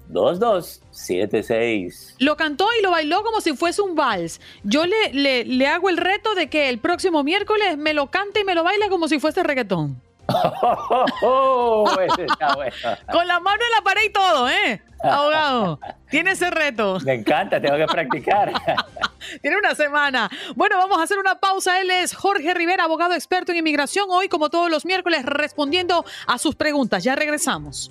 2276 0.08 0.92
888-578-2276. 0.92 2.14
Lo 2.18 2.36
cantó 2.36 2.68
y 2.78 2.82
lo 2.82 2.90
bailó 2.90 3.22
como 3.22 3.40
si 3.40 3.54
fuese 3.54 3.82
un 3.82 3.94
vals. 3.94 4.40
Yo 4.62 4.86
le, 4.86 5.12
le, 5.12 5.44
le 5.44 5.66
hago 5.66 5.88
el 5.88 5.96
reto 5.96 6.34
de 6.34 6.48
que 6.48 6.68
el 6.68 6.78
próximo 6.78 7.22
miércoles 7.22 7.76
me 7.78 7.94
lo 7.94 8.10
cante 8.10 8.40
y 8.40 8.44
me 8.44 8.54
lo 8.54 8.64
baile 8.64 8.88
como 8.88 9.08
si 9.08 9.18
fuese 9.18 9.42
reggaetón. 9.42 10.00
Con 13.12 13.26
la 13.26 13.40
mano 13.40 13.62
en 13.62 13.70
la 13.76 13.82
pared 13.84 14.02
y 14.06 14.10
todo, 14.10 14.48
¿eh? 14.48 14.80
Abogado, 15.02 15.80
tiene 16.10 16.30
ese 16.30 16.48
reto. 16.50 16.98
Me 17.04 17.14
encanta, 17.14 17.60
tengo 17.60 17.76
que 17.76 17.86
practicar. 17.86 18.52
tiene 19.42 19.58
una 19.58 19.74
semana. 19.74 20.30
Bueno, 20.54 20.76
vamos 20.78 20.98
a 20.98 21.02
hacer 21.02 21.18
una 21.18 21.40
pausa. 21.40 21.80
Él 21.80 21.90
es 21.90 22.14
Jorge 22.14 22.54
Rivera, 22.54 22.84
abogado 22.84 23.14
experto 23.14 23.50
en 23.50 23.58
inmigración. 23.58 24.06
Hoy, 24.10 24.28
como 24.28 24.48
todos 24.48 24.70
los 24.70 24.86
miércoles, 24.86 25.26
respondiendo 25.26 26.04
a 26.26 26.38
sus 26.38 26.54
preguntas. 26.54 27.02
Ya 27.02 27.16
regresamos. 27.16 27.90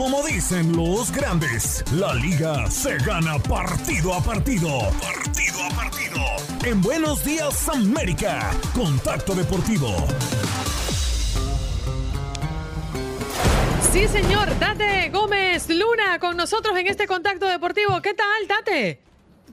Dicen 0.33 0.77
los 0.77 1.11
grandes, 1.11 1.83
la 1.91 2.13
liga 2.13 2.71
se 2.71 2.95
gana 2.99 3.37
partido 3.37 4.13
a 4.13 4.23
partido. 4.23 4.79
Partido 5.01 5.61
a 5.61 5.75
partido. 5.75 6.19
En 6.63 6.81
Buenos 6.81 7.25
Días 7.25 7.67
América, 7.67 8.49
Contacto 8.73 9.35
Deportivo. 9.35 9.93
Sí, 13.91 14.07
señor, 14.07 14.49
Tate 14.57 15.09
Gómez 15.09 15.67
Luna 15.67 16.17
con 16.19 16.37
nosotros 16.37 16.77
en 16.77 16.87
este 16.87 17.07
Contacto 17.07 17.47
Deportivo. 17.47 18.01
¿Qué 18.01 18.13
tal, 18.13 18.47
Tate? 18.47 19.10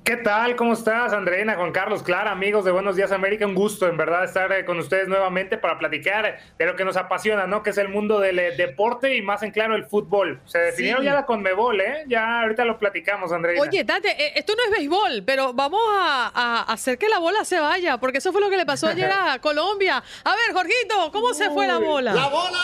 ¿Qué 0.09 0.17
tal? 0.17 0.57
¿Cómo 0.57 0.73
estás, 0.73 1.13
Andreina, 1.13 1.55
Juan 1.55 1.71
Carlos, 1.71 2.03
Clara, 2.03 2.31
amigos 2.31 2.65
de 2.65 2.71
Buenos 2.71 2.97
Días 2.97 3.13
América? 3.13 3.45
Un 3.45 3.55
gusto, 3.55 3.87
en 3.87 3.99
verdad, 3.99 4.25
estar 4.25 4.51
eh, 4.53 4.65
con 4.65 4.79
ustedes 4.79 5.07
nuevamente 5.07 5.59
para 5.59 5.79
platicar 5.79 6.39
de 6.57 6.65
lo 6.65 6.77
que 6.77 6.85
nos 6.87 6.97
apasiona, 6.97 7.47
¿no? 7.47 7.63
Que 7.63 7.69
es 7.69 7.77
el 7.77 7.91
mundo 7.91 8.19
del 8.19 8.39
eh, 8.39 8.57
deporte 8.57 9.15
y 9.15 9.21
más 9.21 9.43
en 9.43 9.51
claro 9.51 9.77
el 9.77 9.85
fútbol. 9.85 10.41
Se 10.47 10.61
definieron 10.61 11.05
ya 11.05 11.13
la 11.13 11.27
Conmebol, 11.27 11.79
¿eh? 11.83 12.05
Ya 12.07 12.41
ahorita 12.41 12.65
lo 12.65 12.79
platicamos, 12.79 13.33
Andreina. 13.33 13.61
Oye, 13.61 13.85
Date, 13.85 14.09
eh, 14.13 14.33
esto 14.37 14.55
no 14.57 14.65
es 14.65 14.79
béisbol, 14.79 15.25
pero 15.27 15.53
vamos 15.53 15.83
a, 15.93 16.65
hacer 16.73 16.97
que 16.97 17.11
la 17.11 17.19
bola 17.19 17.45
se 17.45 17.61
vaya, 17.61 17.99
porque 17.99 18.17
eso 18.17 18.33
fue 18.33 18.41
lo 18.41 18.49
que 18.49 18.57
le 18.57 18.65
pasó 18.65 18.87
ayer 18.87 19.13
a 19.13 19.39
Colombia. 19.43 20.03
A 20.25 20.35
ver, 20.35 20.55
Jorgito, 20.55 21.13
¿cómo 21.13 21.35
se 21.35 21.51
fue 21.51 21.67
la 21.67 21.77
bola? 21.77 22.15
¡La 22.15 22.29
bola 22.29 22.59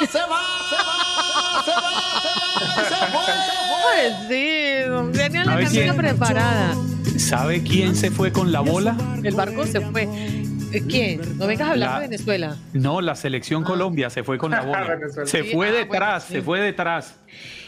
se 0.00 0.18
va! 0.20 0.40
¡Se 0.70 0.76
va! 0.76 1.62
¡Se 1.62 1.72
va! 1.72 2.22
¡Se 2.22 2.60
va! 2.60 2.65
Pues 2.76 4.14
sí, 4.28 5.18
tenían 5.18 5.46
la 5.46 5.60
camina 5.60 5.94
preparada. 5.94 6.74
¿Sabe 7.18 7.62
quién 7.62 7.96
se 7.96 8.10
fue 8.10 8.30
con 8.32 8.52
la 8.52 8.60
bola? 8.60 8.96
El 9.22 9.34
barco 9.34 9.66
se 9.66 9.80
fue. 9.80 10.08
Eh, 10.72 10.82
¿Quién? 10.86 11.38
No 11.38 11.46
vengas 11.46 11.68
a 11.68 11.70
hablar 11.72 12.00
de 12.00 12.08
Venezuela. 12.08 12.56
No, 12.72 13.00
la 13.00 13.14
selección 13.14 13.62
ah. 13.64 13.66
Colombia 13.66 14.10
se 14.10 14.22
fue 14.22 14.36
con 14.36 14.50
la 14.50 14.60
bola. 14.62 14.98
se 15.24 15.44
fue 15.44 15.68
ah, 15.68 15.72
detrás, 15.72 16.24
se 16.24 16.42
fue 16.42 16.60
detrás. 16.60 17.14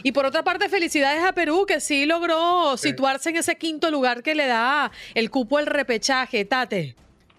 Y 0.03 0.13
por 0.13 0.27
otra 0.27 0.45
parte, 0.45 0.69
felicidades 0.69 1.25
a 1.25 1.33
Perú, 1.33 1.65
que 1.67 1.81
sí 1.81 2.07
logró 2.07 2.77
situarse 2.77 3.31
en 3.31 3.37
ese 3.37 3.57
quinto 3.57 3.91
lugar 3.91 4.23
que 4.23 4.35
le 4.35 4.47
da 4.47 4.91
el 5.15 5.31
cupo 5.31 5.59
al 5.59 5.67
repechaje. 5.67 6.45
Tate. 6.45 6.97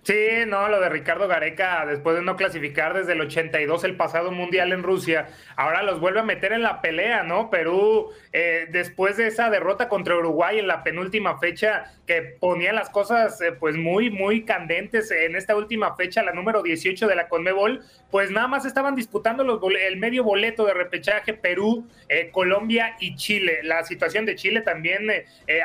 Sí, 0.10 0.16
no, 0.47 0.68
lo 0.70 0.80
de 0.80 0.89
Ricardo 0.89 1.28
Gareca, 1.28 1.86
después 1.86 2.16
de 2.16 2.24
no 2.24 2.36
clasificar 2.36 2.95
desde 2.95 3.14
el 3.14 3.22
82 3.22 3.84
el 3.84 3.95
pasado 3.95 4.32
mundial 4.32 4.74
en 4.74 4.82
Rusia, 4.82 5.28
ahora 5.55 5.84
los 5.84 5.99
vuelve 5.99 6.22
a 6.22 6.24
meter 6.24 6.51
en 6.51 6.64
la 6.64 6.82
pelea, 6.82 7.22
¿no? 7.22 7.51
Perú, 7.51 8.10
eh, 8.34 8.66
después 8.72 9.18
de 9.18 9.28
esa 9.28 9.51
derrota 9.51 9.88
contra 9.88 10.18
Uruguay 10.18 10.57
en 10.57 10.66
la 10.66 10.82
penúltima 10.84 11.38
fecha, 11.38 11.93
que 12.07 12.24
ponía 12.24 12.74
las 12.74 12.89
cosas 12.89 13.39
eh, 13.41 13.51
pues 13.51 13.78
muy, 13.78 14.10
muy 14.10 14.45
candentes 14.45 15.12
en 15.12 15.36
esta 15.36 15.55
última 15.55 15.95
fecha, 15.95 16.24
la 16.24 16.34
número 16.34 16.64
18 16.64 17.07
de 17.07 17.16
la 17.16 17.28
Conmebol, 17.28 17.84
pues 18.10 18.32
nada 18.32 18.47
más 18.47 18.66
estaban 18.66 18.95
disputando 18.95 19.43
los 19.43 19.62
el 19.80 19.97
medio 19.97 20.24
boleto 20.24 20.66
de 20.66 20.74
repechaje 20.74 21.36
Perú, 21.36 21.88
eh, 22.07 22.32
Colombia 22.32 22.95
y 22.99 23.16
Chile. 23.16 23.60
La 23.62 23.84
situación 23.84 24.26
de 24.26 24.34
Chile 24.34 24.62
también 24.62 25.07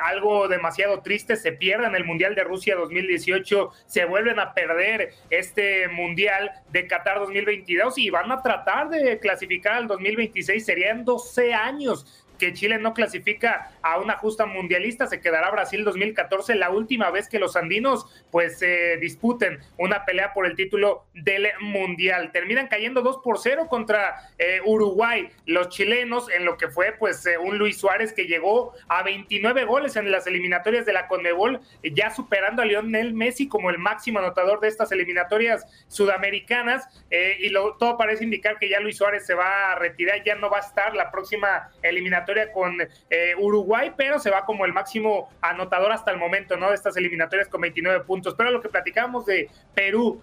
algo 0.02 0.48
demasiado 0.48 1.00
triste, 1.00 1.36
se 1.36 1.52
pierde 1.52 1.86
en 1.86 1.94
el 1.94 2.04
Mundial 2.04 2.34
de 2.34 2.44
Rusia 2.44 2.76
2018, 2.76 3.70
se 3.86 4.04
vuelve 4.04 4.33
a 4.38 4.54
perder 4.54 5.12
este 5.30 5.88
Mundial 5.88 6.50
de 6.70 6.86
Qatar 6.86 7.18
2022 7.20 7.98
y 7.98 8.10
van 8.10 8.30
a 8.32 8.42
tratar 8.42 8.88
de 8.88 9.18
clasificar 9.18 9.74
al 9.74 9.86
2026, 9.86 10.64
serían 10.64 11.04
12 11.04 11.54
años 11.54 12.23
que 12.38 12.52
Chile 12.52 12.78
no 12.78 12.94
clasifica 12.94 13.70
a 13.82 13.98
una 13.98 14.16
justa 14.16 14.46
mundialista, 14.46 15.06
se 15.06 15.20
quedará 15.20 15.50
Brasil 15.50 15.84
2014, 15.84 16.54
la 16.54 16.70
última 16.70 17.10
vez 17.10 17.28
que 17.28 17.38
los 17.38 17.56
andinos 17.56 18.06
pues 18.30 18.58
se 18.58 18.96
disputen 18.98 19.60
una 19.78 20.04
pelea 20.04 20.32
por 20.32 20.46
el 20.46 20.56
título 20.56 21.06
del 21.14 21.48
mundial. 21.60 22.32
Terminan 22.32 22.68
cayendo 22.68 23.02
2 23.02 23.18
por 23.22 23.38
0 23.38 23.66
contra 23.68 24.30
eh, 24.38 24.60
Uruguay, 24.64 25.30
los 25.46 25.68
chilenos, 25.68 26.30
en 26.30 26.44
lo 26.44 26.56
que 26.56 26.68
fue 26.68 26.92
pues 26.98 27.24
eh, 27.26 27.38
un 27.38 27.58
Luis 27.58 27.78
Suárez 27.78 28.12
que 28.12 28.26
llegó 28.26 28.72
a 28.88 29.02
29 29.02 29.64
goles 29.64 29.96
en 29.96 30.10
las 30.10 30.26
eliminatorias 30.26 30.86
de 30.86 30.92
la 30.92 31.06
Conmebol, 31.06 31.60
ya 31.82 32.10
superando 32.10 32.62
a 32.62 32.64
Lionel 32.64 33.14
Messi 33.14 33.48
como 33.48 33.70
el 33.70 33.78
máximo 33.78 34.18
anotador 34.18 34.60
de 34.60 34.68
estas 34.68 34.90
eliminatorias 34.92 35.66
sudamericanas, 35.88 36.88
eh, 37.10 37.36
y 37.40 37.48
lo, 37.50 37.76
todo 37.76 37.96
parece 37.96 38.24
indicar 38.24 38.58
que 38.58 38.68
ya 38.68 38.80
Luis 38.80 38.96
Suárez 38.96 39.26
se 39.26 39.34
va 39.34 39.72
a 39.72 39.74
retirar, 39.76 40.22
ya 40.24 40.34
no 40.34 40.50
va 40.50 40.58
a 40.58 40.60
estar 40.60 40.94
la 40.94 41.10
próxima 41.10 41.70
eliminatoria 41.82 42.23
con 42.52 42.80
eh, 43.10 43.34
Uruguay, 43.38 43.92
pero 43.96 44.18
se 44.18 44.30
va 44.30 44.44
como 44.44 44.64
el 44.64 44.72
máximo 44.72 45.30
anotador 45.40 45.92
hasta 45.92 46.10
el 46.10 46.18
momento, 46.18 46.56
¿no? 46.56 46.68
De 46.68 46.74
estas 46.74 46.96
eliminatorias 46.96 47.48
con 47.48 47.60
29 47.60 48.04
puntos. 48.04 48.34
Pero 48.36 48.50
lo 48.50 48.60
que 48.60 48.68
platicamos 48.68 49.26
de 49.26 49.48
Perú, 49.74 50.22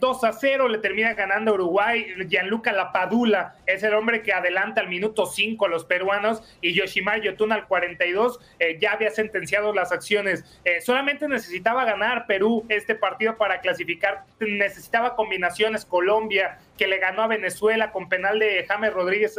2 0.00 0.24
eh, 0.24 0.26
a 0.26 0.32
0 0.32 0.68
le 0.68 0.78
termina 0.78 1.14
ganando 1.14 1.54
Uruguay. 1.54 2.06
Gianluca 2.28 2.72
Lapadula 2.72 3.54
es 3.66 3.82
el 3.82 3.94
hombre 3.94 4.22
que 4.22 4.32
adelanta 4.32 4.80
al 4.80 4.88
minuto 4.88 5.26
5 5.26 5.66
a 5.66 5.68
los 5.68 5.84
peruanos 5.84 6.42
y 6.60 6.74
Yoshimar 6.74 7.20
Yotun 7.20 7.52
al 7.52 7.66
42 7.66 8.40
eh, 8.58 8.78
ya 8.80 8.92
había 8.92 9.10
sentenciado 9.10 9.72
las 9.72 9.92
acciones. 9.92 10.44
solamente 10.84 11.28
necesitaba 11.28 11.84
ganar 11.84 12.26
Perú 12.26 12.64
este 12.68 12.94
partido 12.94 13.36
para 13.36 13.60
clasificar. 13.60 14.24
Necesitaba 14.40 15.16
combinaciones 15.16 15.84
Colombia, 15.84 16.58
que 16.76 16.86
le 16.86 16.98
ganó 16.98 17.22
a 17.22 17.28
Venezuela 17.28 17.92
con 17.92 18.08
penal 18.08 18.38
de 18.38 18.64
James 18.68 18.92
Rodríguez 18.92 19.36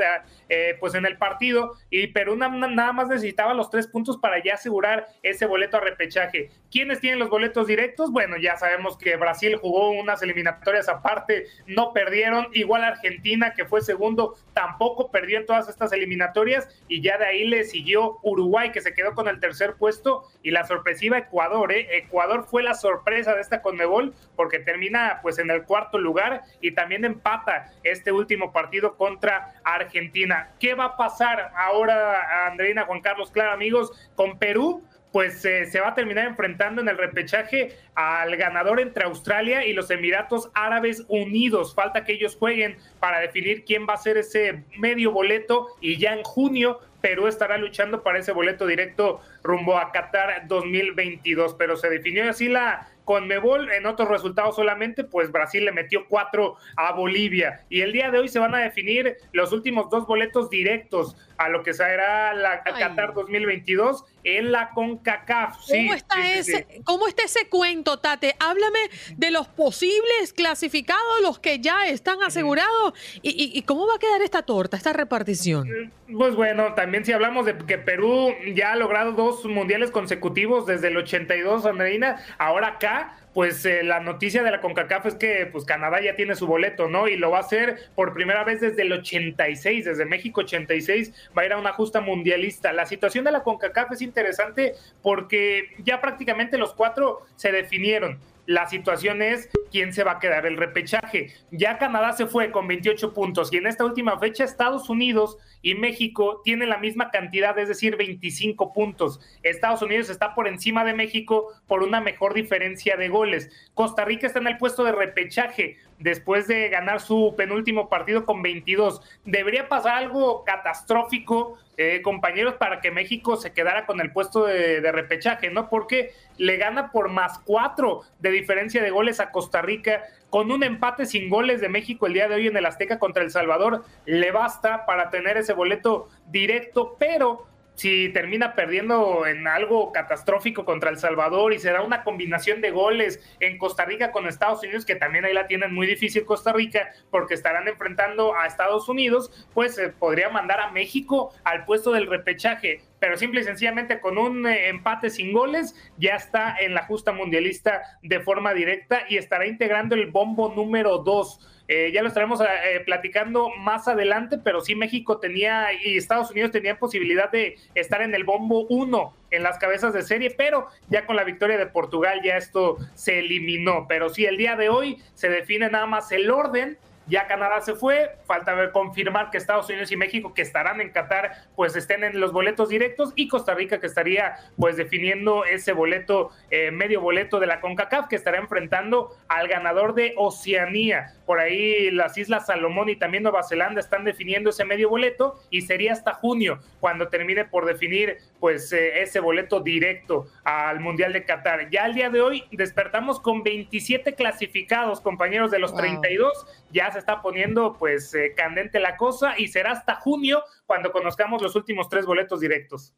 pues 0.80 0.96
en 0.96 1.06
el 1.06 1.18
partido 1.18 1.76
y 1.90 2.08
Perú 2.08 2.36
nada 2.36 2.94
más 2.94 3.08
necesitaba 3.08 3.54
los 3.54 3.70
tres 3.70 3.88
puntos 3.88 4.18
para 4.18 4.42
ya 4.44 4.54
asegurar 4.54 5.08
ese 5.24 5.46
boleto 5.46 5.78
a 5.78 5.82
repechaje. 5.82 6.50
¿Quiénes 6.72 7.00
tienen 7.00 7.20
los 7.20 7.30
boletos 7.30 7.68
directos? 7.68 8.12
Bueno, 8.12 8.38
ya 8.38 8.56
sabemos 8.58 8.98
que 8.98 9.16
Brasil 9.16 9.58
jugó 9.58 9.92
unas 9.92 10.23
eliminatorias 10.24 10.90
aparte, 10.90 11.46
no 11.68 11.94
perdieron, 11.94 12.48
igual 12.54 12.84
Argentina, 12.84 13.54
que 13.54 13.66
fue 13.66 13.82
segundo, 13.82 14.36
tampoco 14.54 15.12
perdió 15.12 15.38
en 15.38 15.46
todas 15.46 15.70
estas 15.70 15.92
eliminatorias, 15.94 16.68
y 16.88 17.02
ya 17.02 17.18
de 17.18 17.26
ahí 17.26 17.48
le 17.48 17.64
siguió 17.66 18.20
Uruguay, 18.24 18.72
que 18.72 18.82
se 18.82 18.94
quedó 18.94 19.14
con 19.14 19.28
el 19.28 19.40
tercer 19.40 19.76
puesto, 19.76 20.24
y 20.42 20.52
la 20.52 20.66
sorpresiva 20.66 21.18
Ecuador, 21.18 21.72
¿eh? 21.72 21.98
Ecuador 21.98 22.46
fue 22.46 22.64
la 22.64 22.74
sorpresa 22.74 23.36
de 23.36 23.42
esta 23.42 23.62
Conmebol, 23.62 24.14
porque 24.36 24.60
termina 24.60 25.20
pues 25.22 25.40
en 25.40 25.50
el 25.50 25.64
cuarto 25.64 25.98
lugar 25.98 26.44
y 26.62 26.72
también 26.72 27.06
empata 27.06 27.72
este 27.84 28.12
último 28.12 28.52
partido 28.52 28.96
contra 28.96 29.54
Argentina. 29.64 30.52
¿Qué 30.60 30.74
va 30.74 30.86
a 30.86 30.98
pasar 30.98 31.52
ahora? 31.56 32.48
Andreina, 32.48 32.86
Juan 32.86 33.02
Carlos, 33.02 33.32
claro, 33.32 33.52
amigos, 33.52 33.92
con 34.16 34.38
Perú 34.38 34.84
pues 35.14 35.46
eh, 35.46 35.68
se 35.68 35.80
va 35.80 35.90
a 35.90 35.94
terminar 35.94 36.26
enfrentando 36.26 36.82
en 36.82 36.90
el 36.90 36.98
repechaje 36.98 37.78
al 37.94 38.36
ganador 38.36 38.80
entre 38.80 39.06
Australia 39.06 39.64
y 39.64 39.74
los 39.74 39.92
Emiratos 39.92 40.50
Árabes 40.56 41.06
Unidos. 41.08 41.76
Falta 41.76 42.04
que 42.04 42.14
ellos 42.14 42.36
jueguen 42.36 42.78
para 43.00 43.20
definir 43.20 43.64
quién 43.64 43.86
va 43.88 43.94
a 43.94 43.98
ser 43.98 44.18
ese 44.18 44.64
medio 44.80 45.12
boleto 45.12 45.68
y 45.80 45.98
ya 45.98 46.14
en 46.14 46.24
junio 46.24 46.80
Perú 47.04 47.28
estará 47.28 47.58
luchando 47.58 48.02
para 48.02 48.20
ese 48.20 48.32
boleto 48.32 48.66
directo 48.66 49.20
rumbo 49.44 49.78
a 49.78 49.92
Qatar 49.92 50.48
2022, 50.48 51.54
pero 51.60 51.76
se 51.76 51.90
definió 51.90 52.30
así 52.30 52.48
la 52.48 52.88
Conmebol 53.04 53.70
en 53.74 53.86
otros 53.86 54.08
resultados 54.08 54.56
solamente, 54.56 55.04
pues 55.04 55.30
Brasil 55.30 55.66
le 55.66 55.74
metió 55.74 56.08
cuatro 56.08 56.56
a 56.78 56.94
Bolivia. 56.94 57.66
Y 57.70 57.82
el 57.82 57.92
día 57.92 58.10
de 58.10 58.20
hoy 58.20 58.30
se 58.30 58.40
van 58.40 58.56
a 58.56 58.60
definir 58.60 59.18
los 59.34 59.52
últimos 59.52 59.90
dos 59.90 60.08
boletos 60.08 60.50
directos 60.50 61.18
a 61.38 61.50
lo 61.50 61.64
que 61.64 61.74
será 61.74 62.34
la 62.34 62.64
Qatar 62.64 63.14
2022 63.14 64.06
en 64.24 64.52
la 64.52 64.70
CONCACAF. 64.70 65.58
¿Cómo, 65.68 65.94
está 65.94 66.34
ese, 66.34 66.68
¿Cómo 66.84 67.08
está 67.08 67.24
ese 67.24 67.48
cuento, 67.50 68.00
Tate? 68.00 68.36
Háblame 68.40 68.80
de 69.16 69.32
los 69.32 69.48
posibles 69.48 70.34
clasificados, 70.36 71.22
los 71.22 71.40
que 71.40 71.60
ya 71.60 71.88
están 71.88 72.22
asegurados, 72.24 72.94
y, 73.22 73.62
cómo 73.64 73.88
va 73.88 73.96
a 73.96 74.00
quedar 74.00 74.22
esta 74.22 74.44
torta, 74.44 74.78
esta 74.78 74.94
repartición. 74.94 75.68
Mm, 75.68 76.18
pues 76.18 76.36
bueno, 76.36 76.74
también 76.74 77.06
si 77.06 77.12
hablamos 77.12 77.46
de 77.46 77.58
que 77.58 77.78
Perú 77.78 78.34
ya 78.54 78.74
ha 78.74 78.76
logrado 78.76 79.14
dos 79.14 79.46
mundiales 79.46 79.92
consecutivos 79.92 80.66
desde 80.66 80.88
el 80.88 80.98
82, 80.98 81.66
Andreina, 81.66 82.24
ahora 82.38 82.68
acá 82.68 83.18
pues 83.34 83.66
eh, 83.66 83.84
la 83.84 84.00
noticia 84.00 84.44
de 84.44 84.52
la 84.52 84.62
CONCACAF 84.62 85.08
es 85.08 85.16
que 85.16 85.48
pues 85.52 85.66
Canadá 85.66 86.02
ya 86.02 86.16
tiene 86.16 86.36
su 86.36 86.48
boleto, 86.48 86.88
¿no? 86.88 87.08
Y 87.08 87.18
lo 87.18 87.32
va 87.32 87.38
a 87.38 87.42
hacer 87.42 87.90
por 87.96 88.14
primera 88.14 88.44
vez 88.44 88.62
desde 88.62 88.84
el 88.84 88.94
86, 88.94 89.86
desde 89.86 90.06
México 90.06 90.42
86, 90.42 91.32
va 91.38 91.42
a 91.42 91.46
ir 91.46 91.54
a 91.54 91.58
una 91.58 91.74
justa 91.74 92.02
mundialista. 92.02 92.72
La 92.74 92.86
situación 92.86 93.26
de 93.26 93.32
la 93.32 93.44
CONCACAF 93.44 93.92
es 93.94 94.02
interesante 94.02 94.74
porque 95.02 95.70
ya 95.80 96.00
prácticamente 96.00 96.58
los 96.58 96.74
cuatro 96.74 97.22
se 97.36 97.52
definieron. 97.52 98.20
La 98.46 98.68
situación 98.68 99.22
es 99.22 99.50
quién 99.72 99.94
se 99.94 100.04
va 100.04 100.14
a 100.14 100.20
quedar 100.20 100.46
el 100.46 100.58
repechaje. 100.58 101.34
Ya 101.52 101.78
Canadá 101.78 102.12
se 102.12 102.28
fue 102.28 102.52
con 102.52 102.68
28 102.68 103.14
puntos 103.14 103.54
y 103.54 103.58
en 103.58 103.68
esta 103.68 103.86
última 103.86 104.20
fecha 104.20 104.44
Estados 104.44 104.90
Unidos 104.90 105.38
y 105.64 105.76
México 105.76 106.42
tienen 106.44 106.70
la 106.70 106.78
misma 106.78 107.10
cantidad, 107.10 107.58
es 107.58 107.70
decir, 107.70 107.96
25 107.96 108.74
puntos. 108.74 109.20
Estados 109.42 109.82
Unidos 109.82 110.10
está 110.10 110.36
por 110.36 110.48
encima 110.48 110.84
de 110.84 110.94
México 110.94 111.48
por 111.68 111.82
una 111.82 112.02
mejor 112.02 112.34
diferencia 112.34 112.98
de 112.98 113.08
goles. 113.08 113.50
Costa 113.74 114.04
Rica 114.06 114.28
está 114.28 114.40
en 114.40 114.48
el 114.48 114.58
puesto 114.58 114.84
de 114.84 114.92
repechaje 114.92 115.78
después 116.00 116.48
de 116.48 116.68
ganar 116.68 117.00
su 117.00 117.34
penúltimo 117.38 117.88
partido 117.88 118.26
con 118.26 118.42
22. 118.42 119.02
Debería 119.24 119.70
pasar 119.70 119.96
algo 119.96 120.44
catastrófico, 120.44 121.58
eh, 121.78 122.02
compañeros, 122.04 122.56
para 122.56 122.82
que 122.82 122.92
México 122.92 123.38
se 123.38 123.54
quedara 123.54 123.86
con 123.86 124.02
el 124.02 124.12
puesto 124.12 124.46
de, 124.46 124.82
de, 124.82 124.92
repechaje, 124.92 125.50
¿no? 125.50 125.70
Porque 125.70 126.12
le 126.38 126.58
gana 126.58 126.92
por 126.92 127.10
más 127.10 127.40
cuatro 127.40 128.02
de 128.20 128.32
diferencia 128.32 128.84
de 128.84 128.92
goles 128.92 129.22
a 129.22 129.32
Costa 129.32 129.62
Rica, 129.62 130.04
con 130.34 130.52
un 130.52 130.64
empate 130.64 131.06
sin 131.06 131.30
goles 131.30 131.62
de 131.62 131.70
México 131.70 132.08
el 132.08 132.14
día 132.14 132.28
de 132.28 132.34
hoy 132.34 132.48
en 132.48 132.58
el 132.58 132.66
Azteca 132.66 132.98
contra 132.98 133.22
El 133.22 133.30
Salvador, 133.30 133.84
le 134.08 134.32
basta 134.32 134.84
para 134.88 135.12
tener 135.12 135.38
ese 135.38 135.54
boleto 135.54 136.10
directo, 136.26 136.96
pero 136.98 137.46
si 137.76 138.10
termina 138.10 138.56
perdiendo 138.56 139.26
en 139.26 139.48
algo 139.48 139.92
catastrófico 139.92 140.66
contra 140.66 140.90
El 140.90 140.98
Salvador 140.98 141.54
y 141.54 141.60
se 141.60 141.72
da 141.72 141.82
una 141.82 142.04
combinación 142.04 142.62
de 142.62 142.72
goles 142.72 143.20
en 143.40 143.58
Costa 143.58 143.86
Rica 143.86 144.12
con 144.12 144.28
Estados 144.28 144.64
Unidos, 144.64 144.86
que 144.86 144.96
también 144.96 145.26
ahí 145.26 145.34
la 145.34 145.48
tienen 145.48 145.74
muy 145.74 145.88
difícil 145.88 146.26
Costa 146.26 146.54
Rica 146.54 146.90
porque 147.10 147.34
estarán 147.34 147.68
enfrentando 147.68 148.36
a 148.36 148.46
Estados 148.46 148.88
Unidos, 148.90 149.48
pues 149.54 149.76
se 149.76 149.90
podría 149.90 150.30
mandar 150.30 150.60
a 150.60 150.72
México 150.72 151.34
al 151.44 151.66
puesto 151.66 151.92
del 151.92 152.08
repechaje 152.08 152.82
pero 153.04 153.18
simple 153.18 153.42
y 153.42 153.44
sencillamente 153.44 154.00
con 154.00 154.18
un 154.18 154.48
eh, 154.48 154.70
empate 154.70 155.10
sin 155.10 155.34
goles 155.34 155.76
ya 155.98 156.16
está 156.16 156.56
en 156.58 156.74
la 156.74 156.86
justa 156.86 157.12
mundialista 157.12 157.82
de 158.02 158.22
forma 158.22 158.54
directa 158.54 159.02
y 159.10 159.18
estará 159.18 159.46
integrando 159.46 159.94
el 159.94 160.10
bombo 160.10 160.54
número 160.56 161.00
dos. 161.00 161.38
Eh, 161.68 161.92
ya 161.94 162.02
lo 162.02 162.10
estaremos 162.10 162.42
eh, 162.42 162.82
platicando 162.86 163.50
más 163.50 163.88
adelante, 163.88 164.38
pero 164.38 164.60
sí 164.60 164.76
México 164.76 165.20
tenía 165.20 165.68
y 165.74 165.98
Estados 165.98 166.30
Unidos 166.32 166.52
tenían 166.52 166.78
posibilidad 166.78 167.32
de 167.32 167.58
estar 167.74 168.02
en 168.02 168.14
el 168.14 168.26
bombo 168.26 168.66
uno 168.68 169.14
en 169.32 169.44
las 169.44 169.58
cabezas 169.58 169.94
de 169.94 170.04
serie, 170.04 170.32
pero 170.36 170.68
ya 170.90 171.06
con 171.06 171.16
la 171.16 171.24
victoria 171.24 171.58
de 171.58 171.66
Portugal 171.66 172.22
ya 172.24 172.36
esto 172.36 172.78
se 172.96 173.20
eliminó. 173.20 173.86
Pero 173.88 174.10
sí, 174.10 174.26
el 174.26 174.38
día 174.38 174.56
de 174.56 174.70
hoy 174.70 175.02
se 175.14 175.30
define 175.30 175.70
nada 175.70 175.86
más 175.86 176.12
el 176.12 176.30
orden 176.30 176.78
ya 177.08 177.28
Canadá 177.28 177.62
se 177.62 177.76
fue, 177.76 178.16
falta 178.26 178.54
ver, 178.54 178.72
confirmar 178.72 179.30
que 179.30 179.38
Estados 179.38 179.70
Unidos 179.70 179.92
y 179.92 179.98
México 179.98 180.34
que 180.34 180.42
estarán 180.42 180.82
en 180.82 180.92
Qatar 180.92 181.32
pues 181.56 181.76
estén 181.76 182.04
en 182.04 182.20
los 182.20 182.32
boletos 182.32 182.70
directos 182.70 183.14
y 183.16 183.28
Costa 183.28 183.54
Rica 183.54 183.80
que 183.80 183.88
estaría 183.88 184.36
pues 184.58 184.78
definiendo 184.78 185.46
ese 185.46 185.74
boleto, 185.74 186.32
eh, 186.50 186.72
medio 186.72 187.02
boleto 187.02 187.40
de 187.40 187.48
la 187.48 187.60
CONCACAF 187.62 188.08
que 188.08 188.16
estará 188.16 188.38
enfrentando 188.38 189.16
al 189.28 189.48
ganador 189.48 189.94
de 189.94 190.14
Oceanía. 190.18 191.14
Por 191.26 191.40
ahí 191.40 191.92
las 191.92 192.18
Islas 192.18 192.48
Salomón 192.48 192.90
y 192.90 192.96
también 192.96 193.24
Nueva 193.24 193.44
Zelanda 193.44 193.80
están 193.80 194.04
definiendo 194.04 194.50
ese 194.50 194.66
medio 194.66 194.90
boleto 194.90 195.40
y 195.50 195.62
sería 195.62 195.94
hasta 195.94 196.14
junio 196.14 196.60
cuando 196.80 197.10
termine 197.10 197.46
por 197.46 197.66
definir 197.66 198.18
pues 198.40 198.72
eh, 198.74 199.02
ese 199.02 199.20
boleto 199.20 199.60
directo 199.60 200.28
al 200.44 200.80
Mundial 200.80 201.14
de 201.14 201.26
Qatar. 201.26 201.70
Ya 201.70 201.86
al 201.86 201.94
día 201.94 202.10
de 202.10 202.22
hoy 202.22 202.46
despertamos 202.52 203.20
con 203.20 203.44
27 203.44 204.16
clasificados 204.16 205.02
compañeros 205.02 205.52
de 205.52 205.60
los 205.60 205.76
32, 205.76 206.63
ya 206.74 206.92
se 206.92 207.00
está 207.00 207.22
poniendo 207.22 207.74
pues 207.78 208.14
eh, 208.14 208.34
candente 208.36 208.80
la 208.80 208.98
cosa 208.98 209.36
y 209.38 209.48
será 209.48 209.72
hasta 209.72 209.96
junio 209.96 210.44
cuando 210.66 210.92
conozcamos 210.92 211.42
los 211.42 211.56
últimos 211.56 211.88
tres 211.88 212.06
boletos 212.06 212.40
directos. 212.40 212.94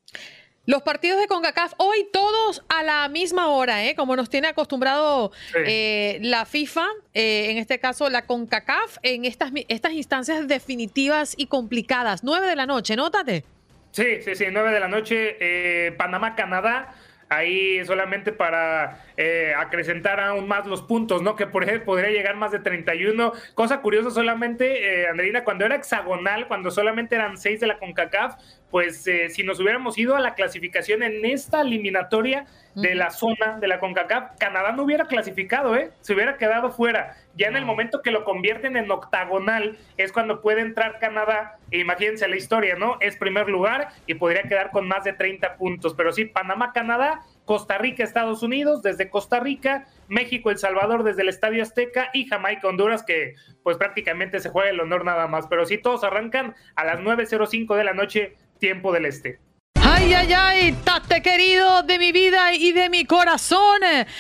Los 0.68 0.82
partidos 0.82 1.20
de 1.20 1.28
CONCACAF 1.28 1.74
hoy 1.78 2.08
todos 2.12 2.64
a 2.70 2.82
la 2.82 3.08
misma 3.08 3.50
hora, 3.50 3.86
¿eh? 3.86 3.96
como 3.96 4.16
nos 4.16 4.30
tiene 4.30 4.48
acostumbrado 4.48 5.32
eh, 5.54 6.18
la 6.22 6.46
FIFA, 6.46 6.88
eh, 7.14 7.52
en 7.52 7.58
este 7.58 7.78
caso 7.78 8.10
la 8.10 8.26
CONCACAF, 8.26 8.98
en 9.04 9.26
estas, 9.26 9.52
estas 9.68 9.92
instancias 9.92 10.48
definitivas 10.48 11.36
y 11.38 11.48
complicadas. 11.48 12.24
Nueve 12.24 12.48
de 12.48 12.56
la 12.56 12.66
noche, 12.66 12.96
nótate. 12.96 13.44
Sí, 13.92 14.24
sí, 14.24 14.36
sí, 14.36 14.46
nueve 14.52 14.72
de 14.72 14.80
la 14.80 14.88
noche, 14.88 15.92
Panamá, 15.98 16.36
Canadá 16.36 16.96
ahí 17.30 17.84
solamente 17.86 18.32
para 18.32 19.04
eh, 19.18 19.54
acrecentar 19.58 20.20
aún 20.20 20.48
más 20.48 20.68
los 20.68 20.82
puntos, 20.82 21.22
¿no? 21.22 21.36
Que 21.36 21.48
por 21.48 21.64
ejemplo 21.64 21.86
podría 21.86 22.10
llegar 22.10 22.36
más 22.36 22.52
de 22.52 22.60
31. 22.60 23.34
Cosa 23.54 23.82
curiosa 23.82 24.12
solamente, 24.12 25.02
eh, 25.02 25.08
Andreina, 25.08 25.44
cuando 25.44 25.66
era 25.66 25.76
hexagonal, 25.76 26.48
cuando 26.48 26.72
solamente 26.72 27.16
eran 27.16 27.38
seis 27.38 27.60
de 27.60 27.68
la 27.68 27.78
CONCACAF, 27.78 28.36
pues 28.70 29.08
eh, 29.08 29.30
si 29.30 29.44
nos 29.44 29.60
hubiéramos 29.60 29.98
ido 29.98 30.16
a 30.16 30.20
la 30.20 30.36
clasificación 30.36 31.04
en 31.04 31.26
esta 31.26 31.62
eliminatoria 31.62 32.46
de 32.76 32.94
la 32.94 33.10
zona 33.10 33.58
de 33.60 33.68
la 33.68 33.80
CONCACAF, 33.80 34.38
Canadá 34.38 34.72
no 34.74 34.84
hubiera 34.84 35.06
clasificado, 35.06 35.76
¿eh? 35.76 35.92
Se 36.02 36.14
hubiera 36.14 36.38
quedado 36.38 36.72
fuera. 36.72 37.16
Ya 37.36 37.48
en 37.48 37.58
el 37.58 37.66
momento 37.66 38.02
que 38.02 38.12
lo 38.12 38.24
convierten 38.24 38.78
en 38.78 38.90
octagonal 38.90 39.78
es 39.98 40.12
cuando 40.12 40.42
puede 40.42 40.62
entrar 40.62 41.00
Canadá. 41.00 41.60
E 41.70 41.80
imagínense 41.80 42.28
la 42.28 42.38
historia, 42.38 42.76
¿no? 42.76 42.98
Es 43.02 43.18
primer 43.18 43.50
lugar 43.50 43.90
y 44.08 44.14
podría 44.14 44.44
quedar 44.44 44.72
con 44.72 44.88
más 44.88 45.04
de 45.04 45.14
30 45.14 45.58
puntos. 45.58 45.94
Pero 45.94 46.14
sí, 46.14 46.26
Panamá, 46.26 46.72
Canadá, 46.74 47.22
Costa 47.44 47.78
Rica, 47.78 48.04
Estados 48.04 48.42
Unidos, 48.42 48.82
desde 48.82 49.10
Costa 49.10 49.40
Rica, 49.40 49.86
México, 50.08 50.50
El 50.50 50.58
Salvador 50.58 51.04
desde 51.04 51.24
el 51.24 51.30
Estadio 51.30 51.62
Azteca 51.62 52.10
y 52.14 52.26
Jamaica, 52.26 52.68
Honduras, 52.68 53.04
que 53.04 53.36
pues 53.64 53.78
prácticamente 53.78 54.40
se 54.40 54.50
juega 54.50 54.70
el 54.70 54.80
honor 54.80 55.04
nada 55.04 55.28
más. 55.28 55.48
Pero 55.48 55.66
sí, 55.66 55.78
todos 55.78 56.04
arrancan 56.04 56.56
a 56.76 56.86
las 56.86 57.00
9.05 57.00 57.76
de 57.76 57.84
la 57.84 57.94
noche 57.94 58.36
tiempo 58.60 58.94
del 58.94 59.06
este. 59.06 59.45
Ay, 59.98 60.14
ay, 60.14 60.34
ay, 60.34 60.72
tate 60.84 61.22
querido 61.22 61.82
de 61.84 61.98
mi 61.98 62.12
vida 62.12 62.54
y 62.54 62.74
de 62.74 62.90
mi 62.90 63.06
corazón. 63.06 63.80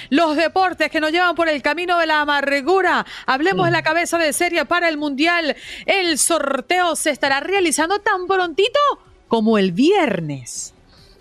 Los 0.09 0.37
deportes 0.37 0.89
que 0.89 1.01
nos 1.01 1.11
llevan 1.11 1.35
por 1.35 1.49
el 1.49 1.61
camino 1.61 1.99
de 1.99 2.05
la 2.05 2.21
amargura. 2.21 3.05
Hablemos 3.25 3.65
de 3.65 3.73
la 3.73 3.83
cabeza 3.83 4.17
de 4.17 4.31
serie 4.31 4.63
para 4.63 4.87
el 4.87 4.95
Mundial. 4.95 5.53
El 5.85 6.17
sorteo 6.17 6.95
se 6.95 7.09
estará 7.09 7.41
realizando 7.41 7.99
tan 7.99 8.25
prontito 8.25 8.79
como 9.27 9.57
el 9.57 9.73
viernes. 9.73 10.73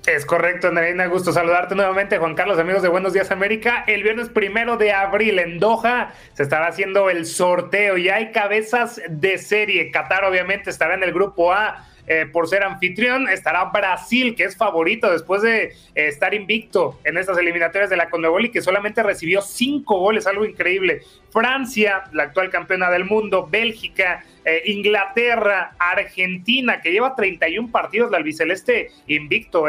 Es 0.06 0.24
correcto, 0.24 0.68
Andreina. 0.68 1.06
Gusto 1.06 1.32
saludarte 1.32 1.74
nuevamente, 1.74 2.18
Juan 2.18 2.36
Carlos, 2.36 2.56
amigos 2.56 2.82
de 2.82 2.88
Buenos 2.88 3.12
Días 3.12 3.32
América. 3.32 3.82
El 3.88 4.04
viernes 4.04 4.28
primero 4.28 4.76
de 4.76 4.92
abril 4.92 5.40
en 5.40 5.58
Doha 5.58 6.12
se 6.34 6.44
estará 6.44 6.68
haciendo 6.68 7.10
el 7.10 7.26
sorteo 7.26 7.98
y 7.98 8.08
hay 8.08 8.30
cabezas 8.30 9.02
de 9.08 9.36
serie. 9.38 9.90
Qatar, 9.90 10.24
obviamente, 10.24 10.70
estará 10.70 10.94
en 10.94 11.02
el 11.02 11.12
grupo 11.12 11.52
A 11.52 11.88
eh, 12.06 12.26
por 12.30 12.48
ser 12.48 12.62
anfitrión. 12.62 13.28
Estará 13.28 13.64
Brasil, 13.66 14.34
que 14.34 14.44
es 14.44 14.56
favorito 14.56 15.10
después 15.10 15.42
de 15.42 15.64
eh, 15.64 15.72
estar 15.94 16.34
invicto 16.34 16.98
en 17.04 17.16
estas 17.16 17.38
eliminatorias 17.38 17.88
de 17.88 17.96
la 17.96 18.10
Conmebol 18.10 18.44
y 18.44 18.50
que 18.50 18.60
solamente 18.60 19.02
recibió 19.02 19.40
cinco 19.40 19.98
goles, 19.98 20.26
algo 20.26 20.44
increíble. 20.44 21.02
Francia, 21.30 22.04
la 22.12 22.24
actual 22.24 22.50
campeona 22.50 22.90
del 22.90 23.04
mundo, 23.04 23.48
Bélgica, 23.50 24.24
eh, 24.44 24.62
Inglaterra, 24.66 25.74
Argentina, 25.78 26.80
que 26.80 26.92
lleva 26.92 27.14
31 27.14 27.70
partidos 27.70 28.10
la 28.10 28.18
albiceleste 28.18 28.90
invicto, 29.06 29.64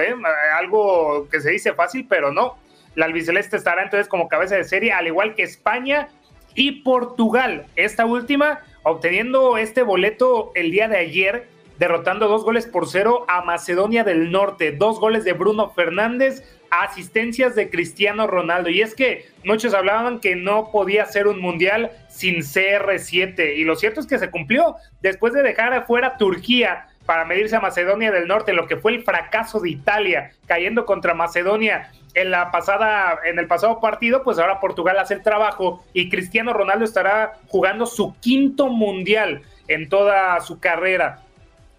algo 0.57 1.29
que 1.29 1.39
se 1.39 1.51
dice 1.51 1.73
fácil, 1.73 2.05
pero 2.09 2.31
no. 2.31 2.57
La 2.95 3.05
albiceleste 3.05 3.57
estará 3.57 3.83
entonces 3.83 4.07
como 4.07 4.27
cabeza 4.27 4.55
de 4.55 4.63
serie, 4.63 4.91
al 4.91 5.07
igual 5.07 5.35
que 5.35 5.43
España 5.43 6.09
y 6.53 6.83
Portugal. 6.83 7.65
Esta 7.75 8.05
última 8.05 8.59
obteniendo 8.83 9.57
este 9.57 9.81
boleto 9.81 10.51
el 10.53 10.71
día 10.71 10.87
de 10.87 10.97
ayer 10.97 11.54
derrotando 11.77 12.27
dos 12.27 12.43
goles 12.43 12.65
por 12.65 12.87
cero 12.87 13.25
a 13.27 13.41
Macedonia 13.41 14.03
del 14.03 14.31
Norte. 14.31 14.71
Dos 14.71 14.99
goles 14.99 15.23
de 15.23 15.33
Bruno 15.33 15.69
Fernández, 15.69 16.43
asistencias 16.69 17.55
de 17.55 17.69
Cristiano 17.69 18.27
Ronaldo. 18.27 18.69
Y 18.69 18.81
es 18.81 18.95
que 18.95 19.25
muchos 19.43 19.73
hablaban 19.73 20.19
que 20.19 20.35
no 20.35 20.71
podía 20.71 21.05
ser 21.05 21.27
un 21.27 21.39
mundial 21.39 21.91
sin 22.09 22.37
CR7. 22.37 23.55
Y 23.57 23.63
lo 23.63 23.75
cierto 23.75 23.99
es 23.99 24.07
que 24.07 24.19
se 24.19 24.31
cumplió 24.31 24.75
después 25.01 25.33
de 25.33 25.43
dejar 25.43 25.73
afuera 25.73 26.17
Turquía 26.17 26.87
para 27.05 27.25
medirse 27.25 27.55
a 27.55 27.61
Macedonia 27.61 28.11
del 28.11 28.27
Norte, 28.27 28.53
lo 28.53 28.67
que 28.67 28.77
fue 28.77 28.91
el 28.91 29.03
fracaso 29.03 29.59
de 29.59 29.69
Italia 29.69 30.31
cayendo 30.47 30.85
contra 30.85 31.13
Macedonia 31.13 31.91
en 32.15 32.31
la 32.31 32.49
pasada 32.49 33.19
en 33.25 33.37
el 33.37 33.45
pasado 33.45 33.79
partido, 33.79 34.23
pues 34.23 34.39
ahora 34.39 34.59
Portugal 34.59 34.97
hace 34.97 35.13
el 35.13 35.21
trabajo 35.21 35.83
y 35.93 36.09
Cristiano 36.09 36.53
Ronaldo 36.53 36.85
estará 36.85 37.33
jugando 37.47 37.85
su 37.85 38.15
quinto 38.21 38.69
mundial 38.69 39.43
en 39.67 39.89
toda 39.89 40.39
su 40.39 40.59
carrera 40.59 41.24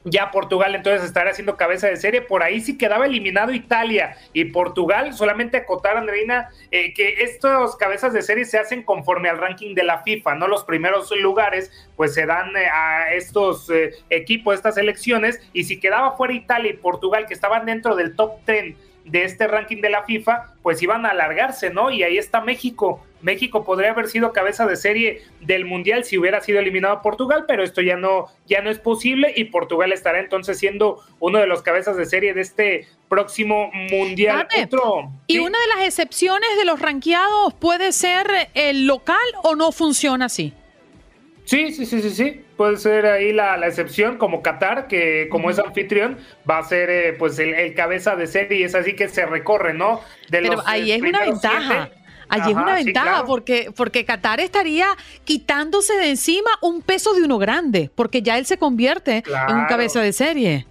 ya 0.06 0.30
Portugal 0.30 0.74
entonces 0.74 1.04
estará 1.04 1.30
haciendo 1.30 1.56
cabeza 1.56 1.88
de 1.88 1.96
serie. 1.96 2.22
Por 2.22 2.42
ahí 2.42 2.60
sí 2.60 2.78
quedaba 2.78 3.06
eliminado 3.06 3.52
Italia 3.52 4.16
y 4.32 4.46
Portugal. 4.46 5.12
Solamente 5.12 5.56
acotar, 5.56 5.96
Andreina, 5.96 6.48
eh, 6.70 6.94
que 6.94 7.24
estos 7.24 7.76
cabezas 7.76 8.12
de 8.12 8.22
serie 8.22 8.44
se 8.44 8.58
hacen 8.58 8.84
conforme 8.84 9.28
al 9.28 9.38
ranking 9.38 9.74
de 9.74 9.82
la 9.82 10.02
FIFA, 10.02 10.36
¿no? 10.36 10.46
Los 10.46 10.64
primeros 10.64 11.10
lugares, 11.20 11.72
pues 11.96 12.14
se 12.14 12.24
dan 12.24 12.56
eh, 12.56 12.68
a 12.72 13.12
estos 13.14 13.68
eh, 13.70 13.94
equipos, 14.08 14.54
estas 14.54 14.76
elecciones. 14.76 15.40
Y 15.52 15.64
si 15.64 15.80
quedaba 15.80 16.16
fuera 16.16 16.34
Italia 16.34 16.70
y 16.70 16.76
Portugal, 16.76 17.26
que 17.26 17.34
estaban 17.34 17.66
dentro 17.66 17.96
del 17.96 18.14
top 18.14 18.38
10 18.46 18.76
de 19.06 19.24
este 19.24 19.46
ranking 19.46 19.80
de 19.80 19.90
la 19.90 20.04
FIFA, 20.04 20.54
pues 20.62 20.82
iban 20.82 21.06
a 21.06 21.10
alargarse, 21.10 21.70
¿no? 21.70 21.90
Y 21.90 22.02
ahí 22.02 22.18
está 22.18 22.40
México. 22.40 23.00
México 23.22 23.64
podría 23.64 23.90
haber 23.90 24.08
sido 24.08 24.32
cabeza 24.32 24.66
de 24.66 24.76
serie 24.76 25.22
del 25.40 25.64
Mundial 25.64 26.04
si 26.04 26.18
hubiera 26.18 26.40
sido 26.40 26.58
eliminado 26.58 27.02
Portugal, 27.02 27.44
pero 27.48 27.62
esto 27.62 27.80
ya 27.80 27.96
no, 27.96 28.26
ya 28.46 28.60
no 28.60 28.70
es 28.70 28.78
posible 28.78 29.32
y 29.34 29.44
Portugal 29.44 29.92
estará 29.92 30.20
entonces 30.20 30.58
siendo 30.58 31.00
uno 31.18 31.38
de 31.38 31.46
los 31.46 31.62
cabezas 31.62 31.96
de 31.96 32.06
serie 32.06 32.34
de 32.34 32.42
este 32.42 32.88
próximo 33.08 33.70
Mundial. 33.72 34.48
y 35.26 35.38
una 35.38 35.58
de 35.58 35.66
las 35.76 35.86
excepciones 35.86 36.50
de 36.58 36.64
los 36.64 36.80
ranqueados 36.80 37.54
puede 37.54 37.92
ser 37.92 38.26
el 38.54 38.86
local 38.86 39.16
o 39.42 39.54
no 39.54 39.72
funciona 39.72 40.26
así. 40.26 40.52
Sí, 41.46 41.72
sí, 41.72 41.86
sí, 41.86 42.02
sí, 42.02 42.10
sí. 42.10 42.44
Puede 42.56 42.76
ser 42.76 43.06
ahí 43.06 43.32
la, 43.32 43.56
excepción, 43.66 44.18
como 44.18 44.42
Qatar, 44.42 44.88
que 44.88 45.28
como 45.30 45.48
es 45.48 45.58
anfitrión, 45.60 46.18
va 46.48 46.58
a 46.58 46.64
ser 46.64 46.90
eh, 46.90 47.12
pues 47.16 47.38
el, 47.38 47.72
cabeza 47.74 48.16
de 48.16 48.26
serie 48.26 48.58
y 48.58 48.62
es 48.64 48.74
así 48.74 48.94
que 48.94 49.08
se 49.08 49.24
recorre, 49.24 49.72
¿no? 49.72 50.00
De 50.28 50.42
Pero 50.42 50.62
ahí 50.66 50.90
eh, 50.90 50.96
es 50.96 51.02
una 51.02 51.20
ventaja. 51.20 51.90
Allí 52.28 52.50
es 52.50 52.56
una 52.56 52.74
ventaja 52.74 53.24
porque, 53.24 53.70
porque 53.76 54.04
Qatar 54.04 54.40
estaría 54.40 54.88
quitándose 55.24 55.96
de 55.96 56.10
encima 56.10 56.50
un 56.60 56.82
peso 56.82 57.14
de 57.14 57.22
uno 57.22 57.38
grande, 57.38 57.90
porque 57.94 58.22
ya 58.22 58.36
él 58.36 58.46
se 58.46 58.58
convierte 58.58 59.22
en 59.48 59.56
un 59.56 59.66
cabeza 59.66 60.00
de 60.00 60.12
serie. 60.12 60.66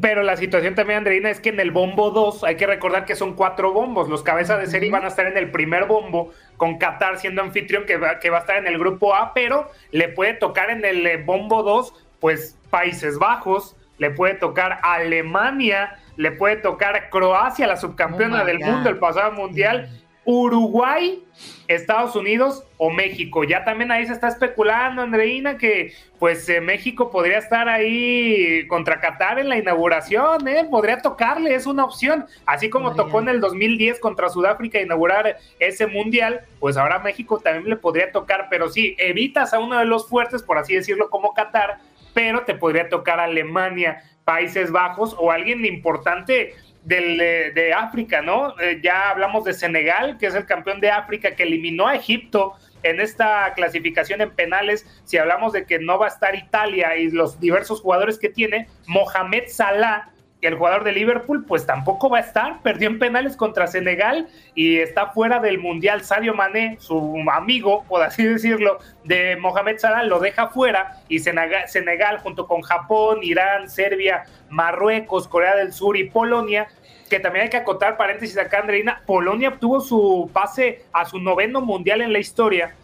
Pero 0.00 0.24
la 0.24 0.36
situación 0.36 0.74
también, 0.74 0.98
Andreina, 0.98 1.30
es 1.30 1.38
que 1.38 1.50
en 1.50 1.60
el 1.60 1.70
bombo 1.70 2.10
2 2.10 2.42
hay 2.42 2.56
que 2.56 2.66
recordar 2.66 3.04
que 3.04 3.14
son 3.14 3.34
cuatro 3.34 3.72
bombos. 3.72 4.08
Los 4.08 4.24
cabezas 4.24 4.60
de 4.60 4.66
serie 4.66 4.90
van 4.90 5.04
a 5.04 5.08
estar 5.08 5.26
en 5.26 5.36
el 5.36 5.52
primer 5.52 5.84
bombo, 5.84 6.32
con 6.56 6.78
Qatar 6.78 7.18
siendo 7.18 7.42
anfitrión, 7.42 7.84
que 7.86 7.96
va, 7.96 8.18
que 8.18 8.30
va 8.30 8.38
a 8.38 8.40
estar 8.40 8.56
en 8.56 8.66
el 8.66 8.78
grupo 8.78 9.14
A, 9.14 9.34
pero 9.34 9.70
le 9.90 10.08
puede 10.08 10.34
tocar 10.34 10.70
en 10.70 10.84
el 10.84 11.06
eh, 11.06 11.16
bombo 11.18 11.62
2, 11.62 11.92
pues 12.20 12.58
Países 12.70 13.18
Bajos, 13.18 13.76
le 13.98 14.10
puede 14.10 14.34
tocar 14.34 14.78
Alemania, 14.82 15.98
le 16.16 16.32
puede 16.32 16.56
tocar 16.56 17.10
Croacia, 17.10 17.66
la 17.66 17.76
subcampeona 17.76 18.42
oh 18.42 18.46
del 18.46 18.58
mundo 18.58 18.88
el 18.88 18.98
pasado 18.98 19.32
mundial. 19.32 19.88
Uruguay, 20.24 21.22
Estados 21.68 22.14
Unidos 22.16 22.64
o 22.76 22.90
México. 22.90 23.44
Ya 23.44 23.64
también 23.64 23.90
ahí 23.90 24.06
se 24.06 24.12
está 24.12 24.28
especulando, 24.28 25.02
Andreina, 25.02 25.58
que 25.58 25.92
pues 26.18 26.48
eh, 26.48 26.60
México 26.60 27.10
podría 27.10 27.38
estar 27.38 27.68
ahí 27.68 28.66
contra 28.68 29.00
Qatar 29.00 29.38
en 29.38 29.48
la 29.48 29.58
inauguración, 29.58 30.46
¿eh? 30.48 30.66
podría 30.70 31.02
tocarle, 31.02 31.54
es 31.54 31.66
una 31.66 31.84
opción. 31.84 32.26
Así 32.44 32.70
como 32.70 32.94
tocó 32.94 33.20
en 33.20 33.28
el 33.28 33.40
2010 33.40 34.00
contra 34.00 34.28
Sudáfrica 34.28 34.80
inaugurar 34.80 35.38
ese 35.58 35.86
mundial, 35.86 36.40
pues 36.60 36.76
ahora 36.76 36.98
México 37.00 37.38
también 37.38 37.68
le 37.68 37.76
podría 37.76 38.12
tocar, 38.12 38.48
pero 38.50 38.68
sí, 38.68 38.94
evitas 38.98 39.52
a 39.52 39.58
uno 39.58 39.78
de 39.78 39.84
los 39.84 40.08
fuertes, 40.08 40.42
por 40.42 40.58
así 40.58 40.74
decirlo, 40.74 41.10
como 41.10 41.34
Qatar, 41.34 41.78
pero 42.14 42.44
te 42.44 42.54
podría 42.54 42.88
tocar 42.88 43.20
Alemania, 43.20 44.02
Países 44.24 44.72
Bajos 44.72 45.14
o 45.18 45.30
alguien 45.30 45.64
importante 45.64 46.54
de, 46.86 47.74
África, 47.76 48.22
¿no? 48.22 48.58
Eh, 48.60 48.80
ya 48.82 49.10
hablamos 49.10 49.44
de 49.44 49.54
Senegal, 49.54 50.18
que 50.18 50.26
es 50.26 50.34
el 50.34 50.46
campeón 50.46 50.80
de 50.80 50.90
África, 50.90 51.34
que 51.34 51.42
eliminó 51.42 51.88
a 51.88 51.96
Egipto 51.96 52.54
en 52.82 53.00
esta 53.00 53.52
clasificación 53.54 54.20
en 54.20 54.30
penales. 54.30 54.86
Si 55.04 55.18
hablamos 55.18 55.52
de 55.52 55.66
que 55.66 55.78
no 55.78 55.98
va 55.98 56.06
a 56.06 56.10
estar 56.10 56.34
Italia 56.34 56.96
y 56.96 57.10
los 57.10 57.40
diversos 57.40 57.80
jugadores 57.80 58.18
que 58.18 58.28
tiene, 58.28 58.68
Mohamed 58.86 59.44
Salah 59.48 60.12
el 60.46 60.54
jugador 60.56 60.84
de 60.84 60.92
Liverpool, 60.92 61.44
pues 61.44 61.66
tampoco 61.66 62.08
va 62.08 62.18
a 62.18 62.20
estar. 62.20 62.62
Perdió 62.62 62.88
en 62.88 62.98
penales 62.98 63.36
contra 63.36 63.66
Senegal 63.66 64.28
y 64.54 64.78
está 64.78 65.08
fuera 65.08 65.40
del 65.40 65.58
Mundial. 65.58 66.04
Sadio 66.04 66.34
Mané, 66.34 66.76
su 66.80 67.16
amigo, 67.32 67.84
por 67.88 68.02
así 68.02 68.24
decirlo, 68.24 68.78
de 69.04 69.36
Mohamed 69.36 69.78
Salah, 69.78 70.04
lo 70.04 70.18
deja 70.20 70.48
fuera. 70.48 71.00
Y 71.08 71.20
Senegal, 71.20 72.18
junto 72.18 72.46
con 72.46 72.62
Japón, 72.62 73.20
Irán, 73.22 73.68
Serbia, 73.68 74.24
Marruecos, 74.48 75.28
Corea 75.28 75.56
del 75.56 75.72
Sur 75.72 75.96
y 75.96 76.08
Polonia, 76.08 76.68
que 77.06 77.20
también 77.20 77.44
hay 77.44 77.50
que 77.50 77.56
acotar 77.56 77.96
paréntesis 77.96 78.36
acá, 78.38 78.60
Andreina, 78.60 79.02
Polonia 79.06 79.50
obtuvo 79.50 79.80
su 79.80 80.30
pase 80.32 80.84
a 80.92 81.04
su 81.04 81.18
noveno 81.18 81.60
mundial 81.60 82.00
en 82.00 82.12
la 82.12 82.18
historia 82.18 82.74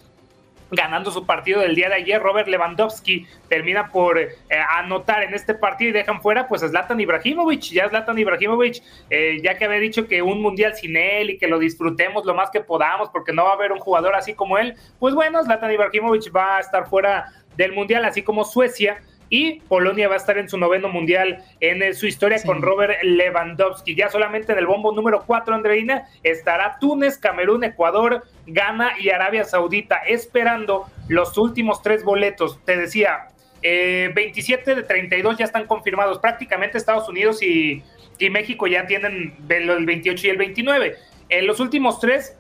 ganando 0.73 1.11
su 1.11 1.27
partido 1.27 1.61
del 1.61 1.75
día 1.75 1.89
de 1.89 1.97
ayer. 1.97 2.21
Robert 2.21 2.49
Lewandowski 2.49 3.27
termina 3.49 3.89
por 3.89 4.19
eh, 4.19 4.31
anotar 4.71 5.23
en 5.23 5.35
este 5.35 5.55
partido 5.55 5.91
y 5.91 5.93
dejan 5.93 6.21
fuera 6.21 6.49
pues 6.49 6.63
a 6.63 6.69
Zlatan 6.69 6.99
Ibrahimovic. 6.99 7.61
Ya 7.61 7.89
Zlatan 7.89 8.19
Ibrahimovic, 8.19 8.83
eh, 9.11 9.39
ya 9.43 9.57
que 9.57 9.67
había 9.67 9.79
dicho 9.79 10.09
que 10.09 10.23
un 10.23 10.41
mundial 10.41 10.75
sin 10.75 10.97
él 10.97 11.31
y 11.31 11.39
que 11.39 11.47
lo 11.47 11.59
disfrutemos 11.59 12.25
lo 12.25 12.35
más 12.35 12.51
que 12.51 12.61
podamos 12.61 13.11
porque 13.11 13.33
no 13.33 13.45
va 13.45 13.51
a 13.51 13.55
haber 13.55 13.71
un 13.71 13.79
jugador 13.79 14.15
así 14.15 14.35
como 14.35 14.59
él, 14.59 14.75
pues 14.99 15.15
bueno, 15.15 15.45
Zlatan 15.45 15.73
Ibrahimovic 15.73 16.35
va 16.35 16.57
a 16.57 16.61
estar 16.61 16.89
fuera 16.89 17.27
del 17.57 17.73
mundial, 17.73 18.05
así 18.07 18.23
como 18.23 18.45
Suecia 18.45 19.03
y 19.33 19.61
Polonia 19.61 20.09
va 20.09 20.15
a 20.15 20.19
estar 20.19 20.37
en 20.37 20.47
su 20.47 20.59
noveno 20.59 20.91
mundial 20.91 21.43
en 21.61 21.83
eh, 21.83 21.95
su 21.95 22.07
historia 22.07 22.37
con 22.45 22.61
Robert 22.61 23.03
Lewandowski. 23.03 23.95
Ya 23.95 24.11
solamente 24.11 24.53
en 24.53 24.59
el 24.59 24.67
bombo 24.67 24.93
número 24.93 25.25
4, 25.27 25.55
Andreina, 25.55 26.07
estará 26.23 26.77
Túnez, 26.79 27.17
Camerún, 27.17 27.65
Ecuador, 27.65 28.25
Ghana 28.47 28.93
y 29.01 29.09
Arabia 29.09 29.45
Saudita 29.45 30.03
esperando 30.07 30.85
los 31.09 31.39
últimos 31.39 31.81
tres 31.81 32.05
boletos. 32.05 32.63
Te 32.67 32.77
decía, 32.77 33.29
27 33.63 34.71
eh, 34.71 34.75
de 34.75 34.83
32 34.83 35.39
ya 35.39 35.47
están 35.47 35.67
confirmados. 35.67 36.19
Prácticamente 36.19 36.77
Estados 36.77 37.09
Unidos 37.09 37.43
y, 37.43 37.83
y 38.19 38.29
México 38.29 38.67
ya 38.67 38.87
tienen 38.87 39.35
el 39.49 39.87
28 39.87 40.27
y 40.27 40.29
el 40.29 40.37
29. 40.37 40.97
En 41.31 41.47
los 41.47 41.59
últimos 41.59 42.01
tres 42.01 42.37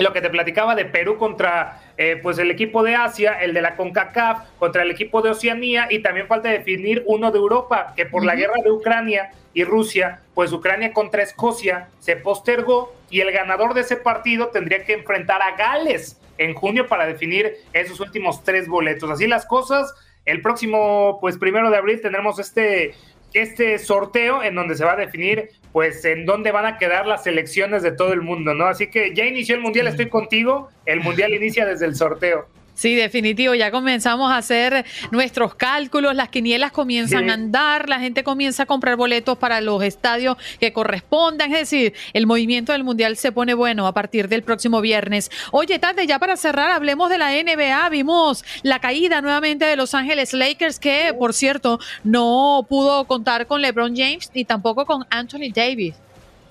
lo 0.00 0.12
que 0.12 0.20
te 0.20 0.30
platicaba 0.30 0.74
de 0.74 0.86
Perú 0.86 1.18
contra 1.18 1.89
eh, 2.02 2.18
pues 2.22 2.38
el 2.38 2.50
equipo 2.50 2.82
de 2.82 2.94
Asia, 2.94 3.34
el 3.42 3.52
de 3.52 3.60
la 3.60 3.76
CONCACAF, 3.76 4.48
contra 4.58 4.84
el 4.84 4.90
equipo 4.90 5.20
de 5.20 5.28
Oceanía 5.28 5.86
y 5.90 5.98
también 5.98 6.28
falta 6.28 6.48
definir 6.48 7.02
uno 7.04 7.30
de 7.30 7.36
Europa, 7.36 7.92
que 7.94 8.06
por 8.06 8.24
la 8.24 8.34
guerra 8.34 8.54
de 8.64 8.70
Ucrania 8.70 9.32
y 9.52 9.64
Rusia, 9.64 10.22
pues 10.32 10.50
Ucrania 10.50 10.94
contra 10.94 11.22
Escocia 11.22 11.90
se 11.98 12.16
postergó 12.16 12.94
y 13.10 13.20
el 13.20 13.30
ganador 13.32 13.74
de 13.74 13.82
ese 13.82 13.96
partido 13.96 14.46
tendría 14.48 14.82
que 14.86 14.94
enfrentar 14.94 15.42
a 15.42 15.54
Gales 15.56 16.18
en 16.38 16.54
junio 16.54 16.88
para 16.88 17.04
definir 17.04 17.56
esos 17.74 18.00
últimos 18.00 18.42
tres 18.44 18.66
boletos. 18.66 19.10
Así 19.10 19.26
las 19.26 19.44
cosas, 19.44 19.92
el 20.24 20.40
próximo 20.40 21.18
pues 21.20 21.36
primero 21.36 21.68
de 21.68 21.76
abril 21.76 22.00
tendremos 22.00 22.38
este 22.38 22.94
este 23.34 23.78
sorteo 23.78 24.42
en 24.42 24.54
donde 24.54 24.74
se 24.74 24.86
va 24.86 24.92
a 24.92 24.96
definir 24.96 25.50
pues 25.72 26.04
en 26.04 26.26
dónde 26.26 26.50
van 26.52 26.66
a 26.66 26.78
quedar 26.78 27.06
las 27.06 27.26
elecciones 27.26 27.82
de 27.82 27.92
todo 27.92 28.12
el 28.12 28.22
mundo, 28.22 28.54
¿no? 28.54 28.66
Así 28.66 28.88
que 28.88 29.14
ya 29.14 29.24
inició 29.24 29.54
el 29.54 29.60
Mundial, 29.60 29.86
estoy 29.86 30.08
contigo, 30.08 30.68
el 30.86 31.00
Mundial 31.00 31.32
inicia 31.32 31.64
desde 31.64 31.86
el 31.86 31.94
sorteo. 31.94 32.46
Sí, 32.80 32.94
definitivo. 32.94 33.54
Ya 33.54 33.70
comenzamos 33.70 34.32
a 34.32 34.38
hacer 34.38 34.86
nuestros 35.10 35.54
cálculos, 35.54 36.14
las 36.14 36.30
quinielas 36.30 36.72
comienzan 36.72 37.28
a 37.28 37.34
andar, 37.34 37.90
la 37.90 38.00
gente 38.00 38.24
comienza 38.24 38.62
a 38.62 38.66
comprar 38.66 38.96
boletos 38.96 39.36
para 39.36 39.60
los 39.60 39.82
estadios 39.82 40.38
que 40.58 40.72
correspondan. 40.72 41.52
Es 41.52 41.58
decir, 41.58 41.92
el 42.14 42.26
movimiento 42.26 42.72
del 42.72 42.82
Mundial 42.82 43.18
se 43.18 43.32
pone 43.32 43.52
bueno 43.52 43.86
a 43.86 43.92
partir 43.92 44.28
del 44.28 44.42
próximo 44.42 44.80
viernes. 44.80 45.30
Oye, 45.50 45.78
tarde, 45.78 46.06
ya 46.06 46.18
para 46.18 46.38
cerrar, 46.38 46.70
hablemos 46.70 47.10
de 47.10 47.18
la 47.18 47.32
NBA. 47.32 47.86
Vimos 47.90 48.46
la 48.62 48.78
caída 48.78 49.20
nuevamente 49.20 49.66
de 49.66 49.76
Los 49.76 49.92
Ángeles 49.92 50.32
Lakers, 50.32 50.78
que 50.78 51.14
por 51.18 51.34
cierto 51.34 51.80
no 52.02 52.64
pudo 52.66 53.04
contar 53.04 53.46
con 53.46 53.60
LeBron 53.60 53.94
James 53.94 54.30
ni 54.32 54.46
tampoco 54.46 54.86
con 54.86 55.06
Anthony 55.10 55.52
Davis. 55.54 55.96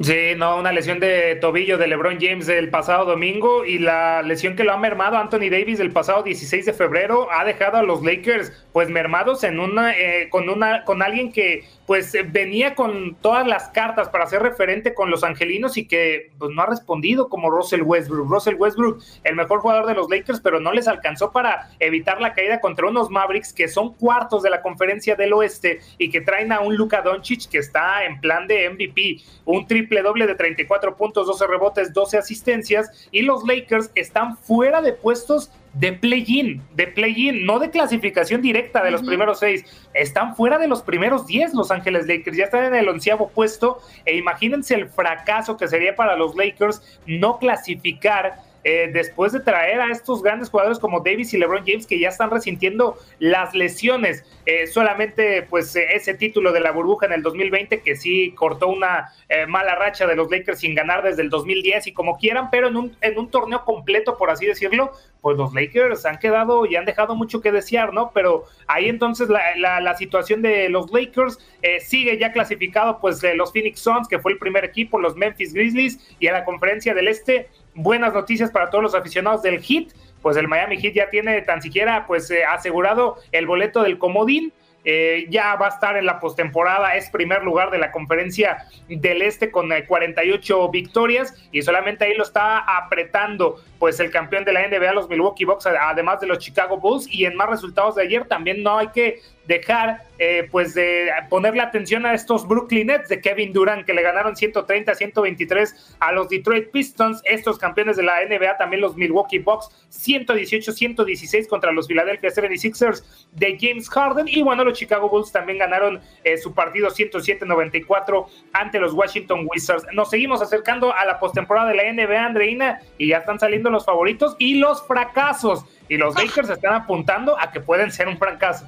Sí, 0.02 0.34
no, 0.38 0.58
una 0.58 0.72
lesión 0.72 1.02
de 1.02 1.36
tobillo 1.36 1.78
de 1.78 1.88
LeBron 1.88 2.20
James 2.22 2.48
del 2.48 2.70
pasado 2.70 3.04
domingo 3.04 3.66
y 3.66 3.80
la 3.80 4.22
lesión 4.22 4.56
que 4.56 4.64
lo 4.64 4.72
ha 4.72 4.78
mermado 4.78 5.18
Anthony 5.18 5.50
Davis 5.52 5.78
del 5.78 5.92
pasado 5.92 6.24
16 6.24 6.68
de 6.68 6.72
febrero 6.72 7.28
ha 7.34 7.44
dejado 7.44 7.76
a 7.76 7.84
los 7.84 8.02
Lakers 8.02 8.66
pues 8.80 8.90
mermados 8.90 9.44
en 9.44 9.60
una, 9.60 9.92
eh, 9.92 10.30
con 10.30 10.48
una, 10.48 10.86
con 10.86 11.02
alguien 11.02 11.34
que 11.34 11.66
pues 11.86 12.16
venía 12.32 12.76
con 12.76 13.16
todas 13.16 13.46
las 13.46 13.68
cartas 13.72 14.08
para 14.08 14.26
ser 14.26 14.42
referente 14.42 14.94
con 14.94 15.10
los 15.10 15.26
angelinos 15.26 15.76
y 15.76 15.86
que 15.86 16.32
pues, 16.38 16.52
no 16.56 16.62
ha 16.62 16.66
respondido 16.66 17.28
como 17.28 17.50
Russell 17.50 17.82
Westbrook. 17.82 18.32
Russell 18.32 18.56
Westbrook, 18.56 19.02
el 19.26 19.36
mejor 19.36 19.60
jugador 19.60 19.86
de 19.86 19.96
los 19.96 20.10
Lakers, 20.10 20.40
pero 20.40 20.62
no 20.62 20.72
les 20.72 20.88
alcanzó 20.88 21.34
para 21.34 21.72
evitar 21.80 22.22
la 22.22 22.34
caída 22.34 22.62
contra 22.62 22.88
unos 22.88 23.10
Mavericks 23.10 23.52
que 23.52 23.68
son 23.68 23.96
cuartos 23.96 24.44
de 24.44 24.50
la 24.50 24.62
conferencia 24.62 25.18
del 25.18 25.34
oeste 25.34 25.82
y 25.98 26.10
que 26.10 26.22
traen 26.22 26.54
a 26.54 26.62
un 26.62 26.78
Luka 26.78 27.02
Doncic 27.02 27.50
que 27.50 27.58
está 27.58 28.06
en 28.06 28.22
plan 28.22 28.48
de 28.48 28.70
MVP, 28.70 29.18
un 29.44 29.68
triple 29.68 30.02
doble 30.04 30.26
de 30.26 30.36
34 30.36 30.96
puntos, 30.96 31.28
12 31.28 31.48
rebotes, 31.48 31.92
12 31.92 32.18
asistencias 32.18 33.10
y 33.12 33.24
los 33.24 33.44
Lakers 33.46 33.92
están 33.96 34.38
fuera 34.38 34.82
de 34.82 34.94
puestos 34.94 35.52
de 35.74 35.94
play-in, 35.94 36.62
de 36.76 36.88
play-in, 36.88 37.46
no 37.46 37.60
de 37.60 37.70
clasificación 37.70 38.42
directa 38.42 38.84
de 38.84 38.92
los 38.92 39.04
primeros 39.04 39.40
seis. 39.40 39.66
Están 39.94 40.36
fuera 40.36 40.58
de 40.58 40.68
los 40.68 40.82
primeros 40.82 41.28
diez 41.28 41.54
los 41.54 41.72
Ángeles 41.72 42.08
Lakers, 42.08 42.38
ya 42.38 42.46
están 42.46 42.66
en 42.66 42.76
el 42.76 42.90
onceavo 42.90 43.30
puesto. 43.30 43.80
E 44.06 44.16
imagínense 44.16 44.76
el 44.76 44.90
fracaso 44.90 45.58
que 45.58 45.68
sería 45.68 45.96
para 45.96 46.16
los 46.16 46.36
Lakers 46.36 46.82
no 47.06 47.38
clasificar 47.38 48.49
eh, 48.64 48.90
después 48.92 49.32
de 49.32 49.40
traer 49.40 49.80
a 49.80 49.92
estos 49.92 50.22
grandes 50.22 50.50
jugadores 50.50 50.80
como 50.80 51.00
Davis 51.00 51.34
y 51.34 51.38
LeBron 51.38 51.64
James 51.66 51.88
que 51.88 52.00
ya 52.00 52.10
están 52.10 52.30
resintiendo 52.30 52.98
las 53.20 53.54
lesiones. 53.56 54.26
Eh, 54.46 54.68
solamente 54.68 55.44
pues 55.44 55.76
eh, 55.76 55.88
ese 55.94 56.14
título 56.14 56.52
de 56.52 56.60
la 56.60 56.72
burbuja 56.72 57.06
en 57.06 57.14
el 57.14 57.24
2020 57.24 57.82
que 57.82 57.96
sí 57.96 58.34
cortó 58.36 58.68
una 58.68 59.14
mala 59.48 59.76
racha 59.76 60.08
de 60.08 60.16
los 60.16 60.32
Lakers 60.32 60.60
sin 60.60 60.74
ganar 60.74 61.04
desde 61.04 61.22
el 61.22 61.30
2010 61.30 61.86
y 61.86 61.94
como 61.94 62.18
quieran, 62.18 62.50
pero 62.50 62.68
en 62.68 62.76
un, 62.76 62.98
en 63.02 63.18
un 63.20 63.30
torneo 63.30 63.64
completo, 63.64 64.18
por 64.18 64.32
así 64.32 64.48
decirlo, 64.48 64.92
pues 65.22 65.38
los 65.38 65.54
Lakers 65.54 66.04
han 66.08 66.18
quedado 66.18 66.66
y 66.66 66.76
han 66.76 66.86
dejado 66.86 67.16
mucho 67.16 67.40
que 67.40 67.52
desear, 67.52 67.94
¿no? 67.94 68.10
Pero 68.12 68.46
ahí 68.66 68.90
entonces 68.90 69.30
la, 69.30 69.80
la, 69.80 69.96
situación 69.96 70.42
de 70.42 70.68
los 70.70 70.92
Lakers 70.92 71.38
sigue 71.82 72.18
ya 72.18 72.32
clasificado 72.32 73.00
pues 73.00 73.22
los 73.36 73.54
Phoenix 73.54 73.82
Suns, 73.82 74.08
que 74.08 74.18
fue 74.18 74.32
el 74.32 74.40
primer 74.40 74.66
equipo, 74.66 75.00
los 75.00 75.16
Memphis 75.16 75.54
Grizzlies 75.54 76.16
y 76.20 76.26
a 76.26 76.34
la 76.34 76.44
conferencia 76.44 76.96
del 76.96 77.08
Este 77.08 77.50
buenas 77.74 78.14
noticias 78.14 78.52
para 78.52 78.70
todos 78.70 78.84
los 78.84 78.96
aficionados 78.96 79.42
del 79.42 79.62
Heat, 79.62 79.94
pues 80.22 80.38
el 80.38 80.48
Miami 80.48 80.78
Heat 80.78 80.94
ya 80.94 81.10
tiene 81.10 81.42
tan 81.42 81.62
siquiera 81.62 82.06
pues 82.08 82.30
eh, 82.32 82.44
asegurado 82.46 83.18
el 83.32 83.46
boleto 83.48 83.84
del 83.84 83.98
comodín. 83.98 84.54
Eh, 84.86 85.28
ya 85.30 85.56
va 85.56 85.66
a 85.66 85.70
estar 85.70 85.98
en 85.98 86.06
la 86.06 86.22
postemporada, 86.22 86.96
es 86.96 87.10
primer 87.10 87.44
lugar 87.44 87.70
de 87.70 87.80
la 87.80 87.92
conferencia 87.92 88.66
del 88.88 89.22
Este 89.22 89.52
con 89.52 89.70
48 89.70 90.66
eh, 90.66 90.70
victorias 90.72 91.36
y 91.52 91.62
solamente 91.62 92.06
ahí 92.06 92.16
lo 92.16 92.24
está 92.24 92.60
apretando 92.60 93.62
pues 93.80 94.00
el 94.02 94.12
campeón 94.12 94.44
de 94.44 94.54
la 94.54 94.68
NBA, 94.68 94.94
los 94.94 95.10
Milwaukee 95.10 95.46
Bucks, 95.46 95.66
además 95.66 96.20
de 96.20 96.28
los 96.28 96.40
Chicago 96.40 96.78
Bulls 96.78 97.08
y 97.10 97.26
en 97.26 97.36
más 97.36 97.50
resultados 97.50 97.96
de 97.96 98.04
ayer 98.04 98.28
también 98.28 98.62
no 98.62 98.78
hay 98.78 98.90
que 98.90 99.22
dejar 99.50 100.04
eh, 100.20 100.48
pues 100.52 100.76
de 100.76 101.10
ponerle 101.28 101.62
atención 101.62 102.06
a 102.06 102.14
estos 102.14 102.48
Brooklyn 102.48 102.88
Nets 102.88 103.10
de 103.10 103.20
Kevin 103.20 103.52
Durant 103.52 103.84
que 103.84 103.94
le 103.94 104.04
ganaron 104.04 104.36
130 104.36 104.94
123 104.94 105.96
a 106.00 106.12
los 106.12 106.30
Detroit 106.30 106.70
Pistons, 106.70 107.22
estos 107.26 107.58
campeones 107.58 107.98
de 107.98 108.04
la 108.04 108.24
NBA, 108.26 108.58
también 108.58 108.82
los 108.82 108.96
Milwaukee 108.96 109.40
Bucks 109.40 109.70
118 109.90 110.72
116 110.72 111.48
contra 111.48 111.72
los 111.72 111.88
Philadelphia 111.88 112.30
76ers 112.30 113.04
de 113.32 113.58
James 113.60 113.90
Harden 113.90 114.28
y 114.28 114.44
bueno, 114.44 114.64
los 114.64 114.78
Chicago 114.78 115.10
Bulls 115.10 115.32
también 115.32 115.58
ganaron 115.58 116.00
eh, 116.24 116.38
su 116.38 116.54
partido 116.54 116.92
107 116.92 117.46
94 117.46 118.28
ante 118.54 118.80
los 118.80 118.94
Washington 118.94 119.48
Wizards. 119.50 119.88
Nos 119.94 120.12
seguimos 120.12 120.44
acercando 120.44 120.94
a 120.94 121.06
la 121.06 121.20
postemporada 121.20 121.70
de 121.70 121.76
la 121.76 121.92
NBA, 121.92 122.24
Andreina, 122.24 122.82
y 123.00 123.08
ya 123.08 123.18
están 123.18 123.40
saliendo 123.40 123.69
los 123.72 123.86
favoritos 123.86 124.36
y 124.40 124.56
los 124.56 124.86
fracasos. 124.86 125.66
Y 125.88 125.98
los 125.98 126.16
ah. 126.16 126.24
Lakers 126.24 126.50
están 126.50 126.74
apuntando 126.74 127.40
a 127.40 127.52
que 127.52 127.60
pueden 127.60 127.92
ser 127.92 128.08
un 128.08 128.18
fracaso. 128.18 128.66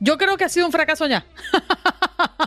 Yo 0.00 0.16
creo 0.18 0.36
que 0.36 0.44
ha 0.44 0.48
sido 0.48 0.66
un 0.66 0.72
fracaso 0.72 1.06
ya. 1.06 1.24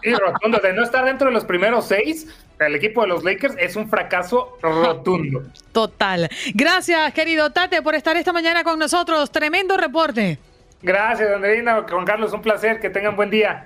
Sí, 0.03 0.13
rotundo. 0.13 0.59
De 0.59 0.73
no 0.73 0.83
estar 0.83 1.05
dentro 1.05 1.27
de 1.27 1.33
los 1.33 1.45
primeros 1.45 1.87
seis, 1.87 2.27
el 2.59 2.75
equipo 2.75 3.01
de 3.01 3.07
los 3.07 3.23
Lakers 3.23 3.55
es 3.59 3.75
un 3.75 3.89
fracaso 3.89 4.57
rotundo. 4.61 5.43
Total. 5.71 6.29
Gracias, 6.53 7.13
querido 7.13 7.51
Tate, 7.51 7.81
por 7.81 7.95
estar 7.95 8.15
esta 8.17 8.33
mañana 8.33 8.63
con 8.63 8.79
nosotros. 8.79 9.31
Tremendo 9.31 9.77
reporte. 9.77 10.39
Gracias, 10.81 11.29
Andreina. 11.31 11.83
Juan 11.89 12.05
Carlos, 12.05 12.33
un 12.33 12.41
placer. 12.41 12.79
Que 12.79 12.89
tengan 12.89 13.15
buen 13.15 13.29
día. 13.29 13.65